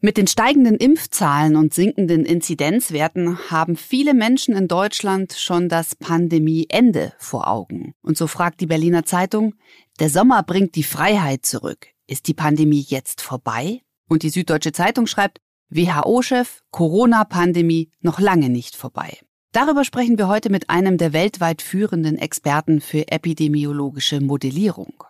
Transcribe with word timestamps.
Mit 0.00 0.16
den 0.16 0.28
steigenden 0.28 0.76
Impfzahlen 0.76 1.56
und 1.56 1.74
sinkenden 1.74 2.24
Inzidenzwerten 2.24 3.50
haben 3.50 3.74
viele 3.74 4.14
Menschen 4.14 4.54
in 4.54 4.68
Deutschland 4.68 5.32
schon 5.32 5.68
das 5.68 5.96
Pandemieende 5.96 7.14
vor 7.18 7.48
Augen. 7.48 7.94
Und 8.00 8.16
so 8.16 8.28
fragt 8.28 8.60
die 8.60 8.66
Berliner 8.66 9.04
Zeitung, 9.04 9.56
der 9.98 10.08
Sommer 10.08 10.44
bringt 10.44 10.76
die 10.76 10.84
Freiheit 10.84 11.44
zurück. 11.44 11.88
Ist 12.06 12.28
die 12.28 12.34
Pandemie 12.34 12.84
jetzt 12.86 13.20
vorbei? 13.20 13.80
Und 14.08 14.22
die 14.22 14.30
Süddeutsche 14.30 14.70
Zeitung 14.70 15.08
schreibt, 15.08 15.40
WHO-Chef, 15.70 16.60
Corona-Pandemie 16.70 17.90
noch 18.00 18.20
lange 18.20 18.50
nicht 18.50 18.76
vorbei. 18.76 19.18
Darüber 19.50 19.82
sprechen 19.82 20.16
wir 20.16 20.28
heute 20.28 20.48
mit 20.48 20.70
einem 20.70 20.96
der 20.96 21.12
weltweit 21.12 21.60
führenden 21.60 22.18
Experten 22.18 22.80
für 22.80 23.08
epidemiologische 23.08 24.20
Modellierung. 24.20 25.02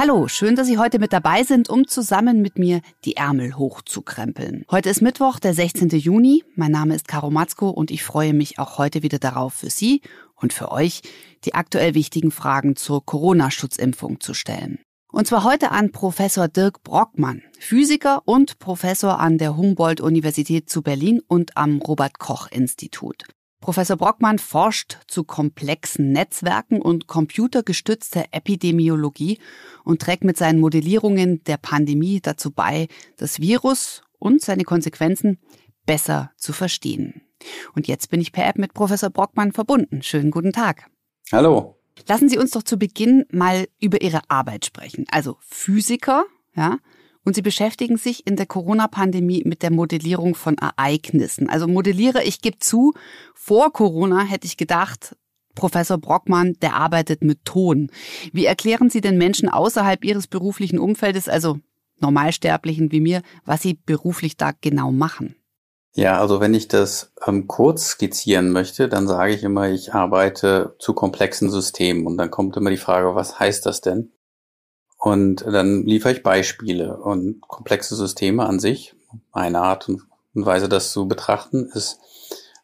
Hallo, 0.00 0.28
schön, 0.28 0.54
dass 0.54 0.68
Sie 0.68 0.78
heute 0.78 1.00
mit 1.00 1.12
dabei 1.12 1.42
sind, 1.42 1.68
um 1.68 1.88
zusammen 1.88 2.40
mit 2.40 2.56
mir 2.56 2.82
die 3.04 3.16
Ärmel 3.16 3.56
hochzukrempeln. 3.56 4.64
Heute 4.70 4.90
ist 4.90 5.02
Mittwoch, 5.02 5.40
der 5.40 5.54
16. 5.54 5.88
Juni. 5.88 6.44
Mein 6.54 6.70
Name 6.70 6.94
ist 6.94 7.08
Caro 7.08 7.32
Matzko 7.32 7.70
und 7.70 7.90
ich 7.90 8.04
freue 8.04 8.32
mich 8.32 8.60
auch 8.60 8.78
heute 8.78 9.02
wieder 9.02 9.18
darauf, 9.18 9.54
für 9.54 9.70
Sie 9.70 10.02
und 10.36 10.52
für 10.52 10.70
euch 10.70 11.02
die 11.44 11.54
aktuell 11.54 11.96
wichtigen 11.96 12.30
Fragen 12.30 12.76
zur 12.76 13.04
Corona-Schutzimpfung 13.04 14.20
zu 14.20 14.34
stellen. 14.34 14.78
Und 15.10 15.26
zwar 15.26 15.42
heute 15.42 15.72
an 15.72 15.90
Professor 15.90 16.46
Dirk 16.46 16.84
Brockmann, 16.84 17.42
Physiker 17.58 18.22
und 18.24 18.60
Professor 18.60 19.18
an 19.18 19.36
der 19.36 19.56
Humboldt-Universität 19.56 20.70
zu 20.70 20.82
Berlin 20.82 21.22
und 21.26 21.56
am 21.56 21.78
Robert-Koch-Institut. 21.78 23.24
Professor 23.60 23.96
Brockmann 23.96 24.38
forscht 24.38 24.98
zu 25.08 25.24
komplexen 25.24 26.12
Netzwerken 26.12 26.80
und 26.80 27.06
computergestützter 27.06 28.26
Epidemiologie 28.30 29.38
und 29.84 30.00
trägt 30.00 30.24
mit 30.24 30.36
seinen 30.36 30.60
Modellierungen 30.60 31.42
der 31.44 31.56
Pandemie 31.56 32.20
dazu 32.20 32.50
bei, 32.50 32.88
das 33.16 33.40
Virus 33.40 34.02
und 34.18 34.42
seine 34.42 34.64
Konsequenzen 34.64 35.38
besser 35.86 36.30
zu 36.36 36.52
verstehen. 36.52 37.22
Und 37.74 37.88
jetzt 37.88 38.10
bin 38.10 38.20
ich 38.20 38.32
per 38.32 38.46
App 38.46 38.58
mit 38.58 38.74
Professor 38.74 39.10
Brockmann 39.10 39.52
verbunden. 39.52 40.02
Schönen 40.02 40.30
guten 40.30 40.52
Tag. 40.52 40.90
Hallo. 41.32 41.76
Lassen 42.06 42.28
Sie 42.28 42.38
uns 42.38 42.52
doch 42.52 42.62
zu 42.62 42.78
Beginn 42.78 43.24
mal 43.30 43.66
über 43.80 44.00
Ihre 44.02 44.20
Arbeit 44.28 44.64
sprechen. 44.66 45.04
Also 45.10 45.36
Physiker, 45.40 46.24
ja, 46.54 46.78
und 47.28 47.34
sie 47.34 47.42
beschäftigen 47.42 47.98
sich 47.98 48.26
in 48.26 48.36
der 48.36 48.46
Corona-Pandemie 48.46 49.42
mit 49.44 49.62
der 49.62 49.70
Modellierung 49.70 50.34
von 50.34 50.56
Ereignissen. 50.56 51.50
Also 51.50 51.68
modelliere, 51.68 52.24
ich 52.24 52.40
gebe 52.40 52.58
zu, 52.58 52.94
vor 53.34 53.70
Corona 53.70 54.22
hätte 54.22 54.46
ich 54.46 54.56
gedacht, 54.56 55.14
Professor 55.54 55.98
Brockmann, 55.98 56.54
der 56.62 56.72
arbeitet 56.72 57.22
mit 57.22 57.44
Ton. 57.44 57.90
Wie 58.32 58.46
erklären 58.46 58.88
Sie 58.88 59.02
den 59.02 59.18
Menschen 59.18 59.50
außerhalb 59.50 60.06
Ihres 60.06 60.26
beruflichen 60.26 60.78
Umfeldes, 60.78 61.28
also 61.28 61.58
Normalsterblichen 62.00 62.92
wie 62.92 63.00
mir, 63.02 63.20
was 63.44 63.60
Sie 63.60 63.74
beruflich 63.74 64.38
da 64.38 64.52
genau 64.58 64.90
machen? 64.90 65.34
Ja, 65.92 66.18
also 66.18 66.40
wenn 66.40 66.54
ich 66.54 66.66
das 66.68 67.12
ähm, 67.26 67.46
kurz 67.46 67.88
skizzieren 67.88 68.52
möchte, 68.52 68.88
dann 68.88 69.06
sage 69.06 69.34
ich 69.34 69.42
immer, 69.42 69.68
ich 69.68 69.92
arbeite 69.92 70.76
zu 70.78 70.94
komplexen 70.94 71.50
Systemen. 71.50 72.06
Und 72.06 72.16
dann 72.16 72.30
kommt 72.30 72.56
immer 72.56 72.70
die 72.70 72.78
Frage, 72.78 73.14
was 73.14 73.38
heißt 73.38 73.66
das 73.66 73.82
denn? 73.82 74.12
Und 74.98 75.46
dann 75.46 75.84
liefere 75.84 76.12
ich 76.12 76.22
Beispiele 76.22 76.96
und 76.96 77.40
komplexe 77.40 77.94
Systeme 77.94 78.44
an 78.44 78.58
sich. 78.58 78.94
Eine 79.32 79.60
Art 79.60 79.88
und 79.88 80.02
Weise, 80.34 80.68
das 80.68 80.92
zu 80.92 81.06
betrachten, 81.06 81.70
ist, 81.72 82.00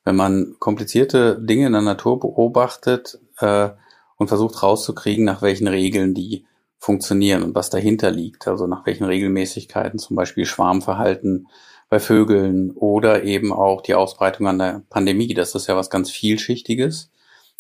wenn 0.05 0.17
man 0.17 0.57
komplizierte 0.59 1.41
Dinge 1.41 1.67
in 1.67 1.73
der 1.73 1.83
Natur 1.83 2.21
beobachtet 2.21 3.19
äh, 3.39 3.71
und 4.17 4.29
versucht 4.29 4.63
rauszukriegen, 4.63 5.25
nach 5.25 5.43
welchen 5.43 5.69
Regeln 5.69 6.13
die 6.13 6.45
funktionieren 6.79 7.43
und 7.43 7.55
was 7.55 7.71
dahinter 7.71 8.11
liegt. 8.11 8.47
Also 8.47 8.67
nach 8.67 8.85
welchen 8.85 9.05
Regelmäßigkeiten, 9.05 9.99
zum 9.99 10.17
Beispiel 10.17 10.45
Schwarmverhalten 10.45 11.49
bei 11.89 12.01
Vögeln 12.01 12.73
oder 12.73 13.23
eben 13.23 13.53
auch 13.53 13.81
die 13.81 13.95
Ausbreitung 13.95 14.49
an 14.49 14.59
der 14.59 14.83
Pandemie. 14.91 15.33
Das 15.35 15.55
ist 15.55 15.69
ja 15.69 15.77
was 15.77 15.89
ganz 15.89 16.11
vielschichtiges. 16.11 17.11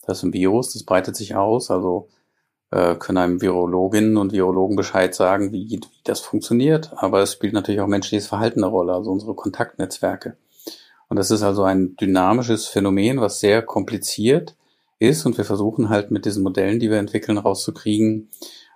Das 0.06 0.18
ist 0.18 0.24
ein 0.24 0.32
Virus, 0.32 0.72
das 0.74 0.82
breitet 0.82 1.16
sich 1.16 1.36
aus. 1.36 1.70
Also 1.70 2.08
äh, 2.74 2.96
können 2.96 3.18
einem 3.18 3.40
Virologinnen 3.40 4.16
und 4.16 4.32
Virologen 4.32 4.74
Bescheid 4.74 5.14
sagen, 5.14 5.52
wie, 5.52 5.70
wie 5.70 5.80
das 6.02 6.18
funktioniert. 6.18 6.90
Aber 6.96 7.20
es 7.22 7.32
spielt 7.34 7.52
natürlich 7.52 7.80
auch 7.80 7.86
menschliches 7.86 8.26
Verhalten 8.26 8.64
eine 8.64 8.72
Rolle, 8.72 8.92
also 8.94 9.12
unsere 9.12 9.34
Kontaktnetzwerke. 9.34 10.36
Und 11.08 11.16
das 11.16 11.30
ist 11.30 11.44
also 11.44 11.62
ein 11.62 11.94
dynamisches 11.96 12.66
Phänomen, 12.66 13.20
was 13.20 13.38
sehr 13.38 13.62
kompliziert 13.62 14.56
ist. 14.98 15.24
Und 15.24 15.38
wir 15.38 15.44
versuchen 15.44 15.88
halt 15.88 16.10
mit 16.10 16.24
diesen 16.24 16.42
Modellen, 16.42 16.80
die 16.80 16.90
wir 16.90 16.98
entwickeln, 16.98 17.38
rauszukriegen, 17.38 18.28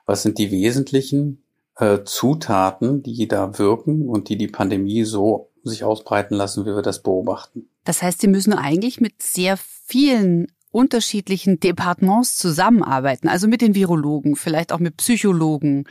was 0.06 0.22
sind 0.22 0.38
die 0.38 0.52
wesentlichen 0.52 1.42
äh, 1.74 1.98
Zutaten, 2.04 3.02
die 3.02 3.26
da 3.26 3.58
wirken 3.58 4.08
und 4.08 4.28
die 4.28 4.36
die 4.36 4.46
Pandemie 4.46 5.02
so 5.02 5.50
sich 5.64 5.82
ausbreiten 5.82 6.36
lassen, 6.36 6.64
wie 6.66 6.74
wir 6.74 6.82
das 6.82 7.02
beobachten. 7.02 7.68
Das 7.82 8.00
heißt, 8.02 8.20
Sie 8.20 8.28
müssen 8.28 8.52
eigentlich 8.52 9.00
mit 9.00 9.20
sehr 9.20 9.56
vielen 9.56 10.46
unterschiedlichen 10.70 11.60
Departements 11.60 12.36
zusammenarbeiten, 12.36 13.28
also 13.28 13.48
mit 13.48 13.60
den 13.60 13.74
Virologen, 13.74 14.36
vielleicht 14.36 14.72
auch 14.72 14.78
mit 14.78 14.96
Psychologen, 14.96 15.84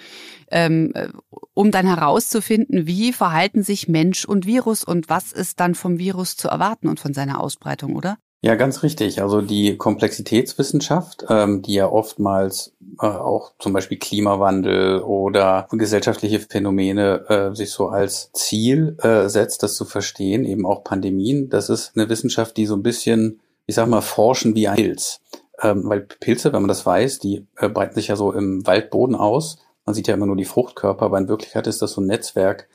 ähm, 0.51 0.91
äh, 0.93 1.09
um 1.53 1.71
dann 1.71 1.87
herauszufinden, 1.87 2.87
wie 2.87 3.13
verhalten 3.13 3.63
sich 3.63 3.87
Mensch 3.87 4.25
und 4.25 4.45
Virus 4.45 4.83
und 4.83 5.09
was 5.09 5.31
ist 5.31 5.59
dann 5.59 5.75
vom 5.75 5.99
Virus 5.99 6.37
zu 6.37 6.47
erwarten 6.47 6.87
und 6.87 6.99
von 6.99 7.13
seiner 7.13 7.39
Ausbreitung, 7.39 7.95
oder? 7.95 8.17
Ja, 8.43 8.53
ganz 8.53 8.83
richtig. 8.83 9.21
Also 9.21 9.41
die 9.41 9.77
Komplexitätswissenschaft, 9.77 11.25
ähm, 11.27 11.63
die 11.63 11.73
ja 11.73 11.89
oftmals 11.89 12.75
äh, 13.01 13.07
auch 13.07 13.53
zum 13.57 13.73
Beispiel 13.73 13.97
Klimawandel 13.97 15.01
oder 15.01 15.67
gesellschaftliche 15.71 16.39
Phänomene 16.39 17.25
äh, 17.29 17.55
sich 17.55 17.71
so 17.71 17.89
als 17.89 18.31
Ziel 18.33 18.95
äh, 19.01 19.27
setzt, 19.27 19.63
das 19.63 19.75
zu 19.75 19.85
verstehen, 19.85 20.45
eben 20.45 20.67
auch 20.67 20.83
Pandemien, 20.83 21.49
das 21.49 21.69
ist 21.69 21.93
eine 21.95 22.09
Wissenschaft, 22.09 22.57
die 22.57 22.67
so 22.67 22.75
ein 22.75 22.83
bisschen 22.83 23.39
ich 23.67 23.75
sag 23.75 23.87
mal, 23.87 24.01
forschen 24.01 24.55
wie 24.55 24.67
ein 24.67 24.77
Pilz. 24.77 25.19
Ähm, 25.61 25.83
weil 25.85 26.01
Pilze, 26.01 26.53
wenn 26.53 26.61
man 26.61 26.69
das 26.69 26.85
weiß, 26.85 27.19
die 27.19 27.45
äh, 27.57 27.69
breiten 27.69 27.95
sich 27.95 28.07
ja 28.07 28.15
so 28.15 28.31
im 28.31 28.65
Waldboden 28.65 29.15
aus. 29.15 29.57
Man 29.85 29.93
sieht 29.93 30.07
ja 30.07 30.13
immer 30.13 30.25
nur 30.25 30.35
die 30.35 30.45
Fruchtkörper, 30.45 31.05
aber 31.05 31.17
in 31.17 31.27
Wirklichkeit 31.27 31.67
ist 31.67 31.81
das 31.81 31.91
so 31.91 32.01
ein 32.01 32.07
Netzwerk, 32.07 32.69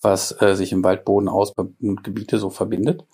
was 0.00 0.40
äh, 0.40 0.54
sich 0.54 0.72
im 0.72 0.84
Waldboden 0.84 1.28
aus 1.28 1.52
und 1.52 2.04
Gebiete 2.04 2.38
so 2.38 2.50
verbindet. 2.50 3.04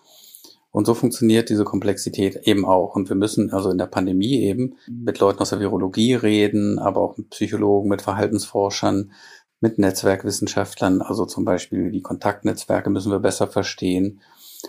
Und 0.70 0.86
so 0.86 0.94
funktioniert 0.94 1.50
diese 1.50 1.64
Komplexität 1.64 2.46
eben 2.46 2.64
auch. 2.64 2.96
Und 2.96 3.08
wir 3.08 3.16
müssen 3.16 3.52
also 3.52 3.70
in 3.70 3.78
der 3.78 3.86
Pandemie 3.86 4.40
eben 4.40 4.76
mit 4.88 5.18
Leuten 5.18 5.40
aus 5.40 5.50
der 5.50 5.60
Virologie 5.60 6.14
reden, 6.14 6.78
aber 6.78 7.00
auch 7.02 7.16
mit 7.18 7.30
Psychologen, 7.30 7.90
mit 7.90 8.02
Verhaltensforschern, 8.02 9.12
mit 9.60 9.78
Netzwerkwissenschaftlern. 9.78 11.02
Also 11.02 11.26
zum 11.26 11.44
Beispiel 11.44 11.90
die 11.90 12.00
Kontaktnetzwerke 12.00 12.88
müssen 12.90 13.12
wir 13.12 13.20
besser 13.20 13.46
verstehen 13.46 14.20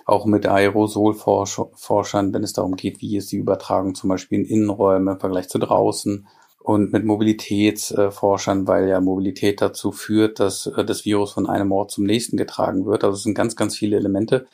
auch 0.06 0.26
mit 0.26 0.46
Aerosolforschern, 0.46 2.34
wenn 2.34 2.44
es 2.44 2.54
darum 2.54 2.76
geht, 2.76 3.02
wie 3.02 3.18
ist 3.18 3.32
die 3.32 3.38
Übertragung 3.38 3.96
zum 3.96 4.10
Beispiel 4.10 4.40
in 4.40 4.46
Innenräumen 4.46 5.16
im 5.16 5.20
Vergleich 5.20 5.50
zu 5.50 5.60
draußen 5.60 6.28
und 6.64 6.94
mit 6.94 7.06
Mobilitätsforschern, 7.06 8.68
weil 8.68 8.88
ja 8.88 9.02
Mobilität 9.02 9.62
dazu 9.62 9.92
führt, 9.92 10.40
dass 10.40 10.68
äh, 10.68 10.86
das 10.86 11.06
Virus 11.06 11.34
von 11.34 11.48
einem 11.48 11.72
Ort 11.72 11.92
zum 11.92 12.06
nächsten 12.06 12.38
getragen 12.38 12.86
wird. 12.86 13.04
Also 13.04 13.18
es 13.18 13.24
sind 13.24 13.36
ganz, 13.36 13.56
ganz 13.56 13.76
viele 13.76 13.98
Elemente, 13.98 14.48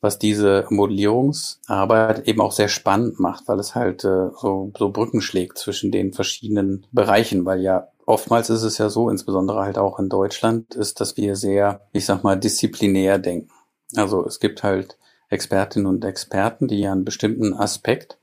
was 0.00 0.18
diese 0.18 0.64
Modellierungsarbeit 0.70 2.26
eben 2.26 2.40
auch 2.40 2.52
sehr 2.52 2.68
spannend 2.68 3.20
macht, 3.20 3.46
weil 3.46 3.58
es 3.58 3.74
halt 3.74 4.04
äh, 4.04 4.30
so, 4.40 4.72
so 4.76 4.90
Brücken 4.90 5.20
schlägt 5.20 5.58
zwischen 5.58 5.92
den 5.92 6.14
verschiedenen 6.14 6.86
Bereichen, 6.92 7.44
weil 7.44 7.60
ja 7.60 7.88
oftmals 8.06 8.48
ist 8.48 8.62
es 8.62 8.78
ja 8.78 8.88
so, 8.88 9.10
insbesondere 9.10 9.60
halt 9.60 9.76
auch 9.76 9.98
in 9.98 10.08
Deutschland, 10.08 10.74
ist, 10.74 11.00
dass 11.00 11.16
wir 11.18 11.36
sehr, 11.36 11.82
ich 11.92 12.06
sag 12.06 12.24
mal, 12.24 12.36
disziplinär 12.36 13.18
denken. 13.18 13.50
Also 13.96 14.24
es 14.26 14.40
gibt 14.40 14.62
halt 14.62 14.98
Expertinnen 15.28 15.86
und 15.86 16.04
Experten, 16.04 16.68
die 16.68 16.86
einen 16.86 17.04
bestimmten 17.04 17.54
Aspekt 17.54 18.18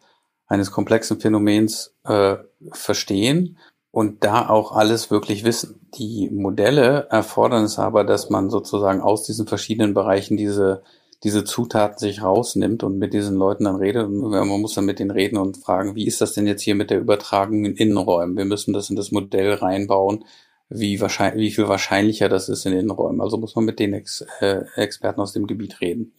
eines 0.47 0.71
komplexen 0.71 1.19
Phänomens 1.19 1.93
äh, 2.05 2.37
verstehen 2.71 3.57
und 3.91 4.23
da 4.23 4.49
auch 4.49 4.71
alles 4.71 5.11
wirklich 5.11 5.43
wissen. 5.43 5.87
Die 5.95 6.29
Modelle 6.29 7.07
erfordern 7.09 7.63
es 7.63 7.79
aber, 7.79 8.03
dass 8.03 8.29
man 8.29 8.49
sozusagen 8.49 9.01
aus 9.01 9.23
diesen 9.23 9.47
verschiedenen 9.47 9.93
Bereichen 9.93 10.37
diese 10.37 10.83
diese 11.23 11.43
Zutaten 11.43 11.97
sich 11.97 12.21
rausnimmt 12.21 12.83
und 12.83 12.99
mit 12.99 13.13
diesen 13.13 13.37
Leuten 13.37 13.63
dann 13.63 13.77
redet. 13.77 14.09
Man 14.09 14.47
muss 14.47 14.75
dann 14.75 14.85
mit 14.85 14.99
denen 14.99 15.11
reden 15.11 15.37
und 15.37 15.57
fragen, 15.57 15.95
wie 15.95 16.05
ist 16.05 16.21
das 16.21 16.33
denn 16.33 16.45
jetzt 16.45 16.61
hier 16.61 16.75
mit 16.75 16.91
der 16.91 16.99
Übertragung 16.99 17.65
in 17.65 17.75
Innenräumen? 17.75 18.37
Wir 18.37 18.45
müssen 18.45 18.73
das 18.73 18.89
in 18.89 18.95
das 18.95 19.11
Modell 19.11 19.53
reinbauen 19.53 20.25
wie, 20.69 20.99
wahrscheinlich, 20.99 21.41
wie 21.41 21.55
viel 21.55 21.67
wahrscheinlicher 21.67 22.29
das 22.29 22.49
ist 22.49 22.65
in 22.65 22.73
den 22.73 22.89
Räumen. 22.89 23.21
Also 23.21 23.37
muss 23.37 23.55
man 23.55 23.65
mit 23.65 23.79
den 23.79 23.93
Ex 23.93 24.25
äh, 24.39 24.63
Experten 24.75 25.21
aus 25.21 25.33
dem 25.33 25.47
Gebiet 25.47 25.81
reden. 25.81 26.13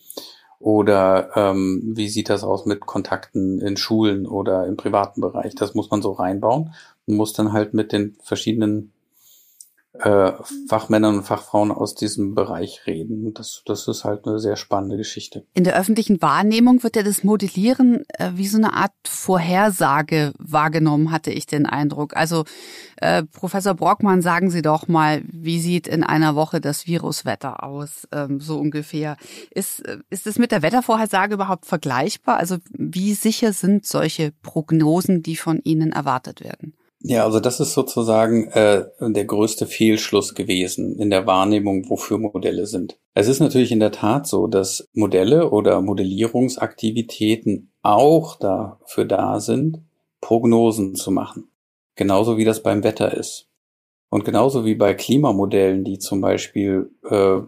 Oder 0.61 1.31
ähm, 1.37 1.83
wie 1.95 2.09
sieht 2.09 2.31
das 2.31 2.43
aus 2.43 2.67
mit 2.67 2.81
Kontakten 2.81 3.61
in 3.61 3.77
Schulen 3.77 4.27
oder 4.27 4.67
im 4.67 4.77
privaten 4.77 5.21
Bereich? 5.21 5.55
Das 5.55 5.75
muss 5.75 5.91
man 5.91 6.03
so 6.03 6.13
reinbauen 6.13 6.75
und 7.07 7.15
muss 7.15 7.33
dann 7.33 7.53
halt 7.53 7.75
mit 7.75 7.93
den 7.93 8.17
verschiedenen 8.23 8.93
äh, 10.01 10.33
Fachmännern 10.69 11.19
und 11.19 11.25
Fachfrauen 11.25 11.73
aus 11.73 11.95
diesem 11.95 12.35
Bereich 12.35 12.87
reden. 12.87 13.35
Das, 13.35 13.63
das 13.67 13.89
ist 13.89 14.05
halt 14.05 14.27
eine 14.27 14.39
sehr 14.39 14.57
spannende 14.57 14.97
Geschichte. 14.97 15.45
In 15.55 15.65
der 15.65 15.79
öffentlichen 15.79 16.23
Wahrnehmung 16.23 16.83
wird 16.83 16.97
ja 16.97 17.03
das 17.03 17.25
Modellieren 17.25 18.05
äh, 18.15 18.31
wie 18.35 18.47
so 18.47 18.59
eine 18.59 18.75
Art 18.75 18.93
Vorhersage 19.07 20.33
wahrgenommen, 20.39 21.11
hatte 21.11 21.31
ich 21.31 21.47
den 21.47 21.67
Eindruck. 21.67 22.17
Also 22.17 22.45
äh, 22.97 23.25
Professor 23.25 23.75
Brockmann, 23.75 24.23
sagen 24.23 24.51
Sie 24.51 24.63
doch 24.63 24.89
mal, 24.89 25.23
wie 25.27 25.61
sieht 25.61 25.87
in 25.87 26.05
einer 26.05 26.35
Woche 26.35 26.61
das 26.61 26.87
Viruswetter 26.87 27.65
aus, 27.65 28.07
ähm, 28.13 28.41
so 28.41 28.59
ungefähr. 28.59 29.17
Ist, 29.51 29.85
äh, 29.87 29.99
ist 30.11 30.27
es 30.27 30.39
mit 30.39 30.53
der 30.53 30.63
Wettervorhersage 30.63 31.35
überhaupt 31.35 31.67
vergleichbar? 31.67 32.37
Also 32.37 32.59
wie 32.71 33.15
sicher 33.15 33.53
sind 33.53 33.87
solche 33.87 34.33
Prognosen, 34.43 35.23
die 35.23 35.37
von 35.37 35.61
Ihnen 35.65 35.93
erwartet 35.93 36.43
werden? 36.43 36.78
Ja, 37.01 37.25
also 37.25 37.39
das 37.39 37.61
ist 37.61 37.75
sozusagen 37.75 38.49
äh, 38.49 38.87
der 39.01 39.25
größte 39.25 39.67
Fehlschluss 39.67 40.35
gewesen 40.35 40.99
in 40.99 41.11
der 41.11 41.27
Wahrnehmung, 41.27 41.89
wofür 41.89 42.19
Modelle 42.19 42.67
sind. 42.67 42.99
Es 43.15 43.29
ist 43.29 43.39
natürlich 43.39 43.71
in 43.71 43.79
der 43.79 43.93
Tat 43.93 44.27
so, 44.27 44.49
dass 44.49 44.89
Modelle 44.95 45.51
oder 45.51 45.81
Modellierungsaktivitäten 45.81 47.71
auch 47.83 48.37
dafür 48.37 49.05
da 49.05 49.39
sind, 49.39 49.81
Prognosen 50.21 50.97
zu 50.97 51.13
machen. 51.13 51.51
Genauso 51.95 52.37
wie 52.37 52.45
das 52.45 52.63
beim 52.63 52.83
Wetter 52.83 53.17
ist. 53.17 53.49
Und 54.11 54.25
genauso 54.25 54.65
wie 54.65 54.75
bei 54.75 54.95
Klimamodellen, 54.95 55.85
die 55.85 55.99
zum 55.99 56.21
Beispiel 56.21 56.91
äh, 57.09 57.41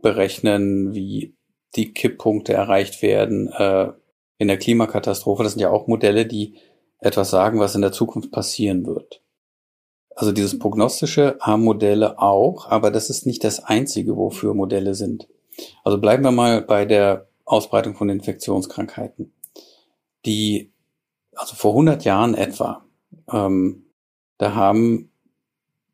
berechnen, 0.00 0.94
wie 0.94 1.34
die 1.76 1.92
Kipppunkte 1.92 2.52
erreicht 2.54 3.02
werden 3.02 3.48
äh, 3.52 3.92
in 4.38 4.48
der 4.48 4.58
Klimakatastrophe. 4.58 5.42
Das 5.42 5.52
sind 5.52 5.60
ja 5.60 5.70
auch 5.70 5.88
Modelle, 5.88 6.24
die 6.24 6.56
etwas 7.04 7.30
sagen, 7.30 7.60
was 7.60 7.74
in 7.74 7.82
der 7.82 7.92
Zukunft 7.92 8.32
passieren 8.32 8.86
wird. 8.86 9.20
Also 10.16 10.32
dieses 10.32 10.58
prognostische 10.58 11.36
haben 11.40 11.64
Modelle 11.64 12.18
auch, 12.18 12.70
aber 12.70 12.90
das 12.90 13.10
ist 13.10 13.26
nicht 13.26 13.44
das 13.44 13.62
einzige, 13.62 14.16
wofür 14.16 14.54
Modelle 14.54 14.94
sind. 14.94 15.28
Also 15.82 15.98
bleiben 15.98 16.24
wir 16.24 16.30
mal 16.30 16.62
bei 16.62 16.84
der 16.84 17.28
Ausbreitung 17.44 17.94
von 17.94 18.08
Infektionskrankheiten. 18.08 19.32
Die, 20.24 20.72
also 21.34 21.54
vor 21.56 21.72
100 21.72 22.04
Jahren 22.04 22.34
etwa, 22.34 22.84
ähm, 23.30 23.84
da 24.38 24.54
haben 24.54 25.10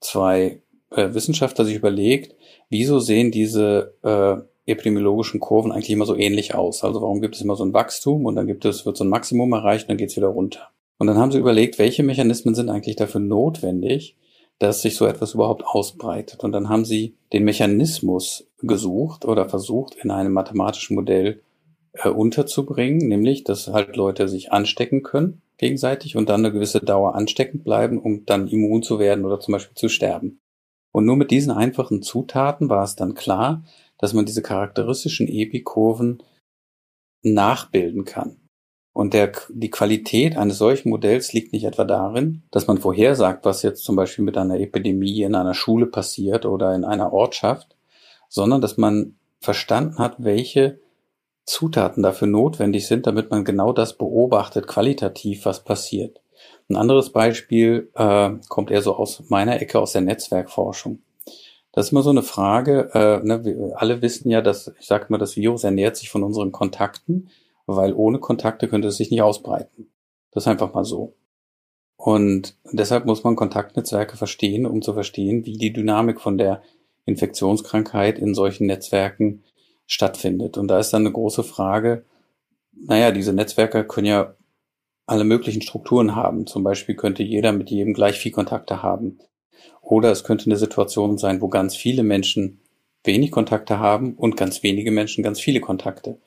zwei 0.01 0.62
äh, 0.91 1.12
Wissenschaftler 1.12 1.65
sich 1.65 1.75
überlegt, 1.75 2.37
wieso 2.69 3.01
sehen 3.01 3.33
diese 3.33 3.95
äh, 4.03 4.71
epidemiologischen 4.71 5.41
Kurven 5.41 5.73
eigentlich 5.73 5.91
immer 5.91 6.07
so 6.07 6.15
ähnlich 6.15 6.55
aus? 6.55 6.85
Also 6.85 7.03
warum 7.03 7.21
gibt 7.21 7.35
es 7.35 7.41
immer 7.41 7.57
so 7.57 7.65
ein 7.65 7.73
Wachstum 7.73 8.27
und 8.27 8.37
dann 8.37 8.47
gibt 8.47 8.65
es, 8.65 8.87
wird 8.87 8.97
so 8.97 9.05
ein 9.05 9.11
Maximum 9.11 9.53
erreicht 9.53 9.85
und 9.85 9.91
dann 9.91 9.99
geht 9.99 10.11
es 10.11 10.17
wieder 10.17 10.29
runter. 10.29 10.71
Und 11.00 11.06
dann 11.06 11.17
haben 11.17 11.32
sie 11.32 11.38
überlegt, 11.38 11.79
welche 11.79 12.02
Mechanismen 12.02 12.55
sind 12.55 12.69
eigentlich 12.69 12.97
dafür 12.97 13.23
notwendig, 13.23 14.19
dass 14.58 14.82
sich 14.82 14.97
so 14.97 15.06
etwas 15.06 15.32
überhaupt 15.32 15.64
ausbreitet. 15.64 16.44
Und 16.44 16.52
dann 16.52 16.69
haben 16.69 16.85
sie 16.85 17.17
den 17.32 17.44
Mechanismus 17.44 18.47
gesucht 18.58 19.25
oder 19.25 19.49
versucht, 19.49 19.94
in 19.94 20.11
einem 20.11 20.35
mathematischen 20.35 20.97
Modell 20.97 21.41
äh, 21.94 22.11
unterzubringen, 22.11 23.08
nämlich, 23.08 23.44
dass 23.44 23.69
halt 23.69 23.97
Leute 23.97 24.29
sich 24.29 24.52
anstecken 24.52 25.02
können 25.02 25.41
gegenseitig 25.56 26.17
und 26.17 26.29
dann 26.29 26.44
eine 26.44 26.52
gewisse 26.52 26.81
Dauer 26.81 27.14
ansteckend 27.14 27.64
bleiben, 27.64 27.99
um 27.99 28.26
dann 28.26 28.47
immun 28.47 28.82
zu 28.82 28.99
werden 28.99 29.25
oder 29.25 29.41
zum 29.41 29.52
Beispiel 29.52 29.76
zu 29.76 29.88
sterben. 29.88 30.38
Und 30.93 31.06
nur 31.06 31.17
mit 31.17 31.31
diesen 31.31 31.50
einfachen 31.50 32.02
Zutaten 32.02 32.69
war 32.69 32.85
es 32.85 32.94
dann 32.94 33.14
klar, 33.14 33.64
dass 33.97 34.12
man 34.12 34.26
diese 34.26 34.43
charakteristischen 34.43 35.29
Epikurven 35.29 36.23
nachbilden 37.23 38.05
kann. 38.05 38.40
Und 38.93 39.15
der, 39.15 39.33
die 39.49 39.71
Qualität 39.71 40.37
eines 40.37 40.59
solchen 40.59 40.91
Modells 40.91 41.33
liegt 41.33 41.53
nicht 41.53 41.65
etwa 41.65 41.85
darin, 41.85 42.43
dass 42.51 42.67
man 42.67 42.79
vorhersagt, 42.79 43.45
was 43.45 43.63
jetzt 43.63 43.85
zum 43.85 43.97
Beispiel 43.97 44.25
mit 44.25 44.37
einer 44.37 44.59
Epidemie 44.59 45.23
in 45.23 45.35
einer 45.35 45.55
Schule 45.55 45.87
passiert 45.87 46.45
oder 46.45 46.75
in 46.75 46.85
einer 46.85 47.13
Ortschaft, 47.13 47.77
sondern 48.29 48.61
dass 48.61 48.77
man 48.77 49.17
verstanden 49.39 49.99
hat, 49.99 50.17
welche 50.19 50.81
Zutaten 51.45 52.03
dafür 52.03 52.29
notwendig 52.29 52.87
sind, 52.87 53.07
damit 53.07 53.31
man 53.31 53.45
genau 53.45 53.73
das 53.73 53.97
beobachtet, 53.97 54.67
qualitativ, 54.67 55.45
was 55.45 55.65
passiert. 55.65 56.21
Ein 56.69 56.77
anderes 56.77 57.11
Beispiel 57.11 57.91
äh, 57.95 58.31
kommt 58.49 58.71
eher 58.71 58.83
so 58.83 58.95
aus 58.95 59.25
meiner 59.29 59.61
Ecke, 59.61 59.81
aus 59.81 59.93
der 59.93 60.03
Netzwerkforschung. 60.03 61.01
Das 61.73 61.87
ist 61.87 61.93
immer 61.93 62.03
so 62.03 62.11
eine 62.11 62.23
Frage. 62.23 62.91
Äh, 62.95 63.27
ne, 63.27 63.45
wir 63.45 63.73
alle 63.81 64.03
wissen 64.03 64.31
ja, 64.31 64.41
dass, 64.41 64.73
ich 64.79 64.87
sage 64.87 65.07
mal, 65.09 65.19
das 65.19 65.37
Virus 65.37 65.65
ernährt 65.65 65.97
sich 65.97 66.11
von 66.11 66.23
unseren 66.23 66.53
Kontakten 66.53 67.31
weil 67.77 67.93
ohne 67.93 68.19
Kontakte 68.19 68.69
könnte 68.69 68.89
es 68.89 68.97
sich 68.97 69.11
nicht 69.11 69.23
ausbreiten. 69.23 69.91
Das 70.31 70.45
ist 70.45 70.49
einfach 70.49 70.75
mal 70.75 70.85
so. 70.85 71.15
Und 71.97 72.57
deshalb 72.73 73.05
muss 73.05 73.25
man 73.25 73.37
Kontaktnetzwerke 73.37 74.17
verstehen, 74.17 74.65
um 74.65 74.81
zu 74.81 74.95
verstehen, 74.95 75.45
wie 75.45 75.59
die 75.59 75.73
Dynamik 75.73 76.21
von 76.21 76.39
der 76.39 76.63
Infektionskrankheit 77.05 78.19
in 78.19 78.35
solchen 78.35 78.67
Netzwerken 78.67 79.45
stattfindet. 79.87 80.57
Und 80.57 80.69
da 80.69 80.79
ist 80.79 80.93
dann 80.93 81.03
eine 81.03 81.13
große 81.13 81.43
Frage, 81.43 82.05
naja, 82.73 83.11
diese 83.11 83.33
Netzwerke 83.33 83.85
können 83.85 84.07
ja 84.07 84.35
alle 85.07 85.25
möglichen 85.25 85.61
Strukturen 85.61 86.15
haben. 86.15 86.47
Zum 86.47 86.63
Beispiel 86.63 86.95
könnte 86.95 87.23
jeder 87.23 87.53
mit 87.53 87.69
jedem 87.69 87.93
gleich 87.93 88.19
viel 88.19 88.33
Kontakte 88.33 88.83
haben. 88.83 89.19
Oder 89.83 90.11
es 90.11 90.25
könnte 90.25 90.47
eine 90.47 90.57
Situation 90.57 91.19
sein, 91.19 91.41
wo 91.41 91.49
ganz 91.49 91.75
viele 91.75 92.03
Menschen 92.03 92.61
wenig 93.05 93.31
Kontakte 93.31 93.79
haben 93.79 94.15
und 94.15 94.37
ganz 94.37 94.63
wenige 94.63 94.91
Menschen 94.91 95.25
ganz 95.25 95.41
viele 95.41 95.61
Kontakte. 95.61 96.19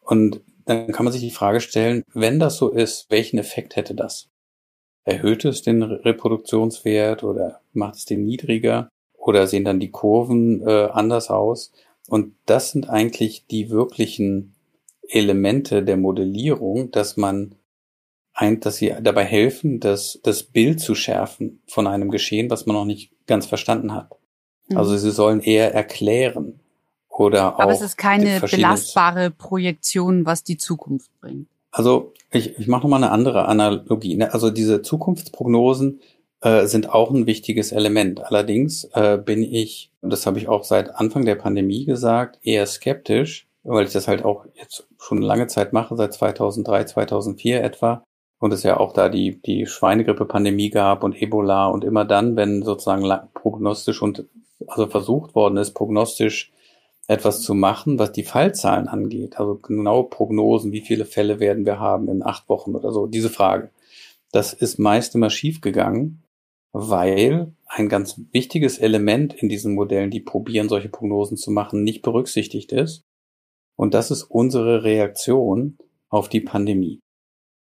Und 0.00 0.40
dann 0.66 0.92
kann 0.92 1.04
man 1.04 1.12
sich 1.12 1.22
die 1.22 1.30
Frage 1.30 1.60
stellen, 1.60 2.02
wenn 2.12 2.38
das 2.38 2.56
so 2.56 2.68
ist, 2.70 3.10
welchen 3.10 3.38
Effekt 3.38 3.76
hätte 3.76 3.94
das? 3.94 4.28
Erhöht 5.04 5.44
es 5.44 5.62
den 5.62 5.82
Reproduktionswert 5.82 7.24
oder 7.24 7.60
macht 7.72 7.96
es 7.96 8.04
den 8.04 8.24
niedriger? 8.24 8.88
Oder 9.14 9.46
sehen 9.46 9.64
dann 9.64 9.80
die 9.80 9.90
Kurven 9.90 10.66
äh, 10.66 10.88
anders 10.92 11.30
aus? 11.30 11.72
Und 12.08 12.34
das 12.46 12.70
sind 12.70 12.88
eigentlich 12.88 13.46
die 13.46 13.70
wirklichen 13.70 14.54
Elemente 15.08 15.82
der 15.82 15.96
Modellierung, 15.96 16.90
dass 16.90 17.16
man 17.16 17.56
ein, 18.34 18.60
dass 18.60 18.76
sie 18.76 18.94
dabei 19.00 19.24
helfen, 19.24 19.78
das, 19.78 20.18
das 20.22 20.42
Bild 20.42 20.80
zu 20.80 20.94
schärfen 20.94 21.62
von 21.66 21.86
einem 21.86 22.10
Geschehen, 22.10 22.50
was 22.50 22.66
man 22.66 22.74
noch 22.74 22.84
nicht 22.84 23.12
ganz 23.26 23.46
verstanden 23.46 23.94
hat. 23.94 24.10
Mhm. 24.68 24.76
Also 24.78 24.96
sie 24.96 25.10
sollen 25.10 25.40
eher 25.40 25.74
erklären, 25.74 26.60
oder 27.12 27.60
Aber 27.60 27.72
es 27.72 27.82
ist 27.82 27.96
keine 27.96 28.40
belastbare 28.40 29.30
Projektion, 29.30 30.26
was 30.26 30.44
die 30.44 30.56
Zukunft 30.56 31.10
bringt. 31.20 31.48
Also 31.70 32.12
ich, 32.30 32.58
ich 32.58 32.68
mache 32.68 32.82
nochmal 32.82 33.02
eine 33.02 33.12
andere 33.12 33.46
Analogie. 33.46 34.16
Ne? 34.16 34.32
Also 34.32 34.50
diese 34.50 34.82
Zukunftsprognosen 34.82 36.00
äh, 36.42 36.66
sind 36.66 36.90
auch 36.90 37.10
ein 37.10 37.26
wichtiges 37.26 37.72
Element. 37.72 38.24
Allerdings 38.24 38.84
äh, 38.92 39.18
bin 39.18 39.42
ich, 39.42 39.90
und 40.00 40.10
das 40.10 40.26
habe 40.26 40.38
ich 40.38 40.48
auch 40.48 40.64
seit 40.64 40.94
Anfang 40.94 41.24
der 41.24 41.36
Pandemie 41.36 41.84
gesagt, 41.84 42.38
eher 42.42 42.66
skeptisch, 42.66 43.46
weil 43.64 43.86
ich 43.86 43.92
das 43.92 44.08
halt 44.08 44.24
auch 44.24 44.44
jetzt 44.54 44.86
schon 44.98 45.22
lange 45.22 45.46
Zeit 45.46 45.72
mache, 45.72 45.96
seit 45.96 46.12
2003, 46.12 46.84
2004 46.84 47.62
etwa. 47.62 48.02
Und 48.38 48.52
es 48.52 48.64
ja 48.64 48.80
auch 48.80 48.92
da 48.92 49.08
die, 49.08 49.40
die 49.40 49.66
Schweinegrippe-Pandemie 49.66 50.70
gab 50.70 51.04
und 51.04 51.20
Ebola 51.20 51.68
und 51.68 51.84
immer 51.84 52.04
dann, 52.04 52.34
wenn 52.34 52.62
sozusagen 52.62 53.08
prognostisch 53.34 54.02
und 54.02 54.24
also 54.66 54.88
versucht 54.88 55.36
worden 55.36 55.56
ist, 55.58 55.74
prognostisch 55.74 56.52
etwas 57.08 57.42
zu 57.42 57.54
machen, 57.54 57.98
was 57.98 58.12
die 58.12 58.24
Fallzahlen 58.24 58.88
angeht. 58.88 59.38
Also 59.38 59.56
genaue 59.56 60.08
Prognosen, 60.08 60.72
wie 60.72 60.80
viele 60.80 61.04
Fälle 61.04 61.40
werden 61.40 61.66
wir 61.66 61.78
haben 61.78 62.08
in 62.08 62.22
acht 62.22 62.48
Wochen 62.48 62.74
oder 62.74 62.92
so. 62.92 63.06
Diese 63.06 63.30
Frage. 63.30 63.70
Das 64.30 64.52
ist 64.52 64.78
meist 64.78 65.14
immer 65.14 65.28
schiefgegangen, 65.28 66.22
weil 66.72 67.52
ein 67.66 67.88
ganz 67.88 68.20
wichtiges 68.32 68.78
Element 68.78 69.34
in 69.34 69.48
diesen 69.48 69.74
Modellen, 69.74 70.10
die 70.10 70.20
probieren, 70.20 70.68
solche 70.68 70.88
Prognosen 70.88 71.36
zu 71.36 71.50
machen, 71.50 71.84
nicht 71.84 72.02
berücksichtigt 72.02 72.72
ist. 72.72 73.02
Und 73.76 73.94
das 73.94 74.10
ist 74.10 74.24
unsere 74.24 74.84
Reaktion 74.84 75.76
auf 76.08 76.28
die 76.28 76.40
Pandemie. 76.40 77.00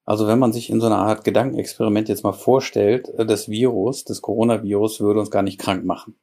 Also 0.05 0.27
wenn 0.27 0.39
man 0.39 0.53
sich 0.53 0.71
in 0.71 0.81
so 0.81 0.87
einer 0.87 0.99
Art 0.99 1.25
Gedankenexperiment 1.25 2.09
jetzt 2.09 2.25
mal 2.25 2.33
vorstellt, 2.33 3.13
das 3.17 3.49
Virus, 3.49 4.05
das 4.05 4.23
Coronavirus 4.23 5.01
würde 5.01 5.21
uns 5.21 5.31
gar 5.31 5.43
nicht 5.43 5.61
krank 5.61 5.85
machen. 5.85 6.17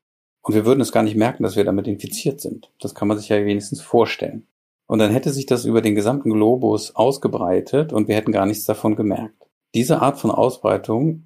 Und 0.48 0.54
wir 0.54 0.66
würden 0.66 0.80
es 0.80 0.94
gar 0.94 1.04
nicht 1.04 1.18
merken, 1.18 1.44
dass 1.44 1.58
wir 1.58 1.66
damit 1.66 1.89
infiziert 1.89 2.39
sind. 2.39 2.72
Das 2.80 2.96
kann 2.96 3.10
man 3.10 3.18
sich 3.18 3.27
ja 3.27 3.36
wenigstens 3.46 3.82
vorstellen. 3.82 4.48
Und 4.86 5.00
dann 5.00 5.12
hätte 5.12 5.32
sich 5.32 5.46
das 5.46 5.66
über 5.66 5.82
den 5.82 5.94
gesamten 5.94 6.30
Globus 6.30 6.96
ausgebreitet 6.96 7.92
und 7.92 8.08
wir 8.08 8.16
hätten 8.16 8.32
gar 8.32 8.46
nichts 8.46 8.63
davon 8.63 8.96
gemerkt. 8.96 9.46
Diese 9.75 10.01
Art 10.01 10.18
von 10.18 10.32
Ausbreitung 10.32 11.24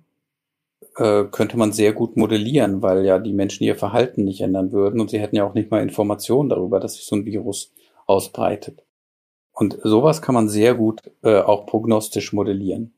äh, 0.96 1.26
könnte 1.26 1.56
man 1.56 1.72
sehr 1.72 1.94
gut 1.94 2.18
modellieren, 2.18 2.82
weil 2.82 3.06
ja 3.06 3.20
die 3.20 3.34
Menschen 3.34 3.64
ihr 3.64 3.76
Verhalten 3.76 4.24
nicht 4.24 4.42
ändern 4.42 4.72
würden 4.72 5.00
und 5.00 5.12
sie 5.12 5.20
hätten 5.20 5.36
ja 5.36 5.46
auch 5.48 5.54
nicht 5.54 5.70
mal 5.70 5.84
Informationen 5.84 6.50
darüber, 6.50 6.80
dass 6.80 6.96
sich 6.96 7.06
so 7.06 7.16
ein 7.16 7.26
Virus 7.26 7.74
ausbreitet. 8.08 8.84
Und 9.52 9.78
sowas 9.84 10.24
kann 10.24 10.34
man 10.34 10.50
sehr 10.50 10.74
gut 10.74 11.00
äh, 11.22 11.42
auch 11.42 11.68
prognostisch 11.68 12.34
modellieren. 12.34 12.96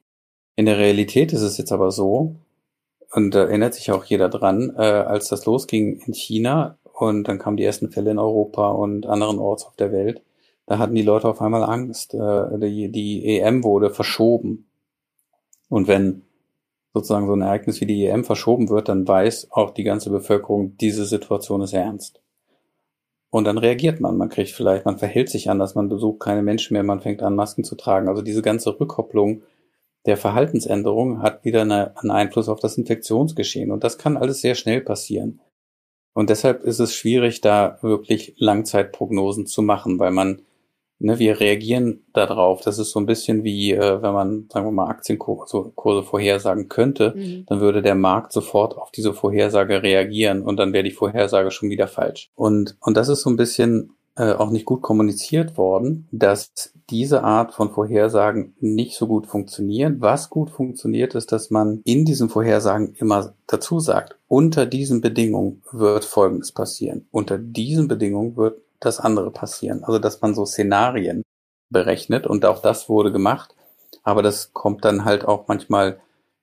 In 0.55 0.67
der 0.67 0.77
Realität 0.77 1.33
ist 1.33 1.41
es 1.41 1.57
jetzt 1.57 1.73
aber 1.73 1.91
so, 1.91 2.37
und 3.13 3.35
da 3.35 3.41
erinnert 3.45 3.73
sich 3.73 3.91
auch 3.91 4.03
jeder 4.05 4.29
dran, 4.29 4.73
äh, 4.77 4.81
als 4.81 5.29
das 5.29 5.45
losging 5.45 6.01
in 6.05 6.13
China 6.13 6.77
und 6.93 7.27
dann 7.27 7.39
kamen 7.39 7.57
die 7.57 7.63
ersten 7.63 7.91
Fälle 7.91 8.11
in 8.11 8.19
Europa 8.19 8.71
und 8.71 9.05
anderen 9.05 9.39
Orts 9.39 9.65
auf 9.65 9.75
der 9.75 9.91
Welt, 9.91 10.21
da 10.65 10.77
hatten 10.77 10.95
die 10.95 11.01
Leute 11.01 11.27
auf 11.27 11.41
einmal 11.41 11.63
Angst. 11.63 12.13
Äh, 12.13 12.59
die, 12.59 12.91
die 12.91 13.39
EM 13.39 13.63
wurde 13.63 13.89
verschoben. 13.89 14.67
Und 15.69 15.87
wenn 15.87 16.23
sozusagen 16.93 17.27
so 17.27 17.33
ein 17.33 17.41
Ereignis 17.41 17.81
wie 17.81 17.85
die 17.85 18.05
EM 18.05 18.23
verschoben 18.23 18.69
wird, 18.69 18.87
dann 18.89 19.07
weiß 19.07 19.49
auch 19.51 19.71
die 19.71 19.83
ganze 19.83 20.09
Bevölkerung, 20.09 20.77
diese 20.77 21.05
Situation 21.05 21.61
ist 21.61 21.73
ernst. 21.73 22.21
Und 23.31 23.45
dann 23.45 23.57
reagiert 23.57 23.99
man. 23.99 24.15
Man 24.17 24.29
kriegt 24.29 24.51
vielleicht, 24.51 24.85
man 24.85 24.99
verhält 24.99 25.29
sich 25.29 25.49
anders, 25.49 25.73
man 25.73 25.89
besucht 25.89 26.19
keine 26.19 26.43
Menschen 26.43 26.73
mehr, 26.73 26.83
man 26.83 27.01
fängt 27.01 27.23
an, 27.23 27.35
Masken 27.35 27.63
zu 27.63 27.75
tragen. 27.75 28.07
Also 28.07 28.21
diese 28.21 28.43
ganze 28.43 28.79
Rückkopplung 28.79 29.41
der 30.05 30.17
Verhaltensänderung 30.17 31.21
hat 31.21 31.45
wieder 31.45 31.61
eine, 31.61 31.97
einen 31.97 32.11
Einfluss 32.11 32.49
auf 32.49 32.59
das 32.59 32.77
Infektionsgeschehen. 32.77 33.71
Und 33.71 33.83
das 33.83 33.97
kann 33.97 34.17
alles 34.17 34.41
sehr 34.41 34.55
schnell 34.55 34.81
passieren. 34.81 35.39
Und 36.13 36.29
deshalb 36.29 36.63
ist 36.63 36.79
es 36.79 36.93
schwierig, 36.93 37.41
da 37.41 37.79
wirklich 37.81 38.35
Langzeitprognosen 38.37 39.47
zu 39.47 39.61
machen, 39.61 39.99
weil 39.99 40.11
man 40.11 40.43
ne, 41.03 41.19
wir 41.19 41.39
reagieren 41.39 42.03
darauf. 42.13 42.61
Das 42.61 42.79
ist 42.79 42.91
so 42.91 42.99
ein 42.99 43.05
bisschen 43.05 43.43
wie, 43.43 43.73
äh, 43.73 44.01
wenn 44.01 44.13
man, 44.13 44.47
sagen 44.51 44.65
wir 44.65 44.71
mal, 44.71 44.89
Aktienkurse 44.89 46.03
vorhersagen 46.03 46.69
könnte, 46.69 47.13
mhm. 47.15 47.45
dann 47.47 47.59
würde 47.59 47.81
der 47.81 47.95
Markt 47.95 48.31
sofort 48.31 48.77
auf 48.77 48.91
diese 48.91 49.13
Vorhersage 49.13 49.83
reagieren 49.83 50.41
und 50.41 50.57
dann 50.57 50.73
wäre 50.73 50.83
die 50.83 50.91
Vorhersage 50.91 51.51
schon 51.51 51.69
wieder 51.69 51.87
falsch. 51.87 52.31
Und, 52.35 52.77
und 52.79 52.97
das 52.97 53.09
ist 53.09 53.21
so 53.21 53.29
ein 53.29 53.37
bisschen 53.37 53.91
äh, 54.15 54.33
auch 54.33 54.51
nicht 54.51 54.65
gut 54.65 54.81
kommuniziert 54.81 55.57
worden, 55.57 56.07
dass 56.11 56.51
diese 56.89 57.23
Art 57.23 57.53
von 57.53 57.71
Vorhersagen 57.71 58.55
nicht 58.59 58.95
so 58.95 59.07
gut 59.07 59.27
funktionieren. 59.27 60.01
Was 60.01 60.29
gut 60.29 60.49
funktioniert, 60.49 61.15
ist, 61.15 61.31
dass 61.31 61.49
man 61.49 61.81
in 61.83 62.05
diesen 62.05 62.29
Vorhersagen 62.29 62.93
immer 62.95 63.33
dazu 63.47 63.79
sagt, 63.79 64.17
unter 64.27 64.65
diesen 64.65 65.01
Bedingungen 65.01 65.63
wird 65.71 66.05
Folgendes 66.05 66.51
passieren. 66.51 67.07
Unter 67.11 67.37
diesen 67.37 67.87
Bedingungen 67.87 68.35
wird 68.35 68.61
das 68.79 68.99
andere 68.99 69.31
passieren. 69.31 69.83
Also 69.83 69.99
dass 69.99 70.21
man 70.21 70.35
so 70.35 70.45
Szenarien 70.45 71.23
berechnet 71.69 72.27
und 72.27 72.45
auch 72.45 72.61
das 72.61 72.89
wurde 72.89 73.11
gemacht. 73.11 73.55
Aber 74.03 74.21
das 74.21 74.53
kommt 74.53 74.85
dann 74.85 75.05
halt 75.05 75.25
auch 75.25 75.47
manchmal 75.47 75.99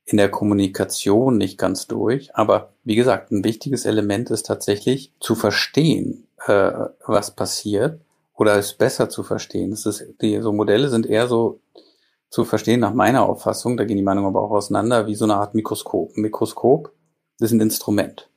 in 0.07 0.17
der 0.17 0.31
Kommunikation 0.31 1.39
nicht 1.39 1.59
ganz 1.59 1.87
durch. 1.87 2.35
Aber 2.35 2.73
wie 2.85 2.97
gesagt, 2.97 3.31
ein 3.31 3.45
wichtiges 3.45 3.85
Element 3.85 4.31
ist 4.31 4.47
tatsächlich 4.47 5.13
zu 5.21 5.35
verstehen, 5.35 6.27
äh, 6.47 6.73
was 7.07 7.35
passiert 7.35 8.01
oder 8.35 8.57
es 8.57 8.75
besser 8.75 9.09
zu 9.09 9.23
verstehen. 9.23 9.73
Es 9.73 9.87
ist, 9.87 10.15
die, 10.21 10.41
so 10.41 10.53
Modelle 10.53 10.89
sind 10.89 11.07
eher 11.07 11.29
so 11.29 11.61
zu 12.31 12.45
verstehen 12.45 12.81
nach 12.81 12.95
meiner 12.95 13.29
Auffassung, 13.29 13.77
da 13.77 13.85
gehen 13.85 13.97
die 13.97 14.03
Meinungen 14.03 14.29
aber 14.29 14.43
auch 14.43 14.53
auseinander, 14.53 15.07
wie 15.07 15.17
so 15.17 15.25
eine 15.25 15.37
Art 15.37 15.55
Mikroskop. 15.55 16.17
Ein 16.17 16.23
Mikroskop 16.23 16.93
ist 17.41 17.53
ein 17.53 17.61
Instrument. 17.61 18.31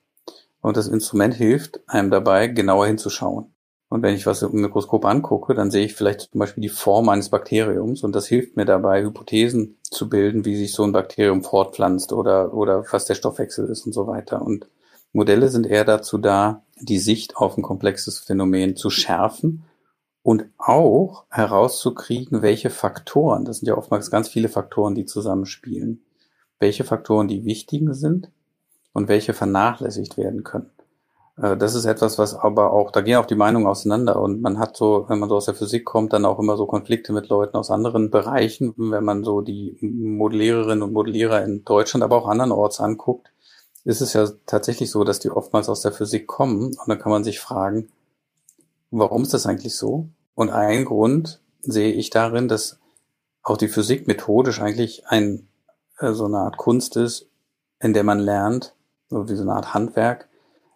Und 0.62 0.78
das 0.78 0.88
Instrument 0.88 1.36
hilft 1.36 1.82
einem 1.88 2.10
dabei, 2.10 2.48
genauer 2.48 2.88
hinzuschauen. 2.88 3.54
Und 3.90 4.02
wenn 4.02 4.16
ich 4.16 4.26
was 4.26 4.42
im 4.42 4.54
Mikroskop 4.54 5.06
angucke, 5.06 5.54
dann 5.54 5.70
sehe 5.70 5.86
ich 5.86 5.94
vielleicht 5.94 6.32
zum 6.32 6.40
Beispiel 6.40 6.64
die 6.64 6.70
Form 6.70 7.10
eines 7.10 7.30
Bakteriums 7.30 8.04
und 8.04 8.16
das 8.16 8.26
hilft 8.26 8.58
mir 8.58 8.66
dabei, 8.66 9.04
Hypothesen 9.04 9.78
zu 9.84 10.10
bilden, 10.10 10.46
wie 10.46 10.56
sich 10.56 10.74
so 10.74 10.84
ein 10.84 10.94
Bakterium 10.94 11.44
fortpflanzt 11.44 12.12
oder, 12.12 12.56
oder 12.56 12.84
was 12.92 13.06
der 13.06 13.14
Stoffwechsel 13.14 13.70
ist 13.70 13.86
und 13.86 13.94
so 13.94 14.08
weiter. 14.08 14.42
Und 14.42 14.68
Modelle 15.14 15.50
sind 15.50 15.68
eher 15.68 15.86
dazu 15.86 16.18
da, 16.18 16.64
die 16.80 16.98
Sicht 16.98 17.38
auf 17.38 17.58
ein 17.58 17.64
komplexes 17.64 18.20
Phänomen 18.20 18.76
zu 18.76 18.90
schärfen 18.90 19.64
und 20.24 20.46
auch 20.58 21.26
herauszukriegen, 21.30 22.42
welche 22.42 22.70
Faktoren, 22.70 23.46
das 23.46 23.60
sind 23.60 23.68
ja 23.68 23.78
oftmals 23.78 24.10
ganz 24.10 24.28
viele 24.28 24.50
Faktoren, 24.50 24.96
die 24.96 25.06
zusammenspielen, 25.06 26.04
welche 26.60 26.84
Faktoren 26.84 27.28
die 27.28 27.46
wichtigen 27.46 27.94
sind 27.94 28.32
und 28.94 29.08
welche 29.08 29.34
vernachlässigt 29.34 30.18
werden 30.18 30.44
können. 30.44 30.72
Äh, 31.38 31.58
das 31.58 31.76
ist 31.76 31.86
etwas, 31.86 32.18
was 32.18 32.36
aber 32.36 32.72
auch, 32.72 32.92
da 32.92 33.02
gehen 33.02 33.18
auch 33.18 33.26
die 33.26 33.36
Meinungen 33.36 33.68
auseinander 33.68 34.20
und 34.22 34.42
man 34.42 34.60
hat 34.60 34.78
so, 34.78 35.06
wenn 35.10 35.20
man 35.20 35.30
so 35.30 35.36
aus 35.36 35.46
der 35.46 35.56
Physik 35.56 35.86
kommt, 35.86 36.14
dann 36.14 36.26
auch 36.26 36.40
immer 36.40 36.58
so 36.58 36.66
Konflikte 36.66 37.14
mit 37.14 37.30
Leuten 37.30 37.58
aus 37.58 37.70
anderen 37.70 38.10
Bereichen. 38.10 38.74
Wenn 38.78 39.04
man 39.04 39.24
so 39.24 39.42
die 39.42 39.78
Modelliererinnen 39.82 40.84
und 40.84 40.94
Modellierer 40.94 41.44
in 41.44 41.66
Deutschland, 41.66 42.04
aber 42.04 42.18
auch 42.18 42.28
andernorts 42.28 42.80
anguckt, 42.80 43.33
ist 43.86 44.02
es 44.02 44.14
ja 44.14 44.28
tatsächlich 44.46 44.92
so, 44.92 45.04
dass 45.04 45.20
die 45.20 45.30
oftmals 45.30 45.70
aus 45.70 45.82
der 45.82 45.92
Physik 45.92 46.28
kommen 46.28 46.68
und 46.68 46.88
dann 46.88 47.00
kann 47.00 47.12
man 47.12 47.24
sich 47.24 47.40
fragen, 47.40 47.90
warum 48.92 49.24
ist 49.24 49.34
das 49.34 49.46
eigentlich 49.46 49.76
so? 49.76 50.08
Und 50.36 50.50
ein 50.50 50.86
Grund 50.86 51.42
sehe 51.62 51.92
ich 51.92 52.10
darin, 52.10 52.48
dass 52.48 52.80
auch 53.42 53.58
die 53.58 53.68
Physik 53.68 54.08
methodisch 54.08 54.62
eigentlich 54.62 55.08
ein, 55.08 55.48
äh, 56.00 56.14
so 56.14 56.26
eine 56.26 56.40
Art 56.40 56.58
Kunst 56.58 56.96
ist, 56.96 57.28
in 57.80 57.94
der 57.94 58.04
man 58.04 58.20
lernt, 58.20 58.74
so 59.10 59.30
wie 59.30 59.36
so 59.36 59.44
eine 59.44 59.54
Art 59.54 59.74
Handwerk, 59.74 60.30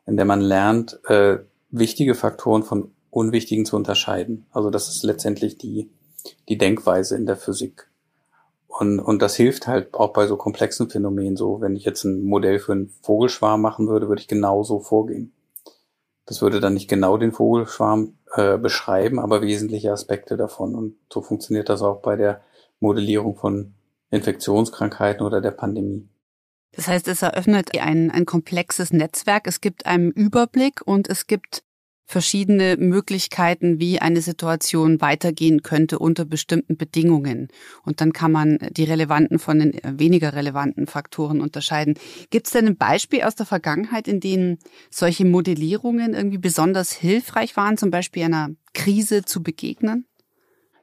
in 0.06 0.18
der 0.18 0.26
man 0.26 0.42
lernt, 0.42 1.00
äh, 1.10 1.40
wichtige 1.70 2.16
Faktoren 2.16 2.64
von 2.64 2.92
unwichtigen 3.10 3.66
zu 3.66 3.76
unterscheiden. 3.76 4.46
Also 4.52 4.70
das 4.70 4.90
ist 4.90 5.04
letztendlich 5.04 5.58
die, 5.58 5.90
die 6.50 6.58
Denkweise 6.58 7.16
in 7.16 7.26
der 7.26 7.38
Physik. 7.38 7.90
Und, 8.68 9.00
und 9.00 9.22
das 9.22 9.36
hilft 9.36 9.68
halt 9.68 9.94
auch 9.94 10.14
bei 10.14 10.28
so 10.28 10.38
komplexen 10.38 10.90
Phänomenen 10.90 11.38
so. 11.38 11.62
Wenn 11.62 11.76
ich 11.76 11.86
jetzt 11.86 12.04
ein 12.04 12.24
Modell 12.24 12.60
für 12.60 12.74
einen 12.74 12.90
Vogelschwarm 13.02 13.62
machen 13.62 13.88
würde, 13.88 14.08
würde 14.08 14.22
ich 14.22 14.28
genauso 14.28 14.80
vorgehen. 14.80 15.34
Das 16.26 16.42
würde 16.42 16.60
dann 16.60 16.74
nicht 16.74 16.90
genau 16.90 17.18
den 17.18 17.32
Vogelschwarm 17.32 18.18
äh, 18.34 18.58
beschreiben, 18.58 19.20
aber 19.20 19.42
wesentliche 19.42 19.92
Aspekte 19.92 20.36
davon. 20.36 20.76
Und 20.76 20.96
so 21.12 21.22
funktioniert 21.22 21.70
das 21.70 21.82
auch 21.82 22.02
bei 22.02 22.18
der 22.18 22.42
Modellierung 22.80 23.36
von 23.36 23.74
Infektionskrankheiten 24.12 25.26
oder 25.26 25.42
der 25.42 25.52
Pandemie. 25.52 26.08
Das 26.74 26.88
heißt, 26.88 27.08
es 27.08 27.22
eröffnet 27.22 27.70
ein, 27.80 28.12
ein 28.12 28.26
komplexes 28.26 28.92
Netzwerk. 28.92 29.48
Es 29.48 29.62
gibt 29.62 29.86
einen 29.86 30.12
Überblick 30.12 30.86
und 30.86 31.10
es 31.10 31.26
gibt 31.26 31.64
verschiedene 32.08 32.78
Möglichkeiten, 32.78 33.80
wie 33.80 34.00
eine 34.00 34.22
Situation 34.22 35.02
weitergehen 35.02 35.62
könnte 35.62 36.00
unter 36.00 36.24
bestimmten 36.24 36.78
Bedingungen. 36.78 37.50
Und 37.84 38.00
dann 38.00 38.14
kann 38.14 38.32
man 38.32 38.58
die 38.72 38.86
relevanten 38.86 39.40
von 39.40 39.60
den 39.60 39.80
weniger 39.84 40.34
relevanten 40.34 40.88
Faktoren 40.88 41.42
unterscheiden. 41.42 41.96
Gibt 42.30 42.48
es 42.48 42.54
denn 42.54 42.66
ein 42.66 42.78
Beispiel 42.78 43.24
aus 43.24 43.36
der 43.36 43.46
Vergangenheit, 43.46 44.08
in 44.08 44.22
denen 44.22 44.58
solche 44.90 45.26
Modellierungen 45.26 46.14
irgendwie 46.14 46.38
besonders 46.38 46.94
hilfreich 46.94 47.58
waren, 47.58 47.78
zum 47.78 47.92
Beispiel 47.92 48.24
einer 48.24 48.52
Krise 48.74 49.26
zu 49.26 49.44
begegnen? 49.44 50.06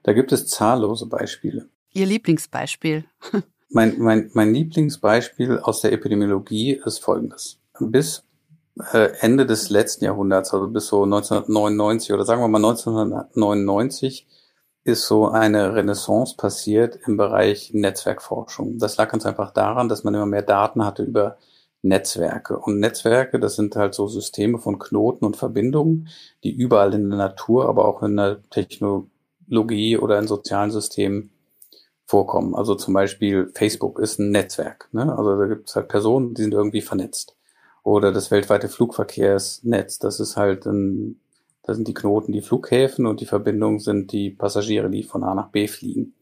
Da 0.02 0.12
gibt 0.12 0.30
es 0.30 0.46
zahllose 0.46 1.06
Beispiele. 1.06 1.70
Ihr 1.94 2.06
Lieblingsbeispiel? 2.06 3.06
Mein, 3.70 3.98
mein, 3.98 4.30
mein 4.34 4.54
Lieblingsbeispiel 4.54 5.58
aus 5.58 5.80
der 5.80 5.90
Epidemiologie 5.90 6.80
ist 6.84 6.98
folgendes. 6.98 7.58
Bis 7.80 8.18
äh, 8.18 8.33
Ende 9.20 9.46
des 9.46 9.70
letzten 9.70 10.04
Jahrhunderts, 10.04 10.52
also 10.52 10.66
bis 10.68 10.88
so 10.88 11.04
1999 11.04 12.12
oder 12.12 12.24
sagen 12.24 12.42
wir 12.42 12.48
mal 12.48 12.58
1999, 12.58 14.26
ist 14.84 15.06
so 15.06 15.28
eine 15.28 15.74
Renaissance 15.74 16.36
passiert 16.36 16.98
im 17.06 17.16
Bereich 17.16 17.72
Netzwerkforschung. 17.72 18.78
Das 18.78 18.96
lag 18.96 19.10
ganz 19.10 19.24
einfach 19.24 19.52
daran, 19.52 19.88
dass 19.88 20.04
man 20.04 20.14
immer 20.14 20.26
mehr 20.26 20.42
Daten 20.42 20.84
hatte 20.84 21.04
über 21.04 21.38
Netzwerke. 21.82 22.58
Und 22.58 22.80
Netzwerke, 22.80 23.38
das 23.38 23.56
sind 23.56 23.76
halt 23.76 23.94
so 23.94 24.08
Systeme 24.08 24.58
von 24.58 24.78
Knoten 24.78 25.24
und 25.24 25.36
Verbindungen, 25.36 26.08
die 26.42 26.52
überall 26.52 26.92
in 26.94 27.10
der 27.10 27.18
Natur, 27.18 27.68
aber 27.68 27.86
auch 27.86 28.02
in 28.02 28.16
der 28.16 28.42
Technologie 28.50 29.96
oder 29.98 30.18
in 30.18 30.26
sozialen 30.26 30.70
Systemen 30.70 31.30
vorkommen. 32.06 32.54
Also 32.54 32.74
zum 32.74 32.92
Beispiel 32.92 33.50
Facebook 33.54 33.98
ist 33.98 34.18
ein 34.18 34.30
Netzwerk. 34.30 34.88
Ne? 34.92 35.16
Also 35.16 35.38
da 35.38 35.46
gibt 35.46 35.68
es 35.68 35.76
halt 35.76 35.88
Personen, 35.88 36.34
die 36.34 36.42
sind 36.42 36.52
irgendwie 36.52 36.82
vernetzt. 36.82 37.36
Oder 37.84 38.12
das 38.12 38.30
weltweite 38.30 38.68
Flugverkehrsnetz, 38.68 39.98
das 39.98 40.18
ist 40.18 40.36
halt 40.36 40.66
ein, 40.66 41.20
da 41.62 41.74
sind 41.74 41.86
die 41.86 41.94
Knoten 41.94 42.32
die 42.32 42.40
Flughäfen 42.40 43.06
und 43.06 43.20
die 43.20 43.26
Verbindungen 43.26 43.78
sind 43.78 44.10
die 44.10 44.30
Passagiere, 44.30 44.90
die 44.90 45.02
von 45.02 45.22
A 45.22 45.34
nach 45.34 45.50
B 45.50 45.68
fliegen. 45.68 46.14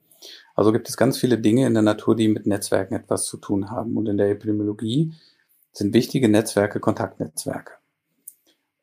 Also 0.55 0.73
gibt 0.73 0.89
es 0.89 0.97
ganz 0.97 1.19
viele 1.19 1.39
Dinge 1.39 1.67
in 1.67 1.75
der 1.75 1.85
Natur, 1.85 2.17
die 2.17 2.29
mit 2.29 2.47
Netzwerken 2.47 2.95
etwas 2.95 3.25
zu 3.25 3.37
tun 3.37 3.71
haben. 3.71 3.97
Und 3.97 4.09
in 4.09 4.17
der 4.17 4.31
Epidemiologie 4.31 5.15
sind 5.73 5.95
wichtige 5.95 6.29
Netzwerke 6.29 6.81
Kontaktnetzwerke. 6.81 7.75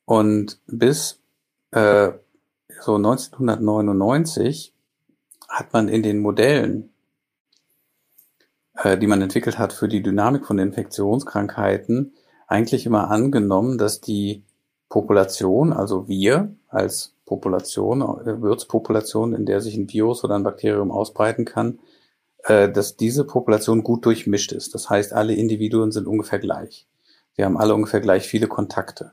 Und 0.05 0.59
bis 0.65 1.19
äh, 1.71 2.11
so 2.81 2.95
1999 2.95 4.73
hat 5.49 5.73
man 5.73 5.89
in 5.89 6.01
den 6.01 6.19
Modellen, 6.19 6.91
äh, 8.75 8.97
die 8.97 9.07
man 9.07 9.21
entwickelt 9.21 9.59
hat 9.59 9.73
für 9.73 9.89
die 9.89 10.01
Dynamik 10.01 10.45
von 10.45 10.59
Infektionskrankheiten, 10.59 12.13
eigentlich 12.49 12.85
immer 12.85 13.09
angenommen, 13.09 13.77
dass 13.77 14.01
die 14.01 14.43
Population, 14.89 15.71
also 15.71 16.07
wir 16.07 16.53
als 16.67 17.13
Population, 17.25 18.01
äh, 18.01 18.41
Wirtspopulation, 18.41 19.33
in 19.33 19.45
der 19.45 19.61
sich 19.61 19.75
ein 19.75 19.89
Virus 19.89 20.23
oder 20.23 20.35
ein 20.35 20.43
Bakterium 20.43 20.91
ausbreiten 20.91 21.45
kann, 21.45 21.79
äh, 22.43 22.69
dass 22.69 22.97
diese 22.97 23.23
Population 23.23 23.83
gut 23.83 24.05
durchmischt 24.05 24.51
ist. 24.51 24.73
Das 24.73 24.89
heißt, 24.89 25.13
alle 25.13 25.35
Individuen 25.35 25.91
sind 25.91 26.07
ungefähr 26.07 26.39
gleich. 26.39 26.87
Sie 27.37 27.45
haben 27.45 27.57
alle 27.57 27.75
ungefähr 27.75 28.01
gleich 28.01 28.27
viele 28.27 28.47
Kontakte. 28.47 29.11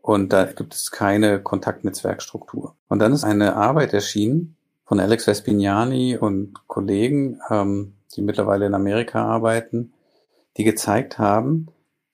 Und 0.00 0.32
da 0.32 0.46
gibt 0.46 0.74
es 0.74 0.90
keine 0.90 1.42
Kontaktnetzwerkstruktur. 1.42 2.74
Und 2.88 2.98
dann 2.98 3.12
ist 3.12 3.22
eine 3.22 3.54
Arbeit 3.54 3.92
erschienen, 3.92 4.56
von 4.84 4.98
Alex 4.98 5.26
Vespignani 5.26 6.16
und 6.16 6.66
Kollegen, 6.66 7.38
ähm, 7.50 7.94
die 8.16 8.22
mittlerweile 8.22 8.66
in 8.66 8.74
Amerika 8.74 9.24
arbeiten, 9.24 9.92
die 10.56 10.64
gezeigt 10.64 11.18
haben, 11.18 11.68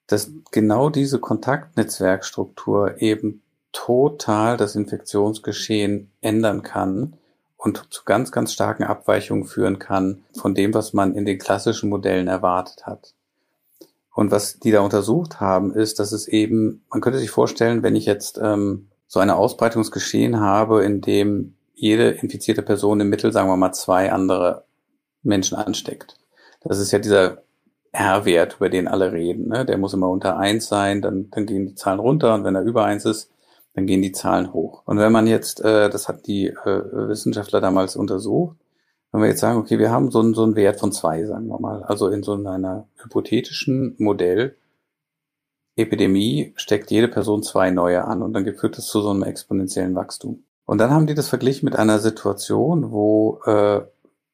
dass 0.09 0.31
genau 0.51 0.91
diese 0.91 1.21
Kontaktnetzwerkstruktur 1.21 3.01
eben 3.01 3.43
total 3.73 4.57
das 4.57 4.75
Infektionsgeschehen 4.75 6.11
ändern 6.21 6.63
kann 6.63 7.15
und 7.57 7.87
zu 7.91 8.03
ganz, 8.05 8.33
ganz 8.33 8.53
starken 8.53 8.85
Abweichungen 8.85 9.45
führen 9.45 9.79
kann 9.79 10.25
von 10.33 10.55
dem, 10.55 10.75
was 10.75 10.93
man 10.93 11.15
in 11.15 11.27
den 11.27 11.39
klassischen 11.39 11.91
Modellen 11.91 12.27
erwartet 12.27 12.87
hat. 12.87 13.15
Und 14.15 14.31
was 14.31 14.59
die 14.59 14.73
da 14.73 14.81
untersucht 14.81 15.41
haben, 15.41 15.73
ist, 15.73 16.01
dass 16.01 16.11
es 16.13 16.27
eben, 16.27 16.83
man 16.91 17.01
könnte 17.01 17.19
sich 17.19 17.31
vorstellen, 17.31 17.83
wenn 17.83 17.95
ich 17.95 18.07
jetzt 18.07 18.41
ähm, 18.43 18.89
so 19.07 19.21
eine 19.21 19.37
Ausbreitungsgeschehen 19.37 20.41
habe, 20.41 20.85
in 20.85 21.01
dem 21.01 21.55
jede 21.75 22.11
infizierte 22.11 22.63
Person 22.63 23.01
im 23.01 23.11
Mittel, 23.11 23.33
sagen 23.33 23.49
wir 23.49 23.57
mal, 23.57 23.73
zwei 23.73 24.11
andere 24.11 24.65
Menschen 25.23 25.57
ansteckt. 25.57 26.17
Das 26.63 26.79
ist 26.79 26.91
ja 26.91 26.99
dieser 26.99 27.43
R-Wert, 27.93 28.57
über 28.57 28.69
den 28.69 28.89
alle 28.89 29.13
reden. 29.13 29.49
Ne? 29.49 29.65
Der 29.65 29.79
muss 29.79 29.95
immer 29.95 30.09
unter 30.09 30.37
eins 30.39 30.69
sein, 30.69 31.03
dann, 31.03 31.31
dann 31.31 31.47
gehen 31.47 31.67
die 31.67 31.75
Zahlen 31.75 32.01
runter 32.01 32.35
und 32.35 32.45
wenn 32.45 32.55
er 32.55 32.63
über 32.63 32.85
eins 32.85 33.05
ist, 33.05 33.31
dann 33.75 33.87
gehen 33.87 34.03
die 34.03 34.13
Zahlen 34.13 34.53
hoch. 34.53 34.83
Und 34.87 34.99
wenn 34.99 35.13
man 35.13 35.27
jetzt, 35.27 35.61
äh, 35.61 35.89
das 35.89 36.09
hat 36.09 36.27
die 36.27 36.49
äh, 36.49 37.09
Wissenschaftler 37.09 37.61
damals 37.61 37.97
untersucht, 37.97 38.57
wenn 39.13 39.23
wir 39.23 39.29
jetzt 39.29 39.41
sagen, 39.41 39.59
okay, 39.59 39.79
wir 39.79 39.91
haben 39.91 40.11
so 40.11 40.21
einen, 40.21 40.35
so 40.35 40.43
einen 40.43 40.57
Wert 40.57 40.81
von 40.81 40.93
zwei, 40.93 41.25
sagen 41.25 41.47
wir 41.47 41.61
mal, 41.61 41.83
also 41.83 42.09
in 42.09 42.23
so 42.23 42.35
einer 42.35 42.89
hypothetischen 42.97 43.95
Modell, 43.99 44.57
Epidemie 45.77 46.53
steckt 46.57 46.91
jede 46.91 47.09
Person 47.09 47.43
zwei 47.43 47.71
neue 47.71 48.05
an 48.05 48.23
und 48.23 48.33
dann 48.33 48.45
führt 48.57 48.77
es 48.79 48.87
zu 48.87 49.01
so 49.01 49.11
einem 49.11 49.23
exponentiellen 49.23 49.95
Wachstum. 49.95 50.45
Und 50.65 50.79
dann 50.79 50.91
haben 50.91 51.07
die 51.07 51.15
das 51.15 51.29
verglichen 51.29 51.65
mit 51.65 51.77
einer 51.77 52.01
Situation, 52.01 52.91
wo 52.91 53.41
äh, 53.47 53.83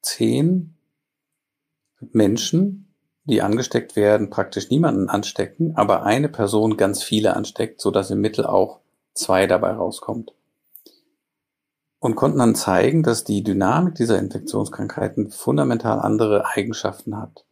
zehn 0.00 0.74
Menschen, 2.12 2.93
die 3.24 3.42
angesteckt 3.42 3.96
werden, 3.96 4.30
praktisch 4.30 4.70
niemanden 4.70 5.08
anstecken, 5.08 5.76
aber 5.76 6.04
eine 6.04 6.28
Person 6.28 6.76
ganz 6.76 7.02
viele 7.02 7.34
ansteckt, 7.34 7.80
so 7.80 7.90
dass 7.90 8.10
im 8.10 8.20
Mittel 8.20 8.46
auch 8.46 8.80
zwei 9.14 9.46
dabei 9.46 9.72
rauskommt. 9.72 10.32
Und 12.00 12.16
konnten 12.16 12.38
dann 12.38 12.54
zeigen, 12.54 13.02
dass 13.02 13.24
die 13.24 13.42
Dynamik 13.42 13.94
dieser 13.94 14.18
Infektionskrankheiten 14.18 15.30
fundamental 15.30 16.00
andere 16.00 16.46
Eigenschaften 16.46 17.16
hat. 17.16 17.46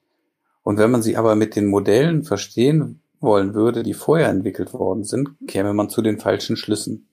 Und 0.62 0.78
wenn 0.78 0.90
man 0.90 1.02
sie 1.02 1.16
aber 1.16 1.34
mit 1.36 1.56
den 1.56 1.66
Modellen 1.66 2.22
verstehen 2.22 3.00
wollen 3.18 3.54
würde, 3.54 3.82
die 3.82 3.94
vorher 3.94 4.28
entwickelt 4.28 4.74
worden 4.74 5.04
sind, 5.04 5.30
käme 5.46 5.72
man 5.72 5.88
zu 5.88 6.02
den 6.02 6.18
falschen 6.18 6.56
Schlüssen. 6.56 7.08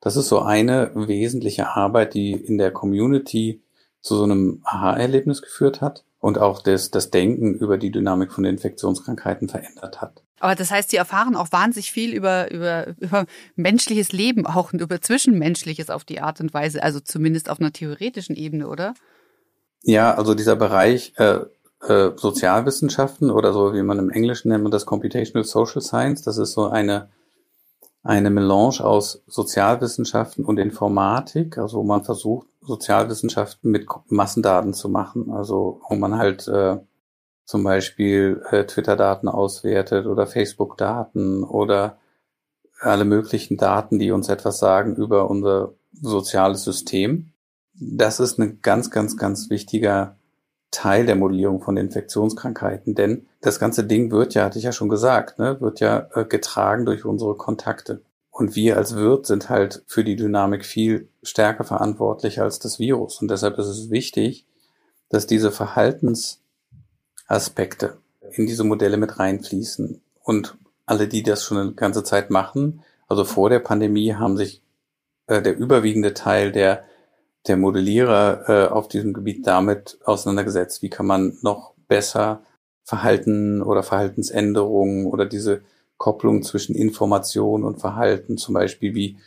Das 0.00 0.16
ist 0.16 0.28
so 0.28 0.40
eine 0.40 0.92
wesentliche 0.94 1.68
Arbeit, 1.68 2.14
die 2.14 2.32
in 2.32 2.56
der 2.56 2.70
Community 2.70 3.62
zu 4.00 4.16
so 4.16 4.24
einem 4.24 4.60
Aha-Erlebnis 4.64 5.42
geführt 5.42 5.80
hat 5.80 6.04
und 6.18 6.38
auch 6.38 6.62
das, 6.62 6.90
das 6.90 7.10
Denken 7.10 7.54
über 7.54 7.78
die 7.78 7.90
Dynamik 7.90 8.32
von 8.32 8.44
Infektionskrankheiten 8.44 9.48
verändert 9.48 10.00
hat. 10.00 10.22
Aber 10.38 10.54
das 10.54 10.70
heißt, 10.70 10.90
Sie 10.90 10.96
erfahren 10.96 11.36
auch 11.36 11.52
wahnsinnig 11.52 11.92
viel 11.92 12.14
über, 12.14 12.50
über, 12.50 12.88
über 12.98 13.26
menschliches 13.56 14.12
Leben 14.12 14.46
auch 14.46 14.72
und 14.72 14.80
über 14.80 15.00
Zwischenmenschliches 15.00 15.90
auf 15.90 16.04
die 16.04 16.20
Art 16.20 16.40
und 16.40 16.54
Weise, 16.54 16.82
also 16.82 17.00
zumindest 17.00 17.50
auf 17.50 17.60
einer 17.60 17.72
theoretischen 17.72 18.36
Ebene, 18.36 18.68
oder? 18.68 18.94
Ja, 19.82 20.14
also 20.14 20.34
dieser 20.34 20.56
Bereich 20.56 21.12
äh, 21.16 21.40
äh, 21.86 22.12
Sozialwissenschaften 22.16 23.30
oder 23.30 23.52
so, 23.52 23.74
wie 23.74 23.82
man 23.82 23.98
im 23.98 24.10
Englischen 24.10 24.48
nennt 24.48 24.62
man 24.62 24.72
das 24.72 24.86
Computational 24.86 25.44
Social 25.44 25.82
Science, 25.82 26.22
das 26.22 26.38
ist 26.38 26.52
so 26.52 26.68
eine 26.68 27.08
eine 28.02 28.30
Melange 28.30 28.80
aus 28.80 29.22
Sozialwissenschaften 29.26 30.44
und 30.44 30.58
Informatik, 30.58 31.58
also 31.58 31.78
wo 31.78 31.82
man 31.82 32.04
versucht, 32.04 32.46
Sozialwissenschaften 32.62 33.70
mit 33.70 33.86
Massendaten 34.08 34.74
zu 34.74 34.88
machen, 34.88 35.30
also 35.30 35.80
wo 35.88 35.94
man 35.94 36.18
halt 36.18 36.46
äh, 36.48 36.78
zum 37.44 37.64
Beispiel 37.64 38.42
äh, 38.50 38.64
Twitter-Daten 38.64 39.28
auswertet 39.28 40.06
oder 40.06 40.26
Facebook-Daten 40.26 41.42
oder 41.42 41.98
alle 42.80 43.04
möglichen 43.04 43.56
Daten, 43.56 43.98
die 43.98 44.12
uns 44.12 44.28
etwas 44.28 44.58
sagen 44.58 44.94
über 44.96 45.28
unser 45.28 45.74
soziales 45.92 46.64
System. 46.64 47.32
Das 47.74 48.20
ist 48.20 48.38
ein 48.38 48.60
ganz, 48.62 48.90
ganz, 48.90 49.16
ganz 49.16 49.50
wichtiger 49.50 50.16
Teil 50.70 51.06
der 51.06 51.16
Modellierung 51.16 51.60
von 51.60 51.76
Infektionskrankheiten, 51.76 52.94
denn 52.94 53.26
das 53.40 53.58
ganze 53.58 53.84
Ding 53.84 54.12
wird 54.12 54.34
ja, 54.34 54.44
hatte 54.44 54.58
ich 54.58 54.64
ja 54.64 54.72
schon 54.72 54.88
gesagt, 54.88 55.38
ne, 55.38 55.60
wird 55.60 55.80
ja 55.80 56.08
äh, 56.14 56.24
getragen 56.24 56.86
durch 56.86 57.04
unsere 57.04 57.34
Kontakte. 57.34 58.02
Und 58.40 58.56
wir 58.56 58.76
als 58.78 58.96
Wirt 58.96 59.26
sind 59.26 59.50
halt 59.50 59.82
für 59.86 60.02
die 60.02 60.16
Dynamik 60.16 60.64
viel 60.64 61.10
stärker 61.22 61.62
verantwortlich 61.62 62.40
als 62.40 62.58
das 62.58 62.78
Virus. 62.78 63.20
Und 63.20 63.30
deshalb 63.30 63.58
ist 63.58 63.66
es 63.66 63.90
wichtig, 63.90 64.46
dass 65.10 65.26
diese 65.26 65.52
Verhaltensaspekte 65.52 67.98
in 68.32 68.46
diese 68.46 68.64
Modelle 68.64 68.96
mit 68.96 69.18
reinfließen. 69.18 70.00
Und 70.22 70.56
alle, 70.86 71.06
die 71.06 71.22
das 71.22 71.44
schon 71.44 71.58
eine 71.58 71.72
ganze 71.72 72.02
Zeit 72.02 72.30
machen, 72.30 72.82
also 73.08 73.26
vor 73.26 73.50
der 73.50 73.58
Pandemie, 73.58 74.14
haben 74.14 74.38
sich 74.38 74.62
äh, 75.26 75.42
der 75.42 75.58
überwiegende 75.58 76.14
Teil 76.14 76.50
der 76.50 76.84
der 77.46 77.58
Modellierer 77.58 78.48
äh, 78.48 78.68
auf 78.68 78.88
diesem 78.88 79.12
Gebiet 79.12 79.46
damit 79.46 79.98
auseinandergesetzt. 80.04 80.80
Wie 80.80 80.88
kann 80.88 81.04
man 81.04 81.36
noch 81.42 81.74
besser 81.88 82.40
Verhalten 82.84 83.60
oder 83.60 83.82
Verhaltensänderungen 83.82 85.04
oder 85.04 85.26
diese 85.26 85.60
Kopplung 86.00 86.42
zwischen 86.42 86.74
Information 86.74 87.62
und 87.62 87.78
Verhalten, 87.78 88.38
zum 88.38 88.54
Beispiel 88.54 88.94
wie 88.94 89.18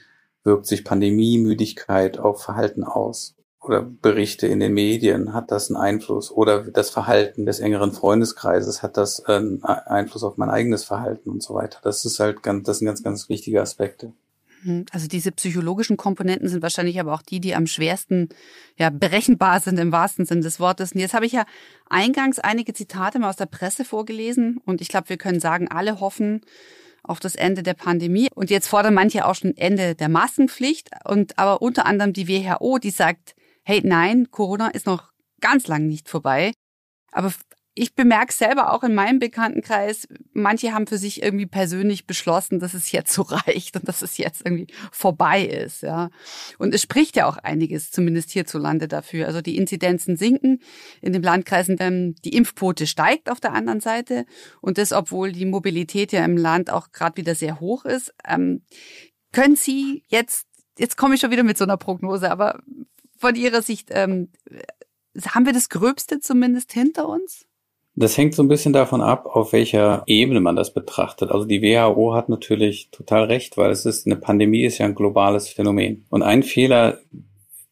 wirkt 0.43 0.65
sich 0.65 0.83
Pandemiemüdigkeit 0.83 2.17
auf 2.17 2.41
Verhalten 2.41 2.83
aus? 2.83 3.35
Oder 3.61 3.83
Berichte 3.83 4.47
in 4.47 4.59
den 4.59 4.73
Medien, 4.73 5.33
hat 5.33 5.51
das 5.51 5.69
einen 5.69 5.77
Einfluss? 5.77 6.31
Oder 6.31 6.63
das 6.63 6.89
Verhalten 6.89 7.45
des 7.45 7.59
engeren 7.59 7.91
Freundeskreises, 7.91 8.81
hat 8.81 8.97
das 8.97 9.23
einen 9.23 9.63
Einfluss 9.63 10.23
auf 10.23 10.37
mein 10.37 10.49
eigenes 10.49 10.83
Verhalten 10.83 11.29
und 11.29 11.43
so 11.43 11.53
weiter? 11.53 11.77
Das 11.83 12.05
ist 12.05 12.19
halt 12.19 12.41
ganz, 12.41 12.65
das 12.65 12.79
sind 12.79 12.87
ganz, 12.87 13.03
ganz 13.03 13.29
wichtige 13.29 13.61
Aspekte. 13.61 14.11
Hm, 14.63 14.85
also 14.91 15.07
diese 15.07 15.31
psychologischen 15.31 15.97
Komponenten 15.97 16.47
sind 16.47 16.61
wahrscheinlich 16.61 16.99
aber 16.99 17.13
auch 17.13 17.21
die, 17.21 17.39
die 17.39 17.55
am 17.55 17.67
schwersten 17.67 18.29
ja, 18.77 18.89
berechenbar 18.89 19.59
sind 19.59 19.79
im 19.79 19.91
wahrsten 19.91 20.25
Sinne 20.25 20.41
des 20.41 20.59
Wortes. 20.59 20.93
Und 20.93 20.99
jetzt 20.99 21.13
habe 21.13 21.25
ich 21.25 21.33
ja 21.33 21.45
eingangs 21.89 22.39
einige 22.39 22.73
Zitate 22.73 23.19
mal 23.19 23.29
aus 23.29 23.35
der 23.35 23.45
Presse 23.45 23.85
vorgelesen 23.85 24.59
und 24.65 24.81
ich 24.81 24.87
glaube, 24.87 25.09
wir 25.09 25.17
können 25.17 25.39
sagen, 25.39 25.67
alle 25.67 25.99
hoffen 25.99 26.41
auf 27.03 27.19
das 27.19 27.35
Ende 27.35 27.63
der 27.63 27.73
Pandemie. 27.73 28.29
Und 28.33 28.49
jetzt 28.49 28.67
fordern 28.67 28.93
manche 28.93 29.25
auch 29.25 29.35
schon 29.35 29.55
Ende 29.57 29.93
der 29.93 30.09
Maskenpflicht. 30.09 30.89
Und 31.03 31.37
aber 31.37 31.61
unter 31.61 31.85
anderem 31.85 32.13
die 32.13 32.27
WHO, 32.27 32.77
die 32.77 32.91
sagt, 32.91 33.35
hey, 33.63 33.81
nein, 33.83 34.31
Corona 34.31 34.69
ist 34.69 34.85
noch 34.85 35.11
ganz 35.41 35.67
lang 35.67 35.85
nicht 35.87 36.07
vorbei. 36.07 36.53
Aber 37.11 37.33
ich 37.75 37.95
bemerke 37.95 38.31
selber 38.31 38.71
auch 38.71 38.83
in 38.83 38.93
meinem 38.93 39.17
Bekanntenkreis, 39.17 40.07
manche 40.33 40.73
haben 40.73 40.85
für 40.85 40.99
sich 40.99 41.23
irgendwie 41.23 41.47
persönlich 41.47 42.05
beschlossen, 42.05 42.59
dass 42.59 42.75
es 42.75 42.91
jetzt 42.91 43.11
so 43.11 43.21
reicht 43.27 43.75
und 43.75 43.87
dass 43.87 44.01
es 44.03 44.17
jetzt 44.17 44.45
irgendwie 44.45 44.67
vorbei 44.91 45.43
ist, 45.43 45.81
ja. 45.81 46.09
Und 46.59 46.73
es 46.75 46.83
spricht 46.83 47.15
ja 47.15 47.25
auch 47.25 47.37
einiges, 47.37 47.89
zumindest 47.89 48.29
hierzulande 48.31 48.87
dafür. 48.87 49.25
Also 49.25 49.41
die 49.41 49.57
Inzidenzen 49.57 50.17
sinken 50.17 50.61
in 51.01 51.13
den 51.13 51.23
Landkreisen, 51.23 51.77
ähm, 51.79 52.15
die 52.23 52.35
Impfquote 52.35 52.85
steigt 52.85 53.29
auf 53.29 53.39
der 53.39 53.53
anderen 53.53 53.79
Seite 53.79 54.25
und 54.61 54.77
das, 54.77 54.91
obwohl 54.91 55.31
die 55.31 55.45
Mobilität 55.45 56.11
ja 56.11 56.23
im 56.23 56.37
Land 56.37 56.69
auch 56.69 56.91
gerade 56.91 57.17
wieder 57.17 57.33
sehr 57.33 57.59
hoch 57.59 57.85
ist. 57.85 58.13
Ähm, 58.27 58.61
können 59.31 59.55
Sie 59.55 60.03
jetzt, 60.09 60.47
jetzt 60.77 60.95
komme 60.95 61.15
ich 61.15 61.21
schon 61.21 61.31
wieder 61.31 61.43
mit 61.43 61.57
so 61.57 61.63
einer 61.63 61.77
Prognose, 61.77 62.29
aber 62.29 62.61
von 63.17 63.35
Ihrer 63.35 63.63
Sicht, 63.63 63.89
ähm, 63.91 64.31
haben 65.25 65.45
wir 65.45 65.53
das 65.53 65.69
Gröbste 65.69 66.19
zumindest 66.19 66.71
hinter 66.71 67.07
uns? 67.07 67.47
Das 67.95 68.17
hängt 68.17 68.33
so 68.33 68.41
ein 68.41 68.47
bisschen 68.47 68.73
davon 68.73 69.01
ab, 69.01 69.27
auf 69.27 69.53
welcher 69.53 70.03
Ebene 70.07 70.39
man 70.39 70.55
das 70.55 70.73
betrachtet. 70.73 71.29
Also 71.29 71.45
die 71.45 71.61
WHO 71.61 72.15
hat 72.15 72.27
natürlich 72.27 72.89
total 72.89 73.25
recht, 73.25 73.55
weil 73.55 73.69
es 73.69 73.85
ist 73.85 74.07
eine 74.07 74.15
Pandemie 74.15 74.63
ist 74.63 74.79
ja 74.79 74.87
ein 74.87 74.95
globales 74.95 75.47
Phänomen. 75.47 76.05
Und 76.09 76.23
ein 76.23 76.41
Fehler, 76.41 76.99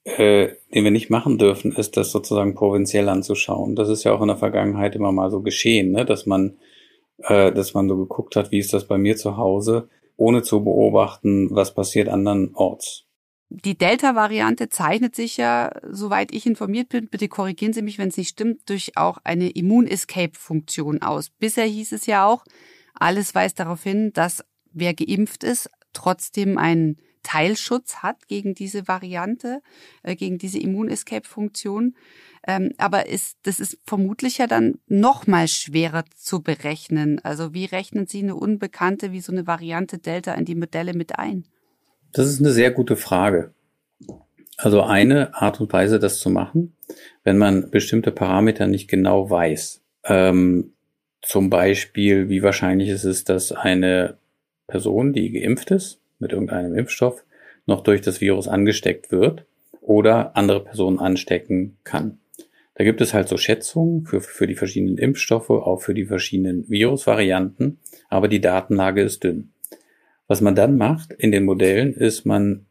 äh, 0.03 0.49
den 0.75 0.83
wir 0.83 0.91
nicht 0.91 1.09
machen 1.09 1.39
dürfen, 1.39 1.71
ist 1.71 1.97
das 1.97 2.11
sozusagen 2.11 2.53
provinziell 2.53 3.09
anzuschauen. 3.09 3.75
Das 3.75 3.89
ist 3.89 4.03
ja 4.03 4.13
auch 4.13 4.21
in 4.21 4.27
der 4.27 4.37
Vergangenheit 4.37 4.95
immer 4.95 5.11
mal 5.11 5.31
so 5.31 5.41
geschehen, 5.41 5.91
ne? 5.91 6.05
dass 6.05 6.27
man, 6.27 6.57
äh, 7.23 7.51
dass 7.51 7.73
man 7.73 7.89
so 7.89 7.97
geguckt 7.97 8.35
hat, 8.35 8.51
wie 8.51 8.59
ist 8.59 8.73
das 8.73 8.85
bei 8.87 8.99
mir 8.99 9.17
zu 9.17 9.37
Hause, 9.37 9.89
ohne 10.17 10.43
zu 10.43 10.63
beobachten, 10.63 11.49
was 11.49 11.73
passiert 11.73 12.09
andernorts. 12.09 13.07
Die 13.53 13.77
Delta-Variante 13.77 14.69
zeichnet 14.69 15.13
sich 15.13 15.35
ja, 15.35 15.73
soweit 15.83 16.31
ich 16.31 16.45
informiert 16.45 16.87
bin, 16.87 17.09
bitte 17.09 17.27
korrigieren 17.27 17.73
Sie 17.73 17.81
mich, 17.81 17.97
wenn 17.97 18.07
es 18.07 18.15
nicht 18.15 18.29
stimmt, 18.29 18.69
durch 18.69 18.95
auch 18.95 19.17
eine 19.25 19.49
Immun-Escape-Funktion 19.49 21.01
aus. 21.01 21.31
Bisher 21.31 21.65
hieß 21.65 21.91
es 21.91 22.05
ja 22.05 22.25
auch, 22.25 22.45
alles 22.93 23.35
weist 23.35 23.59
darauf 23.59 23.83
hin, 23.83 24.13
dass 24.13 24.45
wer 24.71 24.93
geimpft 24.93 25.43
ist, 25.43 25.69
trotzdem 25.91 26.57
einen 26.57 26.95
Teilschutz 27.23 27.97
hat 27.97 28.29
gegen 28.29 28.55
diese 28.55 28.87
Variante, 28.87 29.61
äh, 30.03 30.15
gegen 30.15 30.37
diese 30.37 30.57
Immun-Escape-Funktion. 30.57 31.97
Ähm, 32.47 32.71
aber 32.77 33.07
ist, 33.07 33.37
das 33.43 33.59
ist 33.59 33.79
vermutlich 33.85 34.37
ja 34.37 34.47
dann 34.47 34.79
noch 34.87 35.27
mal 35.27 35.49
schwerer 35.49 36.05
zu 36.15 36.41
berechnen. 36.41 37.19
Also 37.19 37.53
wie 37.53 37.65
rechnen 37.65 38.07
Sie 38.07 38.23
eine 38.23 38.35
unbekannte 38.35 39.11
wie 39.11 39.19
so 39.19 39.33
eine 39.33 39.45
Variante 39.45 39.97
Delta 39.97 40.35
in 40.35 40.45
die 40.45 40.55
Modelle 40.55 40.93
mit 40.93 41.19
ein? 41.19 41.43
Das 42.13 42.27
ist 42.27 42.39
eine 42.39 42.51
sehr 42.51 42.71
gute 42.71 42.97
Frage. 42.97 43.51
Also 44.57 44.81
eine 44.81 45.33
Art 45.33 45.61
und 45.61 45.71
Weise, 45.71 45.97
das 45.97 46.19
zu 46.19 46.29
machen, 46.29 46.75
wenn 47.23 47.37
man 47.37 47.71
bestimmte 47.71 48.11
Parameter 48.11 48.67
nicht 48.67 48.89
genau 48.89 49.29
weiß. 49.29 49.81
Ähm, 50.03 50.73
zum 51.21 51.49
Beispiel, 51.49 52.29
wie 52.29 52.43
wahrscheinlich 52.43 52.89
ist 52.89 53.05
es, 53.05 53.23
dass 53.23 53.51
eine 53.51 54.17
Person, 54.67 55.13
die 55.13 55.31
geimpft 55.31 55.71
ist 55.71 55.99
mit 56.19 56.33
irgendeinem 56.33 56.75
Impfstoff, 56.75 57.23
noch 57.65 57.81
durch 57.81 58.01
das 58.01 58.21
Virus 58.21 58.47
angesteckt 58.47 59.11
wird 59.11 59.45
oder 59.81 60.35
andere 60.35 60.63
Personen 60.63 60.99
anstecken 60.99 61.77
kann. 61.83 62.19
Da 62.75 62.83
gibt 62.83 63.01
es 63.01 63.13
halt 63.13 63.29
so 63.29 63.37
Schätzungen 63.37 64.05
für, 64.05 64.21
für 64.21 64.47
die 64.47 64.55
verschiedenen 64.55 64.97
Impfstoffe, 64.97 65.49
auch 65.49 65.81
für 65.81 65.93
die 65.93 66.05
verschiedenen 66.05 66.69
Virusvarianten, 66.69 67.79
aber 68.09 68.27
die 68.27 68.41
Datenlage 68.41 69.01
ist 69.01 69.23
dünn. 69.23 69.51
Was 70.31 70.39
man 70.39 70.55
dann 70.55 70.77
macht 70.77 71.11
in 71.11 71.33
den 71.33 71.43
Modellen 71.43 71.93
ist, 71.93 72.23
man 72.23 72.65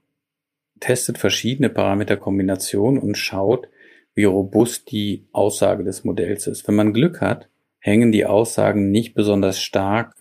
testet 0.81 1.19
verschiedene 1.19 1.69
Parameterkombinationen 1.69 2.99
und 2.99 3.19
schaut, 3.19 3.69
wie 4.15 4.25
robust 4.25 4.91
die 4.91 5.27
Aussage 5.33 5.85
des 5.85 6.03
Modells 6.03 6.47
ist. 6.47 6.67
Wenn 6.67 6.75
man 6.75 6.95
Glück 6.95 7.21
hat, 7.21 7.51
hängen 7.79 8.13
die 8.13 8.25
Aussagen 8.25 8.91
nicht 8.91 9.13
besonders 9.13 9.61
stark 9.61 10.15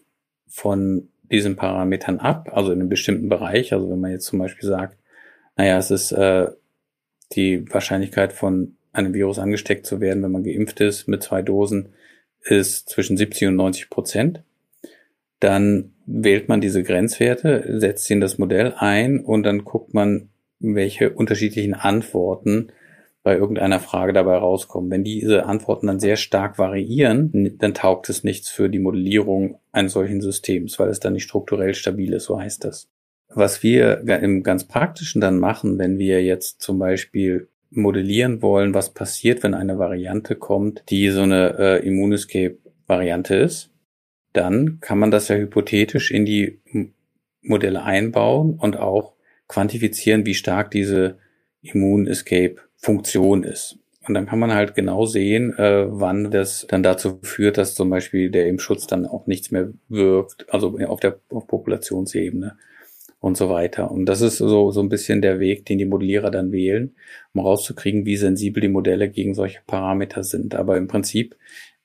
von 0.49 1.07
diesen 1.31 1.55
Parametern 1.55 2.19
ab, 2.19 2.49
also 2.51 2.73
in 2.73 2.81
einem 2.81 2.89
bestimmten 2.89 3.29
Bereich. 3.29 3.71
Also 3.71 3.89
wenn 3.89 4.01
man 4.01 4.11
jetzt 4.11 4.25
zum 4.25 4.39
Beispiel 4.39 4.67
sagt, 4.67 4.97
naja, 5.55 5.77
es 5.77 5.91
ist 5.91 6.11
äh, 6.11 6.47
die 7.31 7.71
Wahrscheinlichkeit 7.71 8.33
von 8.33 8.75
einem 8.91 9.13
Virus 9.13 9.39
angesteckt 9.39 9.85
zu 9.85 10.01
werden, 10.01 10.21
wenn 10.23 10.31
man 10.33 10.43
geimpft 10.43 10.81
ist 10.81 11.07
mit 11.07 11.23
zwei 11.23 11.41
Dosen, 11.41 11.93
ist 12.41 12.89
zwischen 12.89 13.15
70 13.15 13.47
und 13.47 13.55
90 13.55 13.89
Prozent. 13.89 14.43
Dann 15.39 15.93
wählt 16.11 16.49
man 16.49 16.59
diese 16.59 16.81
Grenzwerte, 16.81 17.79
setzt 17.79 18.05
sie 18.05 18.13
in 18.13 18.21
das 18.21 18.39
Modell 18.39 18.73
ein 18.77 19.19
und 19.19 19.43
dann 19.43 19.63
guckt 19.63 19.93
man, 19.93 20.29
welche 20.59 21.11
unterschiedlichen 21.11 21.75
Antworten 21.75 22.71
bei 23.21 23.37
irgendeiner 23.37 23.79
Frage 23.79 24.11
dabei 24.11 24.37
rauskommen. 24.37 24.89
Wenn 24.89 25.03
diese 25.03 25.45
Antworten 25.45 25.87
dann 25.87 25.99
sehr 25.99 26.15
stark 26.15 26.57
variieren, 26.57 27.57
dann 27.59 27.73
taugt 27.73 28.09
es 28.09 28.23
nichts 28.23 28.49
für 28.49 28.69
die 28.69 28.79
Modellierung 28.79 29.59
eines 29.71 29.93
solchen 29.93 30.21
Systems, 30.21 30.79
weil 30.79 30.89
es 30.89 30.99
dann 30.99 31.13
nicht 31.13 31.23
strukturell 31.23 31.75
stabil 31.75 32.13
ist, 32.13 32.25
so 32.25 32.39
heißt 32.39 32.63
das. 32.63 32.89
Was 33.27 33.61
wir 33.61 33.99
im 33.99 34.41
ganz 34.41 34.63
praktischen 34.63 35.21
dann 35.21 35.37
machen, 35.37 35.77
wenn 35.77 35.99
wir 35.99 36.23
jetzt 36.23 36.61
zum 36.61 36.79
Beispiel 36.79 37.49
modellieren 37.69 38.41
wollen, 38.41 38.73
was 38.73 38.95
passiert, 38.95 39.43
wenn 39.43 39.53
eine 39.53 39.77
Variante 39.77 40.35
kommt, 40.35 40.83
die 40.89 41.09
so 41.09 41.21
eine 41.21 41.55
äh, 41.59 41.87
Immunescape-Variante 41.87 43.35
ist, 43.35 43.68
dann 44.33 44.79
kann 44.81 44.99
man 44.99 45.11
das 45.11 45.27
ja 45.27 45.35
hypothetisch 45.35 46.11
in 46.11 46.25
die 46.25 46.59
Modelle 47.41 47.83
einbauen 47.83 48.57
und 48.59 48.77
auch 48.77 49.13
quantifizieren, 49.47 50.25
wie 50.25 50.35
stark 50.35 50.71
diese 50.71 51.17
Immun-Escape-Funktion 51.61 53.43
ist. 53.43 53.79
Und 54.07 54.13
dann 54.13 54.25
kann 54.25 54.39
man 54.39 54.53
halt 54.53 54.75
genau 54.75 55.05
sehen, 55.05 55.53
äh, 55.57 55.85
wann 55.87 56.31
das 56.31 56.65
dann 56.67 56.83
dazu 56.83 57.19
führt, 57.21 57.57
dass 57.57 57.75
zum 57.75 57.89
Beispiel 57.89 58.31
der 58.31 58.47
Impfschutz 58.47 58.87
dann 58.87 59.05
auch 59.05 59.27
nichts 59.27 59.51
mehr 59.51 59.69
wirkt, 59.87 60.51
also 60.51 60.79
auf 60.87 60.99
der 60.99 61.19
auf 61.29 61.47
Populationsebene 61.47 62.57
und 63.19 63.37
so 63.37 63.49
weiter. 63.49 63.91
Und 63.91 64.05
das 64.05 64.21
ist 64.21 64.37
so, 64.37 64.71
so 64.71 64.81
ein 64.81 64.89
bisschen 64.89 65.21
der 65.21 65.39
Weg, 65.39 65.65
den 65.65 65.77
die 65.77 65.85
Modellierer 65.85 66.31
dann 66.31 66.51
wählen, 66.51 66.95
um 67.33 67.41
rauszukriegen, 67.41 68.05
wie 68.05 68.17
sensibel 68.17 68.61
die 68.61 68.69
Modelle 68.69 69.09
gegen 69.09 69.33
solche 69.33 69.59
Parameter 69.67 70.23
sind. 70.23 70.55
Aber 70.55 70.77
im 70.77 70.87
Prinzip 70.87 71.35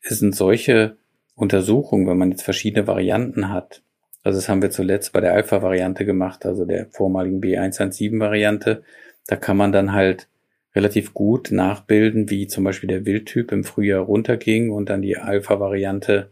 sind 0.00 0.34
solche 0.34 0.96
Untersuchungen, 1.34 2.06
wenn 2.06 2.18
man 2.18 2.30
jetzt 2.30 2.42
verschiedene 2.42 2.86
Varianten 2.86 3.50
hat, 3.50 3.82
also 4.24 4.38
das 4.38 4.48
haben 4.48 4.62
wir 4.62 4.70
zuletzt 4.70 5.12
bei 5.12 5.20
der 5.20 5.34
Alpha-Variante 5.34 6.06
gemacht, 6.06 6.46
also 6.46 6.64
der 6.64 6.86
vormaligen 6.90 7.40
B117-Variante, 7.40 8.82
da 9.26 9.36
kann 9.36 9.56
man 9.56 9.70
dann 9.70 9.92
halt 9.92 10.28
relativ 10.74 11.14
gut 11.14 11.50
nachbilden, 11.52 12.30
wie 12.30 12.46
zum 12.46 12.64
Beispiel 12.64 12.88
der 12.88 13.04
Wildtyp 13.04 13.52
im 13.52 13.64
Frühjahr 13.64 14.02
runterging 14.02 14.70
und 14.70 14.88
dann 14.88 15.02
die 15.02 15.18
Alpha-Variante 15.18 16.30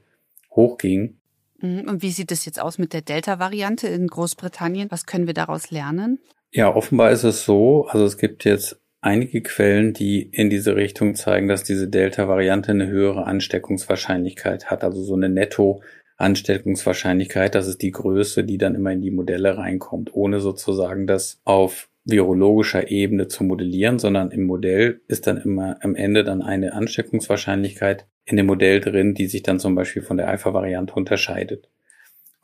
hochging. 0.50 1.18
Mhm. 1.60 1.88
Und 1.88 2.02
wie 2.02 2.10
sieht 2.10 2.32
es 2.32 2.44
jetzt 2.44 2.60
aus 2.60 2.78
mit 2.78 2.92
der 2.92 3.02
Delta-Variante 3.02 3.88
in 3.88 4.06
Großbritannien? 4.06 4.90
Was 4.90 5.06
können 5.06 5.26
wir 5.26 5.34
daraus 5.34 5.70
lernen? 5.70 6.18
Ja, 6.50 6.74
offenbar 6.74 7.12
ist 7.12 7.24
es 7.24 7.44
so, 7.44 7.86
also 7.86 8.04
es 8.04 8.18
gibt 8.18 8.44
jetzt 8.44 8.81
einige 9.02 9.42
Quellen, 9.42 9.92
die 9.92 10.22
in 10.22 10.48
diese 10.48 10.74
Richtung 10.76 11.16
zeigen, 11.16 11.48
dass 11.48 11.64
diese 11.64 11.88
Delta-Variante 11.88 12.70
eine 12.70 12.86
höhere 12.86 13.26
Ansteckungswahrscheinlichkeit 13.26 14.70
hat, 14.70 14.84
also 14.84 15.02
so 15.02 15.14
eine 15.14 15.28
Netto-Ansteckungswahrscheinlichkeit, 15.28 17.54
das 17.54 17.66
ist 17.66 17.82
die 17.82 17.90
Größe, 17.90 18.44
die 18.44 18.56
dann 18.56 18.74
immer 18.74 18.92
in 18.92 19.02
die 19.02 19.10
Modelle 19.10 19.58
reinkommt, 19.58 20.14
ohne 20.14 20.40
sozusagen 20.40 21.06
das 21.06 21.42
auf 21.44 21.90
virologischer 22.04 22.90
Ebene 22.90 23.28
zu 23.28 23.44
modellieren, 23.44 23.98
sondern 23.98 24.30
im 24.30 24.44
Modell 24.44 25.02
ist 25.08 25.26
dann 25.26 25.36
immer 25.36 25.76
am 25.82 25.94
Ende 25.94 26.24
dann 26.24 26.40
eine 26.42 26.72
Ansteckungswahrscheinlichkeit 26.72 28.06
in 28.24 28.36
dem 28.36 28.46
Modell 28.46 28.80
drin, 28.80 29.12
die 29.14 29.26
sich 29.26 29.42
dann 29.42 29.60
zum 29.60 29.74
Beispiel 29.74 30.00
von 30.02 30.16
der 30.16 30.28
Alpha-Variante 30.28 30.94
unterscheidet. 30.94 31.68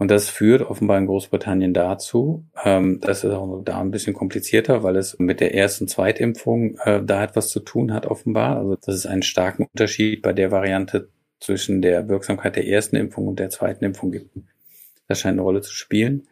Und 0.01 0.13
das 0.13 0.29
führt 0.29 0.63
offenbar 0.63 0.97
in 0.99 1.07
Großbritannien 1.07 1.75
dazu, 1.75 2.47
ähm, 2.65 3.01
das 3.01 3.25
ist 3.25 3.33
auch 3.33 3.63
da 3.65 3.81
ein 3.81 3.91
bisschen 3.91 4.15
komplizierter, 4.15 4.85
weil 4.85 4.97
es 4.97 5.19
mit 5.19 5.41
der 5.41 5.55
ersten 5.55 5.89
Zweitimpfung 5.89 6.79
äh, 6.85 7.03
da 7.05 7.25
etwas 7.25 7.49
zu 7.49 7.59
tun 7.61 7.93
hat 7.93 8.07
offenbar. 8.07 8.59
Also 8.59 8.77
dass 8.77 8.95
es 8.95 9.07
einen 9.07 9.23
starken 9.23 9.67
Unterschied 9.73 10.23
bei 10.23 10.33
der 10.33 10.53
Variante 10.53 11.09
zwischen 11.41 11.83
der 11.83 12.09
Wirksamkeit 12.09 12.55
der 12.55 12.69
ersten 12.69 12.95
Impfung 12.95 13.27
und 13.27 13.41
der 13.41 13.51
zweiten 13.51 13.85
Impfung 13.85 14.13
gibt. 14.13 14.31
Das 15.09 15.21
scheint 15.21 15.35
eine 15.35 15.43
Rolle 15.43 15.63
zu 15.63 15.73
spielen. 15.73 16.29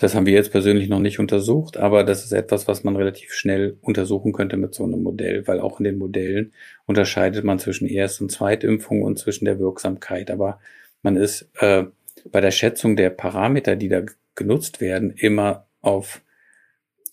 Das 0.00 0.14
haben 0.14 0.26
wir 0.26 0.32
jetzt 0.32 0.50
persönlich 0.50 0.88
noch 0.88 0.98
nicht 0.98 1.20
untersucht, 1.20 1.76
aber 1.76 2.02
das 2.02 2.24
ist 2.24 2.32
etwas, 2.32 2.66
was 2.66 2.82
man 2.82 2.96
relativ 2.96 3.32
schnell 3.32 3.76
untersuchen 3.80 4.32
könnte 4.32 4.56
mit 4.56 4.74
so 4.74 4.82
einem 4.82 5.02
Modell, 5.02 5.46
weil 5.46 5.60
auch 5.60 5.78
in 5.78 5.84
den 5.84 5.98
Modellen 5.98 6.52
unterscheidet 6.86 7.44
man 7.44 7.60
zwischen 7.60 7.86
Erst- 7.86 8.20
und 8.20 8.32
Zweitimpfung 8.32 9.02
und 9.02 9.18
zwischen 9.18 9.44
der 9.44 9.60
Wirksamkeit. 9.60 10.30
Aber 10.30 10.58
man 11.02 11.16
ist 11.16 11.48
äh, 11.60 11.84
bei 12.24 12.40
der 12.40 12.50
Schätzung 12.50 12.96
der 12.96 13.10
Parameter, 13.10 13.76
die 13.76 13.88
da 13.88 14.02
genutzt 14.34 14.80
werden, 14.80 15.10
immer 15.10 15.66
auf, 15.80 16.22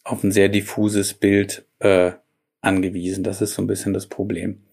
auf 0.04 0.24
ein 0.24 0.32
sehr 0.32 0.50
diffuses 0.50 1.14
Bild 1.14 1.66
äh, 1.80 2.12
angewiesen. 2.62 3.24
Das 3.24 3.42
ist 3.42 3.54
so 3.54 3.62
ein 3.62 3.68
bisschen 3.68 3.94
das 3.94 4.08
Problem. 4.08 4.64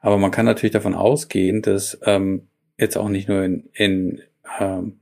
Aber 0.00 0.18
man 0.18 0.30
kann 0.30 0.46
natürlich 0.46 0.72
davon 0.72 0.94
ausgehen, 0.94 1.62
dass 1.62 1.98
ähm, 2.04 2.48
jetzt 2.78 2.96
auch 2.96 3.08
nicht 3.08 3.28
nur 3.28 3.42
in, 3.42 3.68
in 3.72 4.22
ähm, 4.60 5.00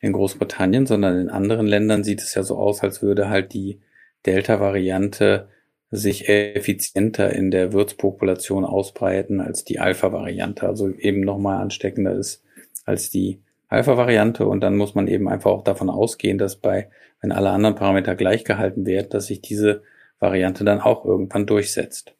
in 0.00 0.12
Großbritannien, 0.12 0.86
sondern 0.86 1.18
in 1.18 1.30
anderen 1.30 1.66
Ländern 1.66 2.04
sieht 2.04 2.22
es 2.22 2.34
ja 2.34 2.42
so 2.42 2.56
aus, 2.56 2.82
als 2.82 3.02
würde 3.02 3.28
halt 3.28 3.52
die 3.52 3.80
Delta-Variante 4.26 5.48
sich 5.90 6.28
effizienter 6.28 7.32
in 7.32 7.50
der 7.50 7.72
Wirtspopulation 7.72 8.64
ausbreiten 8.64 9.40
als 9.40 9.64
die 9.64 9.78
Alpha-Variante, 9.78 10.66
also 10.66 10.90
eben 10.90 11.20
nochmal 11.20 11.62
ansteckender 11.62 12.14
ist 12.14 12.44
als 12.84 13.10
die 13.10 13.40
Alpha-Variante 13.68 14.46
und 14.46 14.60
dann 14.60 14.76
muss 14.76 14.94
man 14.94 15.06
eben 15.06 15.28
einfach 15.28 15.50
auch 15.50 15.64
davon 15.64 15.90
ausgehen, 15.90 16.38
dass 16.38 16.56
bei, 16.56 16.90
wenn 17.20 17.32
alle 17.32 17.50
anderen 17.50 17.74
Parameter 17.74 18.16
gleich 18.16 18.44
gehalten 18.44 18.86
werden, 18.86 19.10
dass 19.10 19.26
sich 19.26 19.40
diese 19.40 19.82
Variante 20.18 20.64
dann 20.64 20.80
auch 20.80 21.04
irgendwann 21.04 21.46
durchsetzt. 21.46 22.14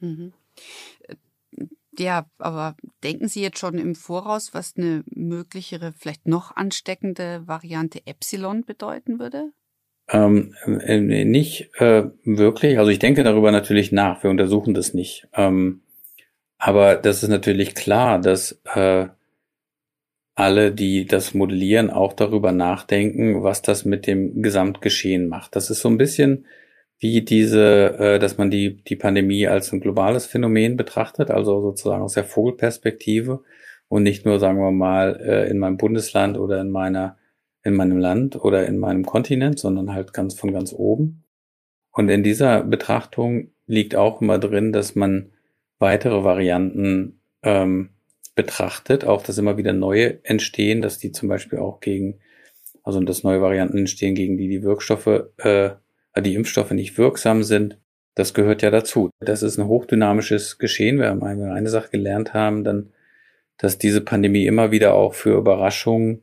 Mhm. 0.00 0.32
Ja, 1.98 2.26
aber 2.38 2.76
denken 3.02 3.26
Sie 3.26 3.42
jetzt 3.42 3.58
schon 3.58 3.76
im 3.76 3.96
Voraus, 3.96 4.54
was 4.54 4.74
eine 4.76 5.02
möglichere, 5.10 5.92
vielleicht 5.96 6.26
noch 6.26 6.54
ansteckende 6.54 7.42
Variante 7.46 8.06
Epsilon 8.06 8.64
bedeuten 8.64 9.18
würde? 9.18 9.50
Ähm, 10.08 10.54
äh, 10.64 11.24
nicht 11.24 11.70
äh, 11.78 12.04
wirklich. 12.24 12.78
Also 12.78 12.90
ich 12.90 13.00
denke 13.00 13.24
darüber 13.24 13.50
natürlich 13.50 13.92
nach. 13.92 14.22
Wir 14.22 14.30
untersuchen 14.30 14.74
das 14.74 14.94
nicht. 14.94 15.28
Ähm, 15.34 15.82
aber 16.56 16.96
das 16.96 17.22
ist 17.22 17.28
natürlich 17.28 17.74
klar, 17.74 18.20
dass 18.20 18.60
äh, 18.74 19.08
alle, 20.38 20.70
die 20.70 21.04
das 21.04 21.34
modellieren, 21.34 21.90
auch 21.90 22.12
darüber 22.12 22.52
nachdenken, 22.52 23.42
was 23.42 23.60
das 23.60 23.84
mit 23.84 24.06
dem 24.06 24.40
Gesamtgeschehen 24.40 25.26
macht. 25.26 25.56
Das 25.56 25.68
ist 25.68 25.80
so 25.80 25.88
ein 25.88 25.98
bisschen 25.98 26.46
wie 27.00 27.22
diese, 27.22 27.98
äh, 27.98 28.18
dass 28.20 28.38
man 28.38 28.48
die, 28.48 28.76
die 28.84 28.94
Pandemie 28.94 29.48
als 29.48 29.72
ein 29.72 29.80
globales 29.80 30.26
Phänomen 30.26 30.76
betrachtet, 30.76 31.32
also 31.32 31.60
sozusagen 31.60 32.04
aus 32.04 32.14
der 32.14 32.22
Vogelperspektive 32.22 33.42
und 33.88 34.04
nicht 34.04 34.26
nur, 34.26 34.38
sagen 34.38 34.60
wir 34.60 34.70
mal, 34.70 35.20
äh, 35.20 35.50
in 35.50 35.58
meinem 35.58 35.76
Bundesland 35.76 36.38
oder 36.38 36.60
in 36.60 36.70
meiner, 36.70 37.18
in 37.64 37.74
meinem 37.74 37.98
Land 37.98 38.36
oder 38.36 38.64
in 38.64 38.78
meinem 38.78 39.04
Kontinent, 39.04 39.58
sondern 39.58 39.92
halt 39.92 40.12
ganz 40.12 40.34
von 40.34 40.52
ganz 40.52 40.72
oben. 40.72 41.24
Und 41.90 42.08
in 42.10 42.22
dieser 42.22 42.62
Betrachtung 42.62 43.50
liegt 43.66 43.96
auch 43.96 44.22
immer 44.22 44.38
drin, 44.38 44.72
dass 44.72 44.94
man 44.94 45.32
weitere 45.80 46.22
Varianten 46.22 47.22
ähm, 47.42 47.90
betrachtet, 48.38 49.04
auch 49.04 49.24
dass 49.24 49.36
immer 49.36 49.56
wieder 49.56 49.72
neue 49.72 50.24
entstehen, 50.24 50.80
dass 50.80 50.98
die 50.98 51.10
zum 51.10 51.28
Beispiel 51.28 51.58
auch 51.58 51.80
gegen, 51.80 52.20
also 52.84 53.00
dass 53.00 53.24
neue 53.24 53.42
Varianten 53.42 53.78
entstehen, 53.78 54.14
gegen 54.14 54.38
die 54.38 54.48
die 54.48 54.62
Wirkstoffe 54.62 55.24
äh, 55.38 55.70
die 56.20 56.36
Impfstoffe 56.36 56.70
nicht 56.70 56.96
wirksam 56.98 57.42
sind. 57.42 57.78
Das 58.14 58.34
gehört 58.34 58.62
ja 58.62 58.70
dazu. 58.70 59.10
Das 59.18 59.42
ist 59.42 59.58
ein 59.58 59.66
hochdynamisches 59.66 60.58
Geschehen. 60.58 61.00
Wir 61.00 61.08
haben 61.08 61.24
eine, 61.24 61.52
eine 61.52 61.68
Sache 61.68 61.90
gelernt 61.90 62.32
haben, 62.32 62.62
dann, 62.62 62.92
dass 63.56 63.76
diese 63.76 64.02
Pandemie 64.02 64.46
immer 64.46 64.70
wieder 64.70 64.94
auch 64.94 65.14
für 65.14 65.36
Überraschungen 65.36 66.22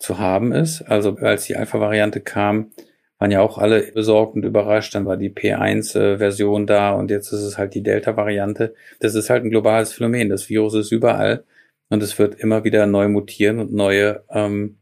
zu 0.00 0.18
haben 0.18 0.50
ist. 0.50 0.82
Also 0.82 1.16
als 1.18 1.44
die 1.44 1.54
Alpha-Variante 1.54 2.20
kam, 2.20 2.72
waren 3.18 3.30
ja 3.30 3.40
auch 3.40 3.58
alle 3.58 3.82
besorgt 3.92 4.34
und 4.34 4.44
überrascht. 4.44 4.96
Dann 4.96 5.06
war 5.06 5.16
die 5.16 5.30
P1-Version 5.30 6.66
da 6.66 6.90
und 6.90 7.12
jetzt 7.12 7.32
ist 7.32 7.42
es 7.42 7.56
halt 7.56 7.74
die 7.74 7.84
Delta-Variante. 7.84 8.74
Das 8.98 9.14
ist 9.14 9.30
halt 9.30 9.44
ein 9.44 9.50
globales 9.50 9.92
Phänomen. 9.92 10.28
Das 10.28 10.48
Virus 10.48 10.74
ist 10.74 10.90
überall 10.90 11.44
und 11.92 12.02
es 12.02 12.18
wird 12.18 12.40
immer 12.40 12.64
wieder 12.64 12.86
neu 12.86 13.08
mutieren 13.08 13.58
und 13.58 13.70
neue 13.70 14.24
ähm, 14.30 14.78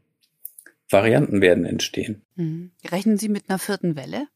Varianten 0.89 1.41
werden 1.41 1.65
entstehen. 1.65 2.21
Mhm. 2.37 2.71
Rechnen 2.89 3.17
Sie 3.17 3.27
mit 3.27 3.49
einer 3.49 3.59
vierten 3.59 3.97
Welle? 3.97 4.27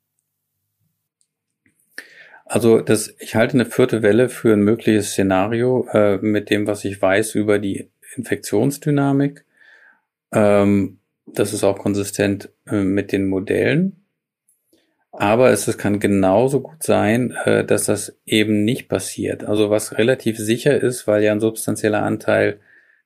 Also 2.44 2.82
das, 2.82 3.16
ich 3.20 3.36
halte 3.36 3.54
eine 3.54 3.66
vierte 3.66 4.02
Welle 4.02 4.28
für 4.28 4.52
ein 4.52 4.60
mögliches 4.60 5.12
Szenario 5.12 5.88
äh, 5.94 6.18
mit 6.18 6.50
dem, 6.50 6.68
was 6.68 6.84
ich 6.84 7.02
weiß 7.02 7.36
über 7.36 7.60
die 7.60 7.90
Infektionsdynamik. 8.18 9.46
Ähm, 10.34 11.00
das 11.28 11.54
ist 11.54 11.64
auch 11.64 11.80
konsistent 11.80 12.50
äh, 12.68 12.84
mit 12.84 13.14
den 13.14 13.28
Modellen. 13.28 14.05
Aber 15.18 15.50
es, 15.52 15.68
es 15.68 15.78
kann 15.78 16.00
genauso 16.00 16.62
gut 16.62 16.84
sein, 16.84 17.36
äh, 17.46 17.64
dass 17.64 17.86
das 17.86 18.18
eben 18.26 18.66
nicht 18.66 18.90
passiert. 18.90 19.44
Also 19.46 19.70
was 19.70 19.98
relativ 19.98 20.38
sicher 20.38 20.80
ist, 20.80 21.08
weil 21.08 21.24
ja 21.24 21.32
ein 21.32 21.40
substanzieller 21.40 22.04
Anteil 22.04 22.60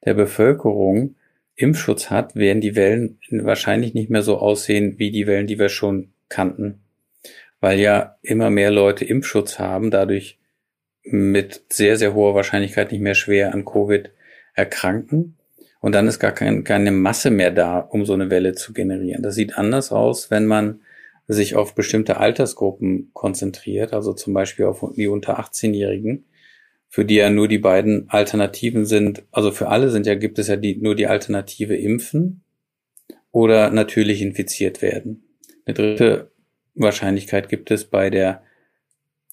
der 0.06 0.16
Bevölkerung 0.16 1.16
Impfschutz 1.56 2.10
hat, 2.10 2.36
werden 2.36 2.62
die 2.62 2.76
Wellen 2.76 3.20
wahrscheinlich 3.30 3.94
nicht 3.94 4.10
mehr 4.10 4.24
so 4.24 4.38
aussehen 4.38 4.98
wie 4.98 5.12
die 5.12 5.28
Wellen, 5.28 5.46
die 5.46 5.60
wir 5.60 5.70
schon 5.70 6.10
kannten. 6.30 6.80
Weil 7.60 7.80
ja 7.80 8.18
immer 8.22 8.50
mehr 8.50 8.72
Leute 8.72 9.04
Impfschutz 9.04 9.60
haben, 9.60 9.92
dadurch 9.92 10.40
mit 11.04 11.64
sehr, 11.70 11.98
sehr 11.98 12.14
hoher 12.14 12.34
Wahrscheinlichkeit 12.34 12.92
nicht 12.92 13.02
mehr 13.02 13.16
schwer 13.16 13.54
an 13.54 13.66
Covid 13.66 14.12
erkranken. 14.54 15.36
Und 15.82 15.94
dann 15.94 16.08
ist 16.08 16.20
gar 16.20 16.32
kein, 16.32 16.64
keine 16.64 16.92
Masse 16.92 17.30
mehr 17.30 17.52
da, 17.52 17.80
um 17.80 18.06
so 18.06 18.14
eine 18.14 18.30
Welle 18.30 18.54
zu 18.54 18.74
generieren. 18.74 19.22
Das 19.22 19.36
sieht 19.36 19.58
anders 19.58 19.92
aus, 19.92 20.32
wenn 20.32 20.46
man 20.46 20.82
sich 21.32 21.56
auf 21.56 21.76
bestimmte 21.76 22.18
Altersgruppen 22.18 23.12
konzentriert, 23.14 23.94
also 23.94 24.14
zum 24.14 24.34
Beispiel 24.34 24.66
auf 24.66 24.84
die 24.96 25.08
unter 25.08 25.40
18-Jährigen, 25.40 26.26
für 26.90 27.06
die 27.06 27.16
ja 27.16 27.30
nur 27.30 27.48
die 27.48 27.60
beiden 27.60 28.10
Alternativen 28.10 28.86
sind, 28.86 29.24
also 29.32 29.52
für 29.52 29.70
alle 29.70 29.92
sind 29.92 30.08
ja, 30.08 30.16
gibt 30.16 30.40
es 30.40 30.48
ja 30.48 30.56
die, 30.56 30.76
nur 30.76 30.96
die 30.96 31.06
Alternative 31.06 31.76
impfen 31.76 32.42
oder 33.32 33.70
natürlich 33.70 34.24
infiziert 34.24 34.82
werden. 34.82 35.24
Eine 35.66 35.76
dritte 35.76 36.32
Wahrscheinlichkeit 36.74 37.48
gibt 37.48 37.70
es 37.70 37.86
bei 37.86 38.10
der, 38.10 38.42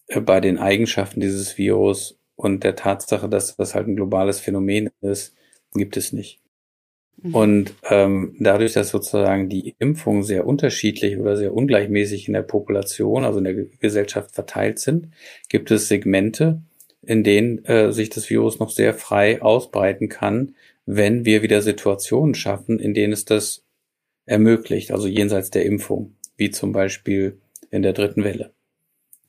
äh, 0.09 0.21
bei 0.21 0.41
den 0.41 0.59
Eigenschaften 0.59 1.21
dieses 1.21 1.57
Virus 1.57 2.21
und 2.35 2.63
der 2.63 2.77
Tatsache, 2.77 3.31
dass 3.31 3.57
das 3.57 3.75
halt 3.75 3.89
ein 3.89 3.97
globales 3.97 4.39
Phänomen 4.39 4.91
ist, 5.01 5.35
gibt 5.73 5.97
es 5.97 6.13
nicht. 6.13 6.43
Und 7.23 7.75
ähm, 7.85 8.37
dadurch, 8.39 8.75
dass 8.75 8.91
sozusagen 8.91 9.49
die 9.49 9.75
Impfungen 9.79 10.23
sehr 10.23 10.47
unterschiedlich 10.47 11.19
oder 11.19 11.37
sehr 11.37 11.55
ungleichmäßig 11.55 12.29
in 12.29 12.35
der 12.35 12.43
Population, 12.43 13.25
also 13.25 13.39
in 13.39 13.45
der 13.45 13.55
Gesellschaft 13.55 14.35
verteilt 14.35 14.79
sind, 14.79 15.09
gibt 15.49 15.71
es 15.71 15.89
Segmente, 15.89 16.61
in 17.03 17.25
denen 17.25 17.65
äh, 17.65 17.93
sich 17.93 18.11
das 18.11 18.29
Virus 18.29 18.59
noch 18.59 18.71
sehr 18.71 18.93
frei 18.93 19.41
ausbreiten 19.41 20.09
kann, 20.09 20.55
wenn 20.85 21.25
wir 21.25 21.43
wieder 21.43 21.63
Situationen 21.63 22.35
schaffen, 22.35 22.79
in 22.79 22.93
denen 22.93 23.13
es 23.13 23.25
das 23.25 23.65
ermöglicht, 24.27 24.91
also 24.91 25.09
jenseits 25.09 25.51
der 25.51 25.65
Impfung, 25.65 26.17
wie 26.37 26.51
zum 26.51 26.73
Beispiel 26.73 27.39
in 27.71 27.83
der 27.83 27.93
dritten 27.93 28.25
Welle. 28.25 28.53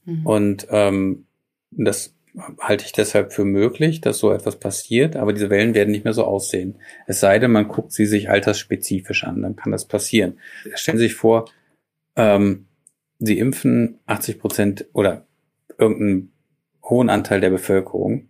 Mhm. 0.06 0.26
Und 0.26 0.68
ähm, 0.72 1.26
das 1.72 2.17
halte 2.60 2.86
ich 2.86 2.92
deshalb 2.92 3.34
für 3.34 3.46
möglich, 3.46 4.02
dass 4.02 4.20
so 4.20 4.32
etwas 4.32 4.58
passiert, 4.58 5.16
aber 5.16 5.34
diese 5.34 5.50
Wellen 5.50 5.74
werden 5.74 5.92
nicht 5.92 6.04
mehr 6.04 6.14
so 6.14 6.24
aussehen. 6.24 6.80
Es 7.08 7.20
sei 7.20 7.40
denn, 7.40 7.52
man 7.52 7.68
guckt 7.68 7.92
sie 7.92 8.06
sich 8.06 8.30
altersspezifisch 8.30 9.24
an, 9.24 9.42
dann 9.42 9.56
kann 9.56 9.72
das 9.72 9.86
passieren. 9.86 10.40
Stellen 10.76 10.98
Sie 10.98 11.06
sich 11.06 11.16
vor, 11.16 11.50
ähm, 12.16 12.68
Sie 13.20 13.40
impfen 13.40 14.00
80 14.06 14.40
Prozent 14.40 14.86
oder 14.94 15.26
irgendeinen 15.80 16.32
hohen 16.84 17.10
Anteil 17.10 17.42
der 17.42 17.50
Bevölkerung 17.50 18.28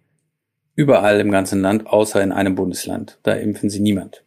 überall 0.76 1.20
im 1.20 1.32
ganzen 1.32 1.62
Land, 1.62 1.88
außer 1.88 2.22
in 2.22 2.32
einem 2.32 2.56
Bundesland. 2.56 3.20
Da 3.24 3.34
impfen 3.34 3.70
Sie 3.70 3.82
niemand. 3.82 4.24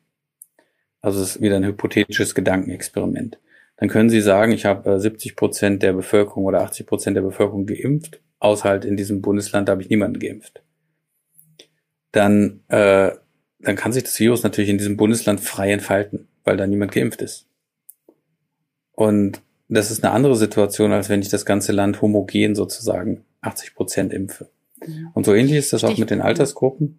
Also 1.00 1.22
es 1.22 1.36
ist 1.36 1.42
wieder 1.42 1.56
ein 1.56 1.64
hypothetisches 1.64 2.34
Gedankenexperiment. 2.34 3.38
Dann 3.78 3.88
können 3.88 4.10
Sie 4.10 4.20
sagen, 4.20 4.52
ich 4.52 4.66
habe 4.66 5.00
70 5.00 5.36
Prozent 5.36 5.82
der 5.82 5.94
Bevölkerung 5.94 6.44
oder 6.44 6.60
80 6.60 6.86
Prozent 6.86 7.16
der 7.16 7.22
Bevölkerung 7.22 7.64
geimpft 7.64 8.20
außer 8.40 8.68
halt 8.68 8.84
in 8.84 8.96
diesem 8.96 9.22
Bundesland 9.22 9.68
habe 9.68 9.82
ich 9.82 9.88
niemanden 9.88 10.18
geimpft. 10.18 10.62
Dann, 12.12 12.60
äh, 12.68 13.12
dann 13.60 13.76
kann 13.76 13.92
sich 13.92 14.02
das 14.02 14.18
Virus 14.18 14.42
natürlich 14.42 14.70
in 14.70 14.78
diesem 14.78 14.96
Bundesland 14.96 15.40
frei 15.40 15.70
entfalten, 15.72 16.26
weil 16.44 16.56
da 16.56 16.66
niemand 16.66 16.92
geimpft 16.92 17.22
ist. 17.22 17.46
Und 18.92 19.40
das 19.68 19.90
ist 19.90 20.02
eine 20.02 20.12
andere 20.12 20.34
Situation, 20.34 20.92
als 20.92 21.08
wenn 21.08 21.22
ich 21.22 21.28
das 21.28 21.46
ganze 21.46 21.72
Land 21.72 22.02
homogen 22.02 22.56
sozusagen 22.56 23.24
80 23.42 23.74
Prozent 23.74 24.12
impfe. 24.12 24.50
Mhm. 24.84 25.10
Und 25.14 25.24
so 25.24 25.34
ähnlich 25.34 25.56
ist 25.56 25.72
das 25.72 25.84
auch 25.84 25.96
mit 25.96 26.10
den 26.10 26.20
Altersgruppen. 26.20 26.98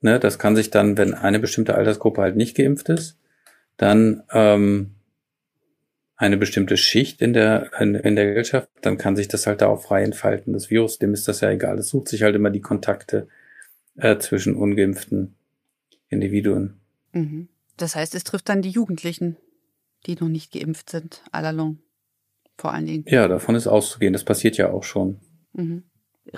Ne, 0.00 0.18
das 0.18 0.38
kann 0.38 0.56
sich 0.56 0.70
dann, 0.70 0.98
wenn 0.98 1.14
eine 1.14 1.38
bestimmte 1.38 1.74
Altersgruppe 1.74 2.22
halt 2.22 2.36
nicht 2.36 2.56
geimpft 2.56 2.88
ist, 2.88 3.18
dann 3.76 4.24
ähm, 4.32 4.94
eine 6.22 6.36
bestimmte 6.36 6.76
Schicht 6.76 7.20
in 7.20 7.32
der, 7.32 7.72
in, 7.80 7.96
in, 7.96 8.14
der 8.14 8.26
Gesellschaft, 8.26 8.68
dann 8.80 8.96
kann 8.96 9.16
sich 9.16 9.26
das 9.26 9.48
halt 9.48 9.60
da 9.60 9.66
auch 9.66 9.82
frei 9.82 10.04
entfalten. 10.04 10.52
Das 10.52 10.70
Virus, 10.70 11.00
dem 11.00 11.14
ist 11.14 11.26
das 11.26 11.40
ja 11.40 11.50
egal. 11.50 11.78
Es 11.78 11.88
sucht 11.88 12.08
sich 12.08 12.22
halt 12.22 12.36
immer 12.36 12.50
die 12.50 12.60
Kontakte 12.60 13.26
äh, 13.96 14.16
zwischen 14.18 14.54
ungeimpften 14.54 15.34
Individuen. 16.08 16.80
Mhm. 17.10 17.48
Das 17.76 17.96
heißt, 17.96 18.14
es 18.14 18.22
trifft 18.22 18.48
dann 18.48 18.62
die 18.62 18.70
Jugendlichen, 18.70 19.36
die 20.06 20.14
noch 20.14 20.28
nicht 20.28 20.52
geimpft 20.52 20.90
sind, 20.90 21.24
allalong. 21.32 21.78
Vor 22.56 22.72
allen 22.72 22.86
Dingen. 22.86 23.04
Ja, 23.08 23.26
davon 23.26 23.56
ist 23.56 23.66
auszugehen. 23.66 24.12
Das 24.12 24.22
passiert 24.22 24.56
ja 24.56 24.70
auch 24.70 24.84
schon. 24.84 25.18
Mhm. 25.54 25.82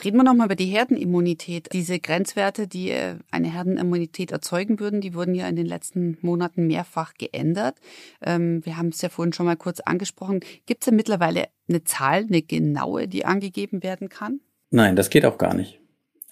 Reden 0.02 0.16
wir 0.16 0.24
nochmal 0.24 0.46
über 0.46 0.56
die 0.56 0.66
Herdenimmunität. 0.66 1.68
Diese 1.72 1.98
Grenzwerte, 1.98 2.66
die 2.66 2.90
äh, 2.90 3.16
eine 3.30 3.52
Herdenimmunität 3.52 4.32
erzeugen 4.32 4.80
würden, 4.80 5.02
die 5.02 5.14
wurden 5.14 5.34
ja 5.34 5.46
in 5.46 5.56
den 5.56 5.66
letzten 5.66 6.16
Monaten 6.22 6.66
mehrfach 6.66 7.14
geändert. 7.14 7.76
Ähm, 8.22 8.64
wir 8.64 8.78
haben 8.78 8.88
es 8.88 9.02
ja 9.02 9.10
vorhin 9.10 9.34
schon 9.34 9.46
mal 9.46 9.56
kurz 9.56 9.80
angesprochen. 9.80 10.40
Gibt 10.64 10.82
es 10.82 10.86
denn 10.86 10.96
mittlerweile 10.96 11.48
eine 11.68 11.84
Zahl, 11.84 12.24
eine 12.26 12.40
genaue, 12.40 13.08
die 13.08 13.26
angegeben 13.26 13.82
werden 13.82 14.08
kann? 14.08 14.40
Nein, 14.70 14.96
das 14.96 15.10
geht 15.10 15.26
auch 15.26 15.36
gar 15.36 15.54
nicht. 15.54 15.80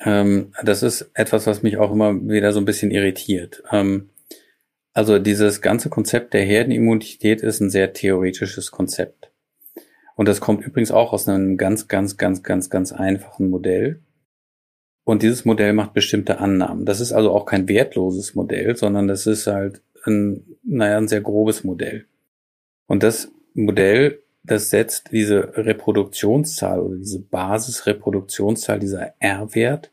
Ähm, 0.00 0.52
das 0.64 0.82
ist 0.82 1.10
etwas, 1.14 1.46
was 1.46 1.62
mich 1.62 1.76
auch 1.76 1.92
immer 1.92 2.14
wieder 2.14 2.52
so 2.52 2.58
ein 2.58 2.64
bisschen 2.64 2.90
irritiert. 2.90 3.62
Ähm, 3.70 4.10
also 4.94 5.18
dieses 5.18 5.60
ganze 5.60 5.90
Konzept 5.90 6.34
der 6.34 6.44
Herdenimmunität 6.44 7.42
ist 7.42 7.60
ein 7.60 7.70
sehr 7.70 7.92
theoretisches 7.92 8.70
Konzept. 8.70 9.31
Und 10.14 10.28
das 10.28 10.40
kommt 10.40 10.64
übrigens 10.64 10.92
auch 10.92 11.12
aus 11.12 11.28
einem 11.28 11.56
ganz, 11.56 11.88
ganz, 11.88 12.16
ganz, 12.16 12.42
ganz, 12.42 12.70
ganz 12.70 12.92
einfachen 12.92 13.50
Modell. 13.50 14.02
Und 15.04 15.22
dieses 15.22 15.44
Modell 15.44 15.72
macht 15.72 15.94
bestimmte 15.94 16.38
Annahmen. 16.38 16.84
Das 16.84 17.00
ist 17.00 17.12
also 17.12 17.32
auch 17.32 17.44
kein 17.44 17.68
wertloses 17.68 18.34
Modell, 18.34 18.76
sondern 18.76 19.08
das 19.08 19.26
ist 19.26 19.46
halt 19.46 19.82
ein, 20.04 20.56
naja, 20.62 20.98
ein 20.98 21.08
sehr 21.08 21.20
grobes 21.20 21.64
Modell. 21.64 22.06
Und 22.86 23.02
das 23.02 23.32
Modell, 23.54 24.22
das 24.44 24.70
setzt 24.70 25.12
diese 25.12 25.56
Reproduktionszahl 25.56 26.80
oder 26.80 26.96
diese 26.96 27.20
Basisreproduktionszahl, 27.20 28.78
dieser 28.78 29.14
R-Wert 29.18 29.90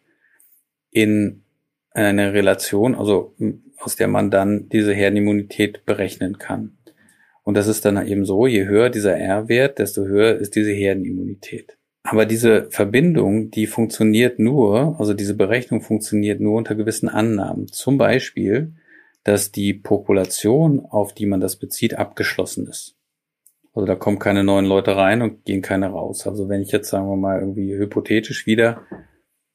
in 0.92 1.44
eine 1.92 2.34
Relation, 2.34 2.96
also 2.96 3.36
aus 3.78 3.96
der 3.96 4.08
man 4.08 4.32
dann 4.32 4.70
diese 4.70 4.94
Herdenimmunität 4.94 5.86
berechnen 5.86 6.38
kann. 6.38 6.78
Und 7.50 7.56
das 7.56 7.66
ist 7.66 7.84
dann 7.84 8.06
eben 8.06 8.26
so, 8.26 8.46
je 8.46 8.68
höher 8.68 8.92
dieser 8.92 9.18
R-Wert, 9.18 9.80
desto 9.80 10.04
höher 10.04 10.36
ist 10.36 10.56
diese 10.56 10.70
Herdenimmunität. 10.70 11.80
Aber 12.04 12.28
diese 12.28 12.70
Verbindung, 12.70 13.50
die 13.50 13.66
funktioniert 13.66 14.38
nur, 14.38 15.00
also 15.00 15.16
diese 15.16 15.34
Berechnung 15.34 15.82
funktioniert 15.82 16.42
nur 16.42 16.60
unter 16.60 16.76
gewissen 16.76 17.10
Annahmen. 17.10 17.68
Zum 17.68 17.98
Beispiel, 17.98 18.76
dass 19.24 19.52
die 19.52 19.74
Population, 19.74 20.86
auf 20.92 21.16
die 21.16 21.26
man 21.26 21.42
das 21.42 21.56
bezieht, 21.56 21.96
abgeschlossen 21.96 22.68
ist. 22.68 22.96
Also 23.74 23.88
da 23.88 23.96
kommen 23.96 24.20
keine 24.20 24.44
neuen 24.44 24.66
Leute 24.66 24.96
rein 24.96 25.24
und 25.24 25.44
gehen 25.44 25.64
keine 25.64 25.88
raus. 25.88 26.28
Also 26.28 26.50
wenn 26.50 26.62
ich 26.62 26.72
jetzt, 26.72 26.92
sagen 26.92 27.10
wir 27.10 27.18
mal, 27.18 27.40
irgendwie 27.40 27.76
hypothetisch 27.76 28.46
wieder 28.46 28.84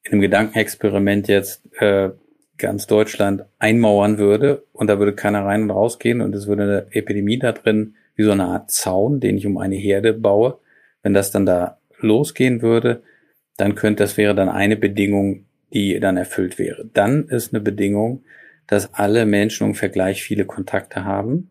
in 0.03 0.15
einem 0.15 0.21
Gedankenexperiment 0.21 1.29
jetzt 1.29 1.63
äh, 1.81 2.11
ganz 2.59 2.87
Deutschland 2.87 3.45
einmauern 3.59 4.19
würde 4.19 4.65
und 4.73 4.89
da 4.89 4.99
würde 4.99 5.15
keiner 5.15 5.45
rein 5.45 5.63
und 5.63 5.71
rausgehen 5.71 6.21
und 6.21 6.35
es 6.35 6.47
würde 6.47 6.63
eine 6.63 6.87
Epidemie 6.91 7.39
da 7.39 7.53
drin, 7.53 7.97
wie 8.17 8.23
so 8.23 8.31
eine 8.31 8.45
Art 8.45 8.71
Zaun, 8.71 9.21
den 9.21 9.37
ich 9.37 9.47
um 9.47 9.59
eine 9.59 9.77
Herde 9.77 10.13
baue. 10.13 10.59
Wenn 11.03 11.15
das 11.15 11.31
dann 11.31 11.47
da 11.47 11.79
losgehen 11.99 12.63
würde, 12.63 13.03
dann 13.57 13.75
könnte, 13.75 14.03
das 14.03 14.17
wäre 14.17 14.35
dann 14.35 14.49
eine 14.49 14.77
Bedingung, 14.77 15.47
die 15.73 15.99
dann 16.01 16.17
erfüllt 16.17 16.59
wäre. 16.59 16.89
Dann 16.93 17.29
ist 17.29 17.53
eine 17.53 17.61
Bedingung, 17.61 18.25
dass 18.67 18.95
alle 18.95 19.27
Menschen 19.27 19.65
ungefähr 19.65 19.89
gleich 19.89 20.23
viele 20.23 20.45
Kontakte 20.45 21.05
haben. 21.05 21.51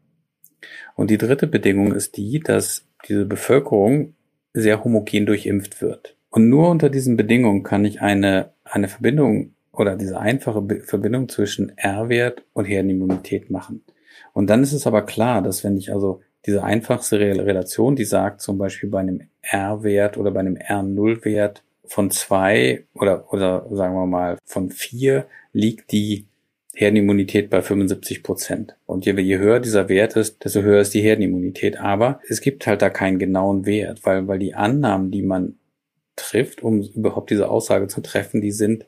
Und 0.96 1.10
die 1.10 1.18
dritte 1.18 1.48
Bedingung 1.48 1.94
ist 1.94 2.18
die, 2.18 2.40
dass 2.40 2.88
diese 3.08 3.26
Bevölkerung 3.26 4.16
sehr 4.54 4.84
homogen 4.84 5.26
durchimpft 5.26 5.82
wird. 5.82 6.16
Und 6.30 6.50
nur 6.50 6.70
unter 6.70 6.90
diesen 6.90 7.18
Bedingungen 7.18 7.64
kann 7.64 7.86
ich 7.86 8.02
eine, 8.02 8.54
eine 8.64 8.88
Verbindung 8.88 9.53
oder 9.74 9.96
diese 9.96 10.20
einfache 10.20 10.64
Verbindung 10.86 11.28
zwischen 11.28 11.78
R-Wert 11.78 12.44
und 12.54 12.66
Herdenimmunität 12.66 13.50
machen. 13.50 13.84
Und 14.34 14.50
dann 14.50 14.64
ist 14.64 14.74
es 14.74 14.88
aber 14.88 15.02
klar, 15.04 15.42
dass 15.42 15.64
wenn 15.64 15.78
ich 15.78 15.92
also 15.92 16.22
diese 16.46 16.64
einfachste 16.64 17.20
Relation, 17.20 17.96
die 17.96 18.06
sagt 18.06 18.42
zum 18.42 18.58
Beispiel 18.58 18.90
bei 18.90 19.00
einem 19.00 19.22
R-Wert 19.42 20.18
oder 20.18 20.32
bei 20.32 20.42
einem 20.42 20.56
R0-Wert 20.56 21.64
von 21.86 22.12
zwei 22.12 22.86
oder, 22.94 23.32
oder 23.34 23.68
sagen 23.72 23.96
wir 23.96 24.06
mal 24.06 24.38
von 24.46 24.70
vier 24.70 25.26
liegt 25.52 25.92
die 25.92 26.26
Herdenimmunität 26.76 27.50
bei 27.50 27.62
75 27.62 28.24
Prozent. 28.24 28.76
Und 28.86 29.06
je, 29.06 29.14
je 29.20 29.38
höher 29.38 29.60
dieser 29.60 29.90
Wert 29.90 30.16
ist, 30.16 30.44
desto 30.44 30.62
höher 30.62 30.82
ist 30.82 30.94
die 30.94 31.02
Herdenimmunität. 31.02 31.80
Aber 31.80 32.20
es 32.28 32.42
gibt 32.42 32.66
halt 32.66 32.82
da 32.82 32.90
keinen 32.90 33.20
genauen 33.20 33.66
Wert, 33.66 34.00
weil, 34.04 34.28
weil 34.28 34.40
die 34.40 34.56
Annahmen, 34.56 35.12
die 35.12 35.22
man 35.22 35.60
trifft, 36.16 36.64
um 36.64 36.82
überhaupt 36.82 37.30
diese 37.30 37.50
Aussage 37.50 37.88
zu 37.88 38.02
treffen, 38.02 38.42
die 38.42 38.52
sind 38.52 38.86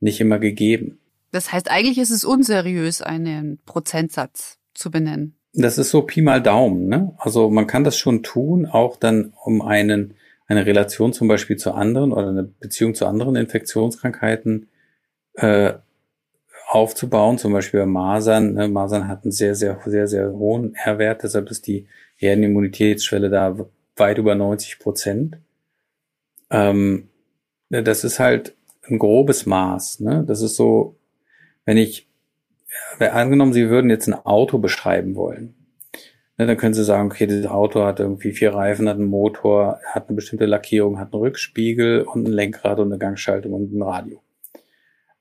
nicht 0.00 0.20
immer 0.20 0.38
gegeben. 0.38 0.98
Das 1.32 1.52
heißt, 1.52 1.70
eigentlich 1.70 1.98
ist 1.98 2.10
es 2.10 2.24
unseriös, 2.24 3.02
einen 3.02 3.58
Prozentsatz 3.66 4.58
zu 4.74 4.90
benennen. 4.90 5.36
Das 5.52 5.78
ist 5.78 5.90
so 5.90 6.02
Pi 6.02 6.22
mal 6.22 6.42
Daumen. 6.42 6.88
Ne? 6.88 7.14
Also 7.18 7.50
man 7.50 7.66
kann 7.66 7.84
das 7.84 7.98
schon 7.98 8.22
tun, 8.22 8.66
auch 8.66 8.96
dann 8.96 9.32
um 9.44 9.62
einen, 9.62 10.14
eine 10.46 10.66
Relation 10.66 11.12
zum 11.12 11.28
Beispiel 11.28 11.56
zu 11.56 11.72
anderen 11.72 12.12
oder 12.12 12.28
eine 12.28 12.44
Beziehung 12.44 12.94
zu 12.94 13.06
anderen 13.06 13.36
Infektionskrankheiten 13.36 14.68
äh, 15.34 15.74
aufzubauen. 16.68 17.38
Zum 17.38 17.52
Beispiel 17.52 17.80
bei 17.80 17.86
Masern. 17.86 18.54
Ne? 18.54 18.68
Masern 18.68 19.08
hat 19.08 19.24
einen 19.24 19.32
sehr, 19.32 19.54
sehr, 19.54 19.80
sehr, 19.86 20.08
sehr 20.08 20.32
hohen 20.32 20.74
R-Wert, 20.74 21.22
deshalb 21.22 21.50
ist 21.50 21.66
die 21.66 21.86
Herdenimmunitätsschwelle 22.16 23.30
da 23.30 23.56
weit 23.96 24.18
über 24.18 24.34
90 24.34 24.78
Prozent. 24.78 25.38
Ähm, 26.50 27.08
das 27.70 28.04
ist 28.04 28.20
halt 28.20 28.54
ein 28.90 28.98
grobes 28.98 29.46
Maß. 29.46 30.00
Ne? 30.00 30.24
Das 30.26 30.42
ist 30.42 30.56
so, 30.56 30.96
wenn 31.64 31.76
ich, 31.76 32.08
ja, 33.00 33.12
angenommen, 33.12 33.52
Sie 33.52 33.68
würden 33.68 33.90
jetzt 33.90 34.06
ein 34.06 34.14
Auto 34.14 34.58
beschreiben 34.58 35.16
wollen, 35.16 35.54
ne, 36.38 36.46
dann 36.46 36.56
können 36.56 36.74
Sie 36.74 36.84
sagen, 36.84 37.10
okay, 37.10 37.26
dieses 37.26 37.46
Auto 37.46 37.84
hat 37.84 38.00
irgendwie 38.00 38.32
vier 38.32 38.54
Reifen, 38.54 38.88
hat 38.88 38.96
einen 38.96 39.06
Motor, 39.06 39.80
hat 39.86 40.08
eine 40.08 40.16
bestimmte 40.16 40.46
Lackierung, 40.46 40.98
hat 40.98 41.12
einen 41.12 41.22
Rückspiegel 41.22 42.02
und 42.02 42.26
ein 42.26 42.32
Lenkrad 42.32 42.78
und 42.78 42.92
eine 42.92 42.98
Gangschaltung 42.98 43.52
und 43.52 43.72
ein 43.72 43.82
Radio. 43.82 44.22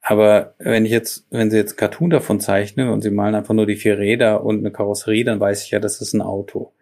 Aber 0.08 0.54
wenn 0.60 0.86
ich 0.86 0.92
jetzt, 0.92 1.26
wenn 1.32 1.50
Sie 1.50 1.58
jetzt 1.58 1.78
Cartoon 1.78 2.12
davon 2.12 2.40
zeichnen 2.40 2.90
und 2.90 3.02
Sie 3.02 3.10
malen 3.10 3.34
einfach 3.34 3.56
nur 3.56 3.66
die 3.66 3.76
vier 3.76 3.98
Räder 3.98 4.44
und 4.44 4.60
eine 4.60 4.72
Karosserie, 4.72 5.24
dann 5.24 5.40
weiß 5.40 5.64
ich 5.64 5.72
ja, 5.72 5.80
das 5.80 6.00
ist 6.00 6.14
ein 6.14 6.22
Auto. 6.22 6.74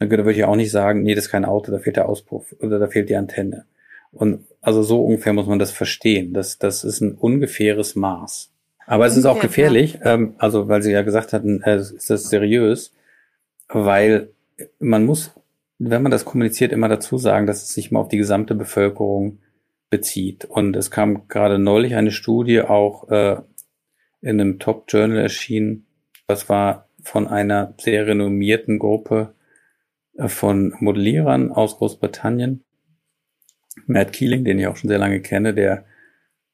Dann 0.00 0.10
würde 0.10 0.32
ich 0.32 0.42
auch 0.42 0.56
nicht 0.56 0.72
sagen, 0.72 1.04
nee, 1.04 1.14
das 1.14 1.26
ist 1.26 1.30
kein 1.30 1.44
Auto, 1.44 1.70
da 1.70 1.78
fehlt 1.78 1.94
der 1.94 2.08
Auspuff 2.08 2.56
oder 2.58 2.80
da 2.80 2.88
fehlt 2.88 3.08
die 3.08 3.14
Antenne. 3.14 3.66
Und 4.12 4.46
also 4.60 4.82
so 4.82 5.04
ungefähr 5.04 5.32
muss 5.32 5.46
man 5.46 5.58
das 5.58 5.72
verstehen. 5.72 6.32
Das, 6.32 6.58
das 6.58 6.84
ist 6.84 7.00
ein 7.00 7.14
ungefähres 7.14 7.96
Maß. 7.96 8.52
Aber 8.86 9.06
es 9.06 9.16
ist 9.16 9.26
auch 9.26 9.40
gefährlich, 9.40 9.98
ähm, 10.02 10.34
also 10.38 10.68
weil 10.68 10.82
Sie 10.82 10.92
ja 10.92 11.02
gesagt 11.02 11.32
hatten, 11.32 11.62
äh, 11.62 11.76
ist 11.76 12.10
das 12.10 12.28
seriös, 12.28 12.92
weil 13.68 14.30
man 14.78 15.04
muss, 15.04 15.32
wenn 15.78 16.02
man 16.02 16.12
das 16.12 16.24
kommuniziert, 16.24 16.72
immer 16.72 16.88
dazu 16.88 17.16
sagen, 17.16 17.46
dass 17.46 17.62
es 17.62 17.72
sich 17.72 17.90
mal 17.90 18.00
auf 18.00 18.08
die 18.08 18.18
gesamte 18.18 18.54
Bevölkerung 18.54 19.38
bezieht. 19.88 20.44
Und 20.44 20.76
es 20.76 20.90
kam 20.90 21.28
gerade 21.28 21.58
neulich 21.58 21.94
eine 21.94 22.10
Studie 22.10 22.60
auch 22.60 23.08
äh, 23.08 23.36
in 24.20 24.40
einem 24.40 24.58
Top-Journal 24.58 25.18
erschienen, 25.18 25.86
das 26.26 26.48
war 26.48 26.88
von 27.02 27.26
einer 27.26 27.74
sehr 27.78 28.06
renommierten 28.06 28.78
Gruppe 28.78 29.34
äh, 30.16 30.28
von 30.28 30.74
Modellierern 30.78 31.50
aus 31.50 31.78
Großbritannien, 31.78 32.64
Matt 33.86 34.12
Keeling, 34.12 34.44
den 34.44 34.58
ich 34.58 34.66
auch 34.66 34.76
schon 34.76 34.88
sehr 34.88 34.98
lange 34.98 35.20
kenne, 35.20 35.54
der 35.54 35.84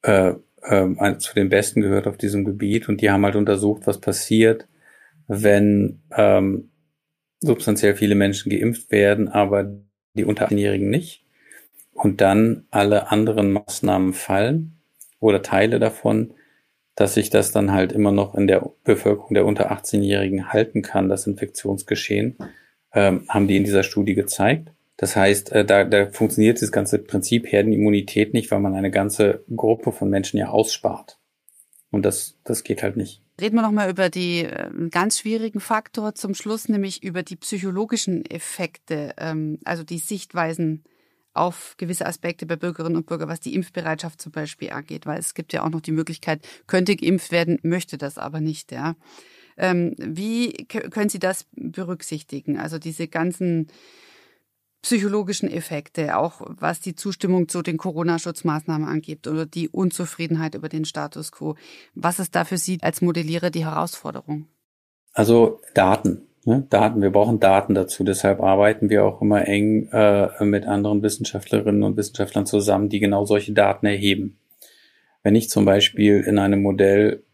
äh, 0.02 0.34
äh, 0.62 1.18
zu 1.18 1.34
den 1.34 1.48
Besten 1.48 1.80
gehört 1.80 2.06
auf 2.06 2.16
diesem 2.16 2.44
Gebiet 2.44 2.88
und 2.88 3.00
die 3.00 3.10
haben 3.10 3.24
halt 3.24 3.36
untersucht, 3.36 3.86
was 3.86 4.00
passiert, 4.00 4.68
wenn 5.26 6.00
ähm, 6.16 6.70
substanziell 7.40 7.94
viele 7.94 8.14
Menschen 8.14 8.50
geimpft 8.50 8.90
werden, 8.90 9.28
aber 9.28 9.70
die 10.14 10.24
unter 10.24 10.48
18-Jährigen 10.48 10.90
nicht 10.90 11.24
und 11.92 12.20
dann 12.20 12.66
alle 12.70 13.10
anderen 13.10 13.52
Maßnahmen 13.52 14.12
fallen 14.12 14.78
oder 15.20 15.42
Teile 15.42 15.78
davon, 15.78 16.34
dass 16.94 17.14
sich 17.14 17.30
das 17.30 17.52
dann 17.52 17.72
halt 17.72 17.92
immer 17.92 18.10
noch 18.10 18.34
in 18.34 18.46
der 18.46 18.68
Bevölkerung 18.84 19.34
der 19.34 19.46
unter 19.46 19.70
18-Jährigen 19.70 20.52
halten 20.52 20.82
kann, 20.82 21.08
das 21.08 21.26
Infektionsgeschehen, 21.26 22.36
ähm, 22.92 23.24
haben 23.28 23.46
die 23.46 23.56
in 23.56 23.64
dieser 23.64 23.84
Studie 23.84 24.14
gezeigt. 24.14 24.70
Das 24.98 25.14
heißt, 25.14 25.52
äh, 25.52 25.64
da, 25.64 25.84
da 25.84 26.10
funktioniert 26.10 26.60
das 26.60 26.72
ganze 26.72 26.98
Prinzip 26.98 27.50
Herdenimmunität 27.50 28.34
nicht, 28.34 28.50
weil 28.50 28.60
man 28.60 28.74
eine 28.74 28.90
ganze 28.90 29.44
Gruppe 29.54 29.92
von 29.92 30.10
Menschen 30.10 30.38
ja 30.38 30.48
ausspart. 30.48 31.18
Und 31.90 32.04
das, 32.04 32.36
das 32.44 32.64
geht 32.64 32.82
halt 32.82 32.96
nicht. 32.96 33.22
Reden 33.40 33.54
wir 33.54 33.62
nochmal 33.62 33.88
über 33.88 34.10
die 34.10 34.40
äh, 34.40 34.68
ganz 34.90 35.20
schwierigen 35.20 35.60
Faktor 35.60 36.16
zum 36.16 36.34
Schluss, 36.34 36.68
nämlich 36.68 37.04
über 37.04 37.22
die 37.22 37.36
psychologischen 37.36 38.26
Effekte, 38.28 39.14
ähm, 39.16 39.60
also 39.64 39.84
die 39.84 39.98
Sichtweisen 39.98 40.82
auf 41.32 41.76
gewisse 41.78 42.04
Aspekte 42.04 42.46
bei 42.46 42.56
Bürgerinnen 42.56 42.96
und 42.96 43.06
Bürgern, 43.06 43.28
was 43.28 43.38
die 43.38 43.54
Impfbereitschaft 43.54 44.20
zum 44.20 44.32
Beispiel 44.32 44.70
angeht, 44.70 45.06
weil 45.06 45.20
es 45.20 45.34
gibt 45.34 45.52
ja 45.52 45.64
auch 45.64 45.70
noch 45.70 45.80
die 45.80 45.92
Möglichkeit, 45.92 46.40
könnte 46.66 46.96
geimpft 46.96 47.30
werden, 47.30 47.60
möchte 47.62 47.98
das 47.98 48.18
aber 48.18 48.40
nicht, 48.40 48.72
ja. 48.72 48.96
Ähm, 49.56 49.94
wie 49.98 50.52
können 50.66 51.08
Sie 51.08 51.18
das 51.18 51.46
berücksichtigen? 51.52 52.58
Also 52.58 52.78
diese 52.78 53.06
ganzen 53.08 53.68
psychologischen 54.82 55.50
Effekte, 55.50 56.16
auch 56.16 56.40
was 56.46 56.80
die 56.80 56.94
Zustimmung 56.94 57.48
zu 57.48 57.62
den 57.62 57.76
Corona-Schutzmaßnahmen 57.76 58.86
angeht 58.86 59.26
oder 59.26 59.44
die 59.44 59.68
Unzufriedenheit 59.68 60.54
über 60.54 60.68
den 60.68 60.84
Status 60.84 61.32
quo. 61.32 61.56
Was 61.94 62.18
ist 62.18 62.34
da 62.34 62.44
für 62.44 62.58
Sie 62.58 62.78
als 62.82 63.00
Modellierer 63.00 63.50
die 63.50 63.64
Herausforderung? 63.64 64.46
Also 65.12 65.60
Daten. 65.74 66.28
Ne? 66.44 66.66
Daten, 66.70 67.02
wir 67.02 67.10
brauchen 67.10 67.40
Daten 67.40 67.74
dazu. 67.74 68.04
Deshalb 68.04 68.40
arbeiten 68.40 68.88
wir 68.88 69.04
auch 69.04 69.20
immer 69.20 69.46
eng 69.46 69.88
äh, 69.88 70.44
mit 70.44 70.64
anderen 70.66 71.02
Wissenschaftlerinnen 71.02 71.82
und 71.82 71.96
Wissenschaftlern 71.96 72.46
zusammen, 72.46 72.88
die 72.88 73.00
genau 73.00 73.24
solche 73.24 73.52
Daten 73.52 73.86
erheben. 73.86 74.38
Wenn 75.22 75.34
ich 75.34 75.50
zum 75.50 75.64
Beispiel 75.64 76.20
in 76.20 76.38
einem 76.38 76.62
Modell 76.62 77.24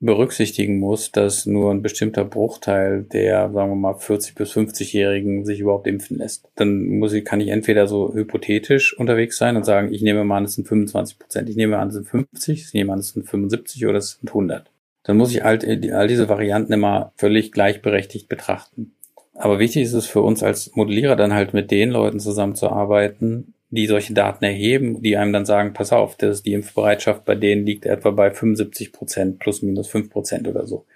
berücksichtigen 0.00 0.78
muss, 0.78 1.12
dass 1.12 1.44
nur 1.44 1.70
ein 1.70 1.82
bestimmter 1.82 2.24
Bruchteil 2.24 3.02
der, 3.02 3.52
sagen 3.52 3.70
wir 3.70 3.76
mal, 3.76 3.94
40 3.94 4.34
bis 4.34 4.52
50-Jährigen 4.52 5.44
sich 5.44 5.60
überhaupt 5.60 5.86
impfen 5.86 6.16
lässt. 6.16 6.48
Dann 6.56 6.86
muss 6.98 7.12
ich, 7.12 7.24
kann 7.24 7.40
ich 7.40 7.48
entweder 7.48 7.86
so 7.86 8.14
hypothetisch 8.14 8.98
unterwegs 8.98 9.36
sein 9.36 9.56
und 9.56 9.64
sagen, 9.64 9.92
ich 9.92 10.02
nehme 10.02 10.24
mal 10.24 10.38
an, 10.38 10.44
es 10.44 10.54
sind 10.54 10.66
25 10.66 11.18
Prozent, 11.18 11.48
ich 11.50 11.56
nehme 11.56 11.78
an, 11.78 11.88
es 11.88 11.94
sind 11.94 12.08
50, 12.08 12.62
ich 12.62 12.74
nehme 12.74 12.92
an, 12.92 12.98
es 12.98 13.10
sind 13.10 13.28
75 13.28 13.86
oder 13.86 13.98
es 13.98 14.12
sind 14.12 14.28
100. 14.30 14.70
Dann 15.02 15.16
muss 15.18 15.32
ich 15.32 15.44
all, 15.44 15.58
all 15.92 16.08
diese 16.08 16.28
Varianten 16.28 16.72
immer 16.72 17.12
völlig 17.16 17.52
gleichberechtigt 17.52 18.28
betrachten. 18.28 18.92
Aber 19.34 19.58
wichtig 19.58 19.82
ist 19.82 19.94
es 19.94 20.06
für 20.06 20.20
uns 20.22 20.42
als 20.42 20.74
Modellierer 20.74 21.16
dann 21.16 21.34
halt 21.34 21.54
mit 21.54 21.70
den 21.70 21.90
Leuten 21.90 22.20
zusammenzuarbeiten, 22.20 23.54
die 23.70 23.86
solche 23.86 24.12
Daten 24.12 24.44
erheben, 24.44 25.00
die 25.02 25.16
einem 25.16 25.32
dann 25.32 25.46
sagen, 25.46 25.72
pass 25.72 25.92
auf, 25.92 26.16
das, 26.16 26.42
die 26.42 26.52
Impfbereitschaft 26.52 27.24
bei 27.24 27.36
denen 27.36 27.64
liegt 27.64 27.86
etwa 27.86 28.10
bei 28.10 28.30
75 28.30 28.92
Prozent 28.92 29.38
plus 29.38 29.62
minus 29.62 29.88
5 29.88 30.10
Prozent 30.10 30.48
oder 30.48 30.66
so. 30.66 30.86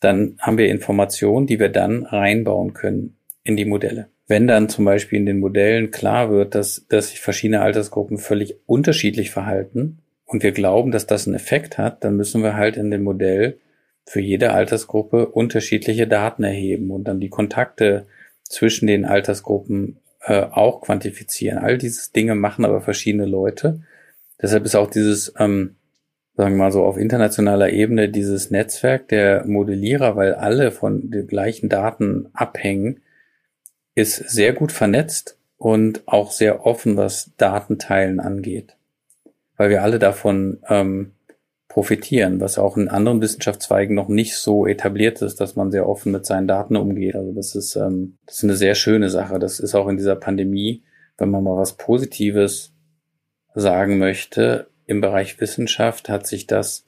Dann 0.00 0.36
haben 0.40 0.58
wir 0.58 0.68
Informationen, 0.68 1.46
die 1.46 1.58
wir 1.58 1.68
dann 1.68 2.04
reinbauen 2.04 2.72
können 2.72 3.16
in 3.44 3.56
die 3.56 3.64
Modelle. 3.64 4.08
Wenn 4.26 4.46
dann 4.46 4.68
zum 4.68 4.84
Beispiel 4.84 5.18
in 5.18 5.26
den 5.26 5.38
Modellen 5.38 5.90
klar 5.90 6.30
wird, 6.30 6.54
dass, 6.54 6.86
dass 6.88 7.10
sich 7.10 7.20
verschiedene 7.20 7.62
Altersgruppen 7.62 8.18
völlig 8.18 8.56
unterschiedlich 8.66 9.30
verhalten 9.30 10.00
und 10.26 10.42
wir 10.42 10.52
glauben, 10.52 10.90
dass 10.90 11.06
das 11.06 11.26
einen 11.26 11.36
Effekt 11.36 11.78
hat, 11.78 12.04
dann 12.04 12.16
müssen 12.16 12.42
wir 12.42 12.54
halt 12.54 12.76
in 12.76 12.90
dem 12.90 13.04
Modell 13.04 13.58
für 14.04 14.20
jede 14.20 14.52
Altersgruppe 14.52 15.26
unterschiedliche 15.26 16.06
Daten 16.06 16.42
erheben 16.42 16.90
und 16.90 17.04
dann 17.04 17.20
die 17.20 17.28
Kontakte 17.28 18.06
zwischen 18.42 18.86
den 18.86 19.04
Altersgruppen 19.04 19.98
äh, 20.28 20.46
auch 20.50 20.82
quantifizieren. 20.82 21.58
All 21.58 21.78
diese 21.78 22.12
Dinge 22.12 22.34
machen 22.34 22.64
aber 22.64 22.80
verschiedene 22.80 23.26
Leute. 23.26 23.80
Deshalb 24.40 24.64
ist 24.64 24.76
auch 24.76 24.90
dieses, 24.90 25.32
ähm, 25.38 25.76
sagen 26.36 26.54
wir 26.54 26.58
mal 26.58 26.72
so, 26.72 26.84
auf 26.84 26.98
internationaler 26.98 27.70
Ebene 27.70 28.08
dieses 28.08 28.50
Netzwerk 28.50 29.08
der 29.08 29.46
Modellierer, 29.46 30.16
weil 30.16 30.34
alle 30.34 30.70
von 30.70 31.10
den 31.10 31.26
gleichen 31.26 31.68
Daten 31.68 32.28
abhängen, 32.34 33.00
ist 33.94 34.16
sehr 34.16 34.52
gut 34.52 34.70
vernetzt 34.70 35.38
und 35.56 36.06
auch 36.06 36.30
sehr 36.30 36.64
offen, 36.66 36.96
was 36.96 37.32
Datenteilen 37.36 38.20
angeht. 38.20 38.76
Weil 39.56 39.70
wir 39.70 39.82
alle 39.82 39.98
davon 39.98 40.58
ähm, 40.68 41.12
profitieren, 41.68 42.40
was 42.40 42.58
auch 42.58 42.76
in 42.76 42.88
anderen 42.88 43.20
Wissenschaftszweigen 43.20 43.94
noch 43.94 44.08
nicht 44.08 44.36
so 44.36 44.66
etabliert 44.66 45.20
ist, 45.22 45.40
dass 45.40 45.54
man 45.54 45.70
sehr 45.70 45.88
offen 45.88 46.12
mit 46.12 46.24
seinen 46.24 46.48
Daten 46.48 46.76
umgeht. 46.76 47.14
Also 47.14 47.32
das 47.32 47.54
ist, 47.54 47.76
ähm, 47.76 48.16
das 48.26 48.38
ist 48.38 48.44
eine 48.44 48.56
sehr 48.56 48.74
schöne 48.74 49.10
Sache. 49.10 49.38
Das 49.38 49.60
ist 49.60 49.74
auch 49.74 49.88
in 49.88 49.98
dieser 49.98 50.16
Pandemie, 50.16 50.82
wenn 51.18 51.30
man 51.30 51.44
mal 51.44 51.56
was 51.56 51.76
Positives 51.76 52.72
sagen 53.54 53.98
möchte, 53.98 54.70
im 54.86 55.00
Bereich 55.02 55.40
Wissenschaft 55.40 56.08
hat 56.08 56.26
sich 56.26 56.46
das 56.46 56.86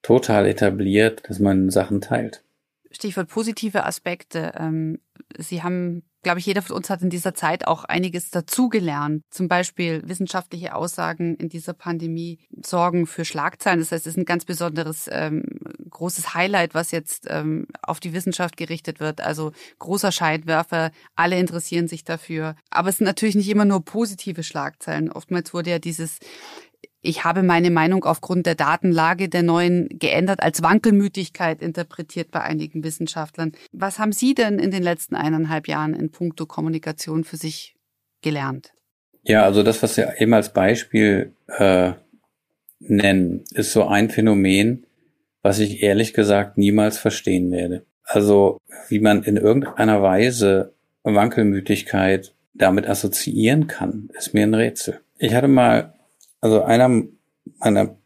total 0.00 0.46
etabliert, 0.46 1.28
dass 1.28 1.38
man 1.38 1.68
Sachen 1.68 2.00
teilt. 2.00 2.42
Stichwort 2.90 3.28
positive 3.28 3.84
Aspekte. 3.84 4.52
Ähm, 4.58 5.00
Sie 5.36 5.62
haben 5.62 6.02
glaube 6.28 6.40
ich, 6.40 6.46
jeder 6.46 6.60
von 6.60 6.76
uns 6.76 6.90
hat 6.90 7.00
in 7.00 7.08
dieser 7.08 7.32
Zeit 7.32 7.66
auch 7.66 7.84
einiges 7.84 8.30
dazugelernt. 8.30 9.24
Zum 9.30 9.48
Beispiel 9.48 10.02
wissenschaftliche 10.04 10.74
Aussagen 10.74 11.36
in 11.36 11.48
dieser 11.48 11.72
Pandemie 11.72 12.38
sorgen 12.62 13.06
für 13.06 13.24
Schlagzeilen. 13.24 13.78
Das 13.78 13.92
heißt, 13.92 14.06
es 14.06 14.12
ist 14.12 14.18
ein 14.18 14.26
ganz 14.26 14.44
besonderes, 14.44 15.08
ähm, 15.10 15.42
großes 15.88 16.34
Highlight, 16.34 16.74
was 16.74 16.90
jetzt 16.90 17.24
ähm, 17.30 17.66
auf 17.80 17.98
die 17.98 18.12
Wissenschaft 18.12 18.58
gerichtet 18.58 19.00
wird. 19.00 19.22
Also 19.22 19.52
großer 19.78 20.12
Scheidwerfer, 20.12 20.90
alle 21.16 21.38
interessieren 21.38 21.88
sich 21.88 22.04
dafür. 22.04 22.56
Aber 22.68 22.90
es 22.90 22.98
sind 22.98 23.06
natürlich 23.06 23.34
nicht 23.34 23.48
immer 23.48 23.64
nur 23.64 23.82
positive 23.82 24.42
Schlagzeilen. 24.42 25.10
Oftmals 25.10 25.54
wurde 25.54 25.70
ja 25.70 25.78
dieses 25.78 26.18
ich 27.00 27.24
habe 27.24 27.42
meine 27.42 27.70
Meinung 27.70 28.04
aufgrund 28.04 28.46
der 28.46 28.54
Datenlage 28.54 29.28
der 29.28 29.42
neuen 29.42 29.88
geändert 29.88 30.42
als 30.42 30.62
Wankelmütigkeit 30.62 31.62
interpretiert 31.62 32.30
bei 32.30 32.40
einigen 32.40 32.82
Wissenschaftlern. 32.82 33.52
Was 33.72 33.98
haben 33.98 34.12
Sie 34.12 34.34
denn 34.34 34.58
in 34.58 34.70
den 34.70 34.82
letzten 34.82 35.14
eineinhalb 35.14 35.68
Jahren 35.68 35.94
in 35.94 36.10
puncto 36.10 36.46
Kommunikation 36.46 37.24
für 37.24 37.36
sich 37.36 37.76
gelernt? 38.22 38.72
Ja, 39.22 39.44
also 39.44 39.62
das, 39.62 39.82
was 39.82 39.94
Sie 39.94 40.04
eben 40.18 40.34
als 40.34 40.52
Beispiel 40.52 41.34
äh, 41.46 41.92
nennen, 42.80 43.44
ist 43.52 43.72
so 43.72 43.86
ein 43.86 44.10
Phänomen, 44.10 44.86
was 45.42 45.60
ich 45.60 45.82
ehrlich 45.82 46.14
gesagt 46.14 46.58
niemals 46.58 46.98
verstehen 46.98 47.50
werde. 47.50 47.84
Also 48.02 48.58
wie 48.88 49.00
man 49.00 49.22
in 49.22 49.36
irgendeiner 49.36 50.02
Weise 50.02 50.72
Wankelmütigkeit 51.04 52.34
damit 52.54 52.86
assoziieren 52.88 53.66
kann, 53.66 54.10
ist 54.18 54.34
mir 54.34 54.42
ein 54.42 54.54
Rätsel. 54.54 55.00
Ich 55.18 55.34
hatte 55.34 55.48
mal, 55.48 55.94
also 56.40 56.62
einer 56.62 57.02
meiner 57.58 57.96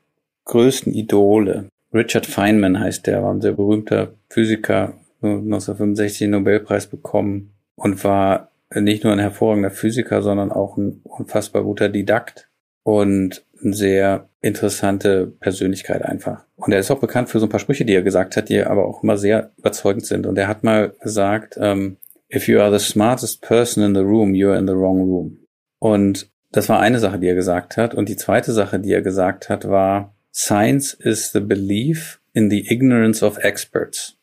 größten 0.45 0.93
Idole, 0.93 1.69
Richard 1.93 2.27
Feynman 2.27 2.81
heißt 2.81 3.07
der, 3.07 3.23
war 3.23 3.33
ein 3.33 3.41
sehr 3.41 3.53
berühmter 3.53 4.15
Physiker, 4.31 4.95
1965 5.23 6.19
den 6.21 6.31
Nobelpreis 6.31 6.87
bekommen 6.87 7.53
und 7.77 8.03
war 8.05 8.51
nicht 8.75 9.05
nur 9.05 9.13
ein 9.13 9.19
hervorragender 9.19 9.71
Physiker, 9.71 10.23
sondern 10.23 10.51
auch 10.51 10.77
ein 10.77 11.03
unfassbar 11.05 11.63
guter 11.63 11.89
Didakt 11.89 12.49
und 12.83 13.45
eine 13.63 13.75
sehr 13.75 14.29
interessante 14.41 15.27
Persönlichkeit 15.27 16.03
einfach. 16.03 16.45
Und 16.57 16.73
er 16.73 16.81
ist 16.81 16.91
auch 16.91 16.99
bekannt 16.99 17.29
für 17.29 17.39
so 17.39 17.47
ein 17.47 17.51
paar 17.51 17.61
Sprüche, 17.61 17.85
die 17.85 17.95
er 17.95 18.03
gesagt 18.03 18.37
hat, 18.37 18.49
die 18.49 18.63
aber 18.63 18.87
auch 18.87 19.03
immer 19.03 19.17
sehr 19.17 19.53
überzeugend 19.59 20.07
sind. 20.07 20.27
Und 20.27 20.37
er 20.39 20.49
hat 20.49 20.65
mal 20.65 20.95
gesagt, 21.01 21.59
ähm, 21.61 21.99
if 22.35 22.49
you 22.49 22.59
are 22.59 22.77
the 22.77 22.85
smartest 22.85 23.43
person 23.43 23.85
in 23.85 23.95
the 23.95 24.01
room, 24.01 24.33
you're 24.33 24.59
in 24.59 24.67
the 24.67 24.75
wrong 24.75 25.03
room. 25.03 25.39
Und 25.79 26.31
das 26.53 26.69
war 26.69 26.81
eine 26.81 27.01
Sache, 27.01 27.19
die 27.19 27.27
er 27.27 27.35
gesagt 27.35 27.77
hat. 27.77 27.95
Und 27.95 28.09
die 28.09 28.17
zweite 28.17 28.53
Sache, 28.53 28.79
die 28.79 28.93
er 28.93 29.03
gesagt 29.03 29.49
hat, 29.49 29.69
war, 29.69 30.15
Science 30.33 30.95
is 30.95 31.33
the 31.33 31.41
belief 31.41 32.21
in 32.35 32.51
the 32.51 32.71
ignorance 32.71 33.25
of 33.25 33.39
experts. 33.39 34.17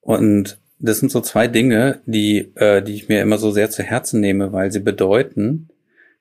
Und 0.00 0.58
das 0.80 0.98
sind 0.98 1.10
so 1.10 1.20
zwei 1.20 1.48
Dinge, 1.48 2.00
die, 2.06 2.52
äh, 2.56 2.82
die 2.82 2.94
ich 2.94 3.08
mir 3.08 3.22
immer 3.22 3.38
so 3.38 3.50
sehr 3.50 3.70
zu 3.70 3.82
Herzen 3.82 4.20
nehme, 4.20 4.52
weil 4.52 4.70
sie 4.70 4.80
bedeuten, 4.80 5.68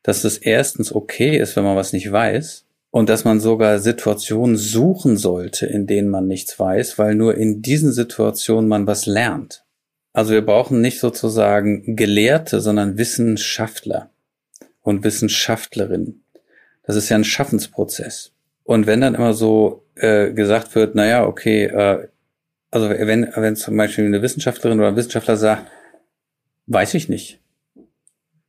dass 0.04 0.24
es 0.24 0.38
erstens 0.38 0.94
okay 0.94 1.38
ist, 1.38 1.56
wenn 1.56 1.64
man 1.64 1.76
was 1.76 1.94
nicht 1.94 2.12
weiß 2.12 2.66
und 2.92 3.10
dass 3.10 3.26
man 3.26 3.40
sogar 3.40 3.80
Situationen 3.80 4.56
suchen 4.56 5.18
sollte, 5.18 5.66
in 5.66 5.86
denen 5.86 6.10
man 6.10 6.28
nichts 6.28 6.60
weiß, 6.60 6.98
weil 6.98 7.16
nur 7.16 7.36
in 7.36 7.62
diesen 7.62 7.92
Situationen 7.92 8.68
man 8.68 8.88
was 8.88 9.06
lernt. 9.06 9.64
Also 10.14 10.34
wir 10.34 10.46
brauchen 10.46 10.82
nicht 10.82 11.00
sozusagen 11.00 11.96
Gelehrte, 11.96 12.60
sondern 12.62 12.98
Wissenschaftler 12.98 14.10
und 14.88 15.04
Wissenschaftlerinnen. 15.04 16.24
Das 16.84 16.96
ist 16.96 17.10
ja 17.10 17.18
ein 17.18 17.26
Schaffensprozess. 17.26 18.32
Und 18.64 18.88
wenn 18.88 19.02
dann 19.02 19.16
immer 19.16 19.34
so 19.34 19.84
äh, 19.96 20.32
gesagt 20.32 20.76
wird, 20.76 20.96
naja, 20.96 21.26
okay, 21.26 21.66
äh, 21.66 22.08
also 22.72 22.90
wenn, 22.90 23.30
wenn 23.36 23.58
zum 23.58 23.76
Beispiel 23.76 24.06
eine 24.06 24.22
Wissenschaftlerin 24.22 24.80
oder 24.80 24.88
ein 24.88 24.96
Wissenschaftler 24.96 25.36
sagt, 25.36 25.70
weiß 26.68 26.94
ich 26.94 27.10
nicht, 27.10 27.42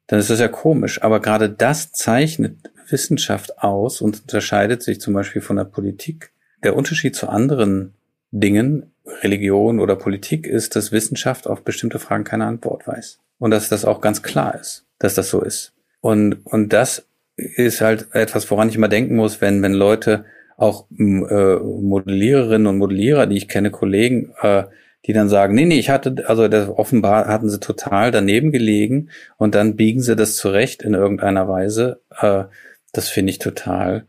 dann 0.06 0.20
ist 0.20 0.30
das 0.30 0.38
ja 0.38 0.46
komisch. 0.46 1.02
Aber 1.02 1.18
gerade 1.18 1.50
das 1.50 1.90
zeichnet 1.90 2.70
Wissenschaft 2.88 3.58
aus 3.58 4.00
und 4.00 4.20
unterscheidet 4.20 4.84
sich 4.84 5.00
zum 5.00 5.14
Beispiel 5.14 5.42
von 5.42 5.56
der 5.56 5.64
Politik. 5.64 6.30
Der 6.62 6.76
Unterschied 6.76 7.16
zu 7.16 7.28
anderen 7.28 7.94
Dingen, 8.30 8.92
Religion 9.22 9.80
oder 9.80 9.96
Politik, 9.96 10.46
ist, 10.46 10.76
dass 10.76 10.92
Wissenschaft 10.92 11.48
auf 11.48 11.64
bestimmte 11.64 11.98
Fragen 11.98 12.22
keine 12.22 12.46
Antwort 12.46 12.86
weiß. 12.86 13.18
Und 13.40 13.50
dass 13.50 13.68
das 13.68 13.84
auch 13.84 14.00
ganz 14.00 14.22
klar 14.22 14.54
ist, 14.54 14.86
dass 15.00 15.16
das 15.16 15.30
so 15.30 15.42
ist. 15.42 15.72
Und, 16.00 16.44
und 16.44 16.72
das 16.72 17.06
ist 17.36 17.80
halt 17.80 18.08
etwas, 18.12 18.50
woran 18.50 18.68
ich 18.68 18.76
immer 18.76 18.88
denken 18.88 19.16
muss, 19.16 19.40
wenn, 19.40 19.62
wenn 19.62 19.74
Leute 19.74 20.24
auch 20.56 20.86
äh, 20.90 21.56
Modelliererinnen 21.56 22.66
und 22.66 22.78
Modellierer, 22.78 23.26
die 23.26 23.36
ich 23.36 23.48
kenne, 23.48 23.70
Kollegen, 23.70 24.32
äh, 24.42 24.64
die 25.06 25.12
dann 25.12 25.28
sagen, 25.28 25.54
nee, 25.54 25.64
nee, 25.64 25.78
ich 25.78 25.90
hatte, 25.90 26.24
also 26.26 26.48
das, 26.48 26.68
offenbar 26.68 27.28
hatten 27.28 27.48
sie 27.48 27.60
total 27.60 28.10
daneben 28.10 28.50
gelegen 28.50 29.10
und 29.36 29.54
dann 29.54 29.76
biegen 29.76 30.02
sie 30.02 30.16
das 30.16 30.36
zurecht 30.36 30.82
in 30.82 30.94
irgendeiner 30.94 31.48
Weise. 31.48 32.00
Äh, 32.20 32.44
das 32.92 33.08
finde 33.08 33.30
ich 33.30 33.38
total 33.38 34.06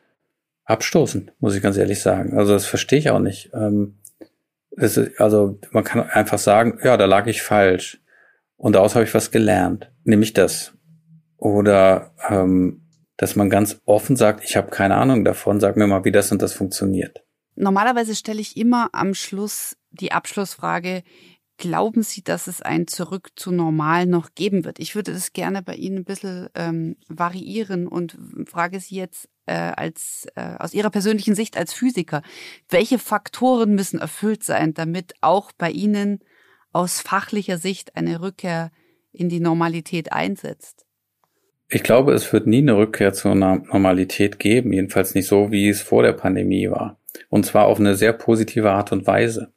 abstoßend, 0.65 1.31
muss 1.39 1.55
ich 1.55 1.61
ganz 1.61 1.77
ehrlich 1.77 2.01
sagen. 2.01 2.37
Also 2.37 2.53
das 2.53 2.65
verstehe 2.65 2.99
ich 2.99 3.09
auch 3.11 3.19
nicht. 3.19 3.51
Ähm, 3.53 3.95
ist, 4.71 4.99
also 5.19 5.59
man 5.71 5.83
kann 5.83 6.09
einfach 6.09 6.39
sagen, 6.39 6.79
ja, 6.83 6.97
da 6.97 7.05
lag 7.05 7.27
ich 7.27 7.41
falsch 7.41 7.99
und 8.57 8.73
daraus 8.73 8.95
habe 8.95 9.05
ich 9.05 9.13
was 9.13 9.31
gelernt, 9.31 9.91
nämlich 10.03 10.33
das. 10.33 10.73
Oder 11.39 12.13
ähm, 12.29 12.85
dass 13.17 13.35
man 13.35 13.49
ganz 13.49 13.81
offen 13.85 14.15
sagt, 14.15 14.43
ich 14.43 14.55
habe 14.55 14.69
keine 14.69 14.95
Ahnung 14.95 15.25
davon, 15.25 15.59
sag 15.59 15.77
mir 15.77 15.87
mal, 15.87 16.05
wie 16.05 16.11
das 16.11 16.31
und 16.31 16.41
das 16.41 16.53
funktioniert. 16.53 17.23
Normalerweise 17.55 18.15
stelle 18.15 18.39
ich 18.39 18.55
immer 18.55 18.89
am 18.93 19.13
Schluss 19.13 19.75
die 19.91 20.11
Abschlussfrage, 20.11 21.03
glauben 21.57 22.03
Sie, 22.03 22.23
dass 22.23 22.47
es 22.47 22.61
ein 22.61 22.87
Zurück 22.87 23.31
zu 23.35 23.51
normal 23.51 24.05
noch 24.05 24.29
geben 24.33 24.63
wird? 24.63 24.79
Ich 24.79 24.95
würde 24.95 25.11
das 25.11 25.33
gerne 25.33 25.61
bei 25.61 25.75
Ihnen 25.75 25.97
ein 25.97 26.05
bisschen 26.05 26.47
ähm, 26.55 26.95
variieren 27.09 27.87
und 27.87 28.17
frage 28.45 28.79
Sie 28.79 28.95
jetzt 28.95 29.27
äh, 29.45 29.53
als 29.53 30.27
äh, 30.35 30.55
aus 30.57 30.73
Ihrer 30.73 30.89
persönlichen 30.89 31.35
Sicht 31.35 31.57
als 31.57 31.73
Physiker, 31.73 32.21
welche 32.69 32.99
Faktoren 32.99 33.75
müssen 33.75 33.99
erfüllt 33.99 34.43
sein, 34.43 34.73
damit 34.73 35.13
auch 35.21 35.51
bei 35.51 35.69
Ihnen 35.69 36.19
aus 36.71 37.01
fachlicher 37.01 37.57
Sicht 37.57 37.97
eine 37.97 38.21
Rückkehr 38.21 38.71
in 39.11 39.27
die 39.27 39.41
Normalität 39.41 40.13
einsetzt? 40.13 40.85
Ich 41.71 41.83
glaube, 41.83 42.13
es 42.13 42.33
wird 42.33 42.47
nie 42.47 42.59
eine 42.59 42.75
Rückkehr 42.75 43.13
zur 43.13 43.35
Normalität 43.35 44.39
geben, 44.39 44.73
jedenfalls 44.73 45.13
nicht 45.13 45.27
so, 45.27 45.51
wie 45.51 45.69
es 45.69 45.81
vor 45.81 46.01
der 46.01 46.13
Pandemie 46.13 46.69
war. 46.71 46.97
Und 47.29 47.45
zwar 47.45 47.67
auf 47.67 47.79
eine 47.79 47.95
sehr 47.95 48.13
positive 48.13 48.71
Art 48.71 48.91
und 48.91 49.05
Weise. 49.05 49.51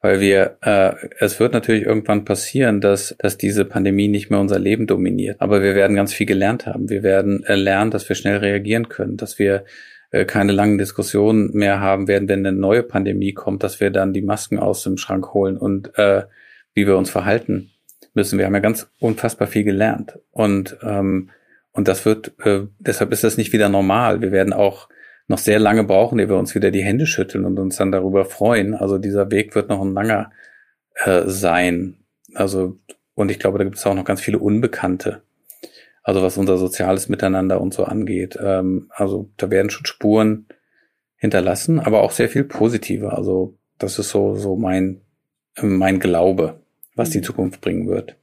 Weil 0.00 0.20
wir, 0.20 0.58
äh, 0.62 0.92
es 1.18 1.40
wird 1.40 1.52
natürlich 1.52 1.84
irgendwann 1.84 2.24
passieren, 2.24 2.80
dass, 2.80 3.16
dass 3.18 3.36
diese 3.36 3.64
Pandemie 3.64 4.06
nicht 4.06 4.30
mehr 4.30 4.38
unser 4.38 4.60
Leben 4.60 4.86
dominiert. 4.86 5.40
Aber 5.40 5.60
wir 5.62 5.74
werden 5.74 5.96
ganz 5.96 6.12
viel 6.12 6.26
gelernt 6.26 6.66
haben. 6.66 6.88
Wir 6.88 7.02
werden 7.02 7.42
äh, 7.44 7.56
lernen, 7.56 7.90
dass 7.90 8.08
wir 8.08 8.14
schnell 8.14 8.36
reagieren 8.36 8.88
können, 8.88 9.16
dass 9.16 9.40
wir 9.40 9.64
äh, 10.12 10.24
keine 10.24 10.52
langen 10.52 10.78
Diskussionen 10.78 11.50
mehr 11.52 11.80
haben 11.80 12.06
werden, 12.06 12.28
wenn 12.28 12.46
eine 12.46 12.56
neue 12.56 12.84
Pandemie 12.84 13.32
kommt, 13.32 13.64
dass 13.64 13.80
wir 13.80 13.90
dann 13.90 14.12
die 14.12 14.22
Masken 14.22 14.60
aus 14.60 14.84
dem 14.84 14.98
Schrank 14.98 15.34
holen 15.34 15.56
und 15.56 15.98
äh, 15.98 16.22
wie 16.74 16.86
wir 16.86 16.96
uns 16.96 17.10
verhalten 17.10 17.72
müssen. 18.14 18.38
Wir 18.38 18.46
haben 18.46 18.54
ja 18.54 18.60
ganz 18.60 18.88
unfassbar 19.00 19.48
viel 19.48 19.64
gelernt. 19.64 20.20
Und 20.30 20.76
ähm, 20.82 21.30
und 21.76 21.88
das 21.88 22.04
wird, 22.06 22.32
äh, 22.44 22.62
deshalb 22.78 23.12
ist 23.12 23.22
das 23.22 23.36
nicht 23.36 23.52
wieder 23.52 23.68
normal. 23.68 24.22
Wir 24.22 24.32
werden 24.32 24.54
auch 24.54 24.88
noch 25.28 25.38
sehr 25.38 25.58
lange 25.58 25.84
brauchen, 25.84 26.18
ehe 26.18 26.28
wir 26.28 26.38
uns 26.38 26.54
wieder 26.54 26.70
die 26.70 26.82
Hände 26.82 27.06
schütteln 27.06 27.44
und 27.44 27.58
uns 27.58 27.76
dann 27.76 27.92
darüber 27.92 28.24
freuen. 28.24 28.74
Also 28.74 28.96
dieser 28.98 29.30
Weg 29.30 29.54
wird 29.54 29.68
noch 29.68 29.82
ein 29.82 29.92
langer 29.92 30.30
äh, 31.04 31.24
sein. 31.26 31.98
Also, 32.34 32.78
und 33.14 33.30
ich 33.30 33.38
glaube, 33.38 33.58
da 33.58 33.64
gibt 33.64 33.76
es 33.76 33.86
auch 33.86 33.94
noch 33.94 34.04
ganz 34.04 34.22
viele 34.22 34.38
Unbekannte. 34.38 35.22
Also 36.02 36.22
was 36.22 36.38
unser 36.38 36.56
soziales 36.56 37.08
Miteinander 37.08 37.60
und 37.60 37.74
so 37.74 37.84
angeht. 37.84 38.38
Ähm, 38.42 38.90
also 38.90 39.28
da 39.36 39.50
werden 39.50 39.70
schon 39.70 39.84
Spuren 39.84 40.46
hinterlassen, 41.16 41.78
aber 41.78 42.02
auch 42.02 42.12
sehr 42.12 42.30
viel 42.30 42.44
positive. 42.44 43.12
Also 43.12 43.58
das 43.78 43.98
ist 43.98 44.10
so, 44.10 44.34
so 44.34 44.56
mein, 44.56 45.02
mein 45.60 46.00
Glaube, 46.00 46.60
was 46.94 47.10
die 47.10 47.18
mhm. 47.18 47.24
Zukunft 47.24 47.60
bringen 47.60 47.88
wird. 47.88 48.16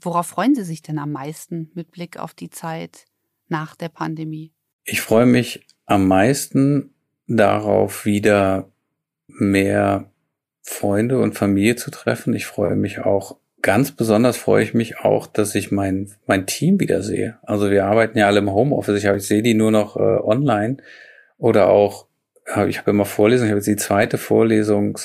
Worauf 0.00 0.26
freuen 0.26 0.54
Sie 0.54 0.64
sich 0.64 0.82
denn 0.82 0.98
am 0.98 1.12
meisten 1.12 1.70
mit 1.74 1.90
Blick 1.90 2.18
auf 2.18 2.34
die 2.34 2.50
Zeit 2.50 3.04
nach 3.48 3.74
der 3.74 3.88
Pandemie? 3.88 4.52
Ich 4.84 5.00
freue 5.00 5.26
mich 5.26 5.66
am 5.86 6.08
meisten 6.08 6.94
darauf, 7.26 8.04
wieder 8.04 8.70
mehr 9.26 10.10
Freunde 10.62 11.18
und 11.20 11.34
Familie 11.34 11.76
zu 11.76 11.90
treffen. 11.90 12.34
Ich 12.34 12.46
freue 12.46 12.76
mich 12.76 13.00
auch, 13.00 13.36
ganz 13.62 13.92
besonders 13.92 14.36
freue 14.36 14.62
ich 14.62 14.74
mich 14.74 15.00
auch, 15.00 15.26
dass 15.26 15.54
ich 15.54 15.70
mein, 15.70 16.10
mein 16.26 16.46
Team 16.46 16.80
wieder 16.80 17.02
sehe. 17.02 17.38
Also 17.42 17.70
wir 17.70 17.84
arbeiten 17.84 18.18
ja 18.18 18.26
alle 18.26 18.38
im 18.38 18.52
Homeoffice. 18.52 18.98
Ich, 18.98 19.06
habe, 19.06 19.18
ich 19.18 19.26
sehe 19.26 19.42
die 19.42 19.54
nur 19.54 19.70
noch 19.70 19.96
äh, 19.96 20.00
online 20.00 20.78
oder 21.38 21.68
auch, 21.68 22.06
ich 22.66 22.78
habe 22.78 22.90
immer 22.90 23.04
Vorlesungen, 23.04 23.48
ich 23.48 23.52
habe 23.52 23.58
jetzt 23.58 23.66
die 23.66 23.76
zweite 23.76 24.18
Vorlesung, 24.18 24.98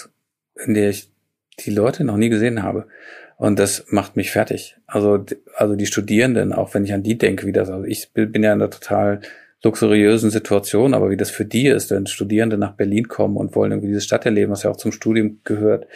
in 0.66 0.74
der 0.74 0.90
ich 0.90 1.12
die 1.60 1.72
Leute 1.72 2.04
noch 2.04 2.18
nie 2.18 2.30
gesehen 2.30 2.64
habe. 2.64 2.88
Und 3.38 3.60
das 3.60 3.86
macht 3.90 4.16
mich 4.16 4.32
fertig. 4.32 4.78
Also, 4.88 5.26
also 5.56 5.76
die 5.76 5.86
Studierenden, 5.86 6.54
auch 6.54 6.74
wenn 6.74 6.86
ich 6.86 6.94
an 6.94 7.04
die 7.04 7.18
denke, 7.18 7.46
wie 7.46 7.52
das, 7.52 7.70
also 7.70 7.86
ich 7.86 8.12
bin 8.14 8.44
ja 8.44 8.54
in 8.54 8.62
einer 8.62 8.70
total 8.70 9.22
luxuriösen 9.64 10.30
Situation, 10.30 10.94
aber 10.94 11.10
wie 11.10 11.18
das 11.18 11.32
für 11.32 11.44
die 11.44 11.68
ist, 11.68 11.92
wenn 11.92 12.08
Studierende 12.08 12.58
nach 12.58 12.74
Berlin 12.74 13.08
kommen 13.08 13.36
und 13.36 13.56
wollen 13.56 13.72
irgendwie 13.72 13.90
diese 13.90 14.02
Stadt 14.02 14.26
erleben, 14.26 14.52
was 14.52 14.64
ja 14.64 14.70
auch 14.70 14.78
zum 14.78 14.92
Studium 14.92 15.42
gehört, 15.44 15.88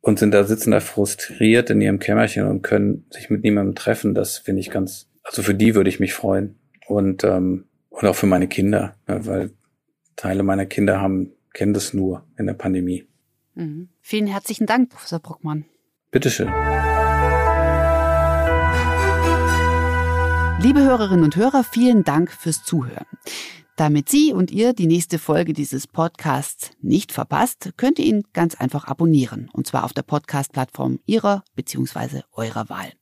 und 0.00 0.20
sind 0.20 0.32
da, 0.32 0.44
sitzen 0.44 0.70
da 0.70 0.78
frustriert 0.78 1.68
in 1.68 1.80
ihrem 1.80 1.98
Kämmerchen 1.98 2.46
und 2.46 2.62
können 2.62 3.06
sich 3.10 3.28
mit 3.28 3.42
niemandem 3.42 3.74
treffen, 3.74 4.14
das 4.14 4.38
finde 4.38 4.60
ich 4.60 4.70
ganz, 4.70 5.08
also 5.24 5.42
für 5.42 5.54
die 5.54 5.74
würde 5.74 5.90
ich 5.90 5.98
mich 5.98 6.14
freuen. 6.14 6.56
Und, 6.86 7.24
ähm, 7.24 7.64
und 7.90 8.06
auch 8.06 8.14
für 8.14 8.26
meine 8.26 8.46
Kinder, 8.46 8.94
ja, 9.08 9.26
weil 9.26 9.50
Teile 10.14 10.44
meiner 10.44 10.66
Kinder 10.66 11.00
haben, 11.00 11.32
kennen 11.52 11.74
das 11.74 11.92
nur 11.92 12.24
in 12.38 12.46
der 12.46 12.54
Pandemie. 12.54 13.04
Mhm. 13.54 13.88
Vielen 14.00 14.28
herzlichen 14.28 14.66
Dank, 14.66 14.90
Professor 14.90 15.18
Bruckmann. 15.18 15.64
Bitteschön. 16.16 16.46
Liebe 20.62 20.80
Hörerinnen 20.80 21.24
und 21.24 21.36
Hörer, 21.36 21.62
vielen 21.62 22.04
Dank 22.04 22.32
fürs 22.32 22.64
Zuhören. 22.64 23.04
Damit 23.76 24.08
Sie 24.08 24.32
und 24.32 24.50
ihr 24.50 24.72
die 24.72 24.86
nächste 24.86 25.18
Folge 25.18 25.52
dieses 25.52 25.86
Podcasts 25.86 26.70
nicht 26.80 27.12
verpasst, 27.12 27.74
könnt 27.76 27.98
ihr 27.98 28.06
ihn 28.06 28.22
ganz 28.32 28.54
einfach 28.54 28.86
abonnieren. 28.86 29.50
Und 29.52 29.66
zwar 29.66 29.84
auf 29.84 29.92
der 29.92 30.04
Podcast-Plattform 30.04 31.00
Ihrer 31.04 31.44
bzw. 31.54 32.22
eurer 32.32 32.70
Wahl. 32.70 32.94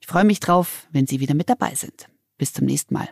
Ich 0.00 0.06
freue 0.06 0.24
mich 0.24 0.40
drauf, 0.40 0.86
wenn 0.90 1.06
Sie 1.06 1.20
wieder 1.20 1.34
mit 1.34 1.50
dabei 1.50 1.74
sind. 1.74 2.08
Bis 2.38 2.54
zum 2.54 2.64
nächsten 2.64 2.94
Mal. 2.94 3.10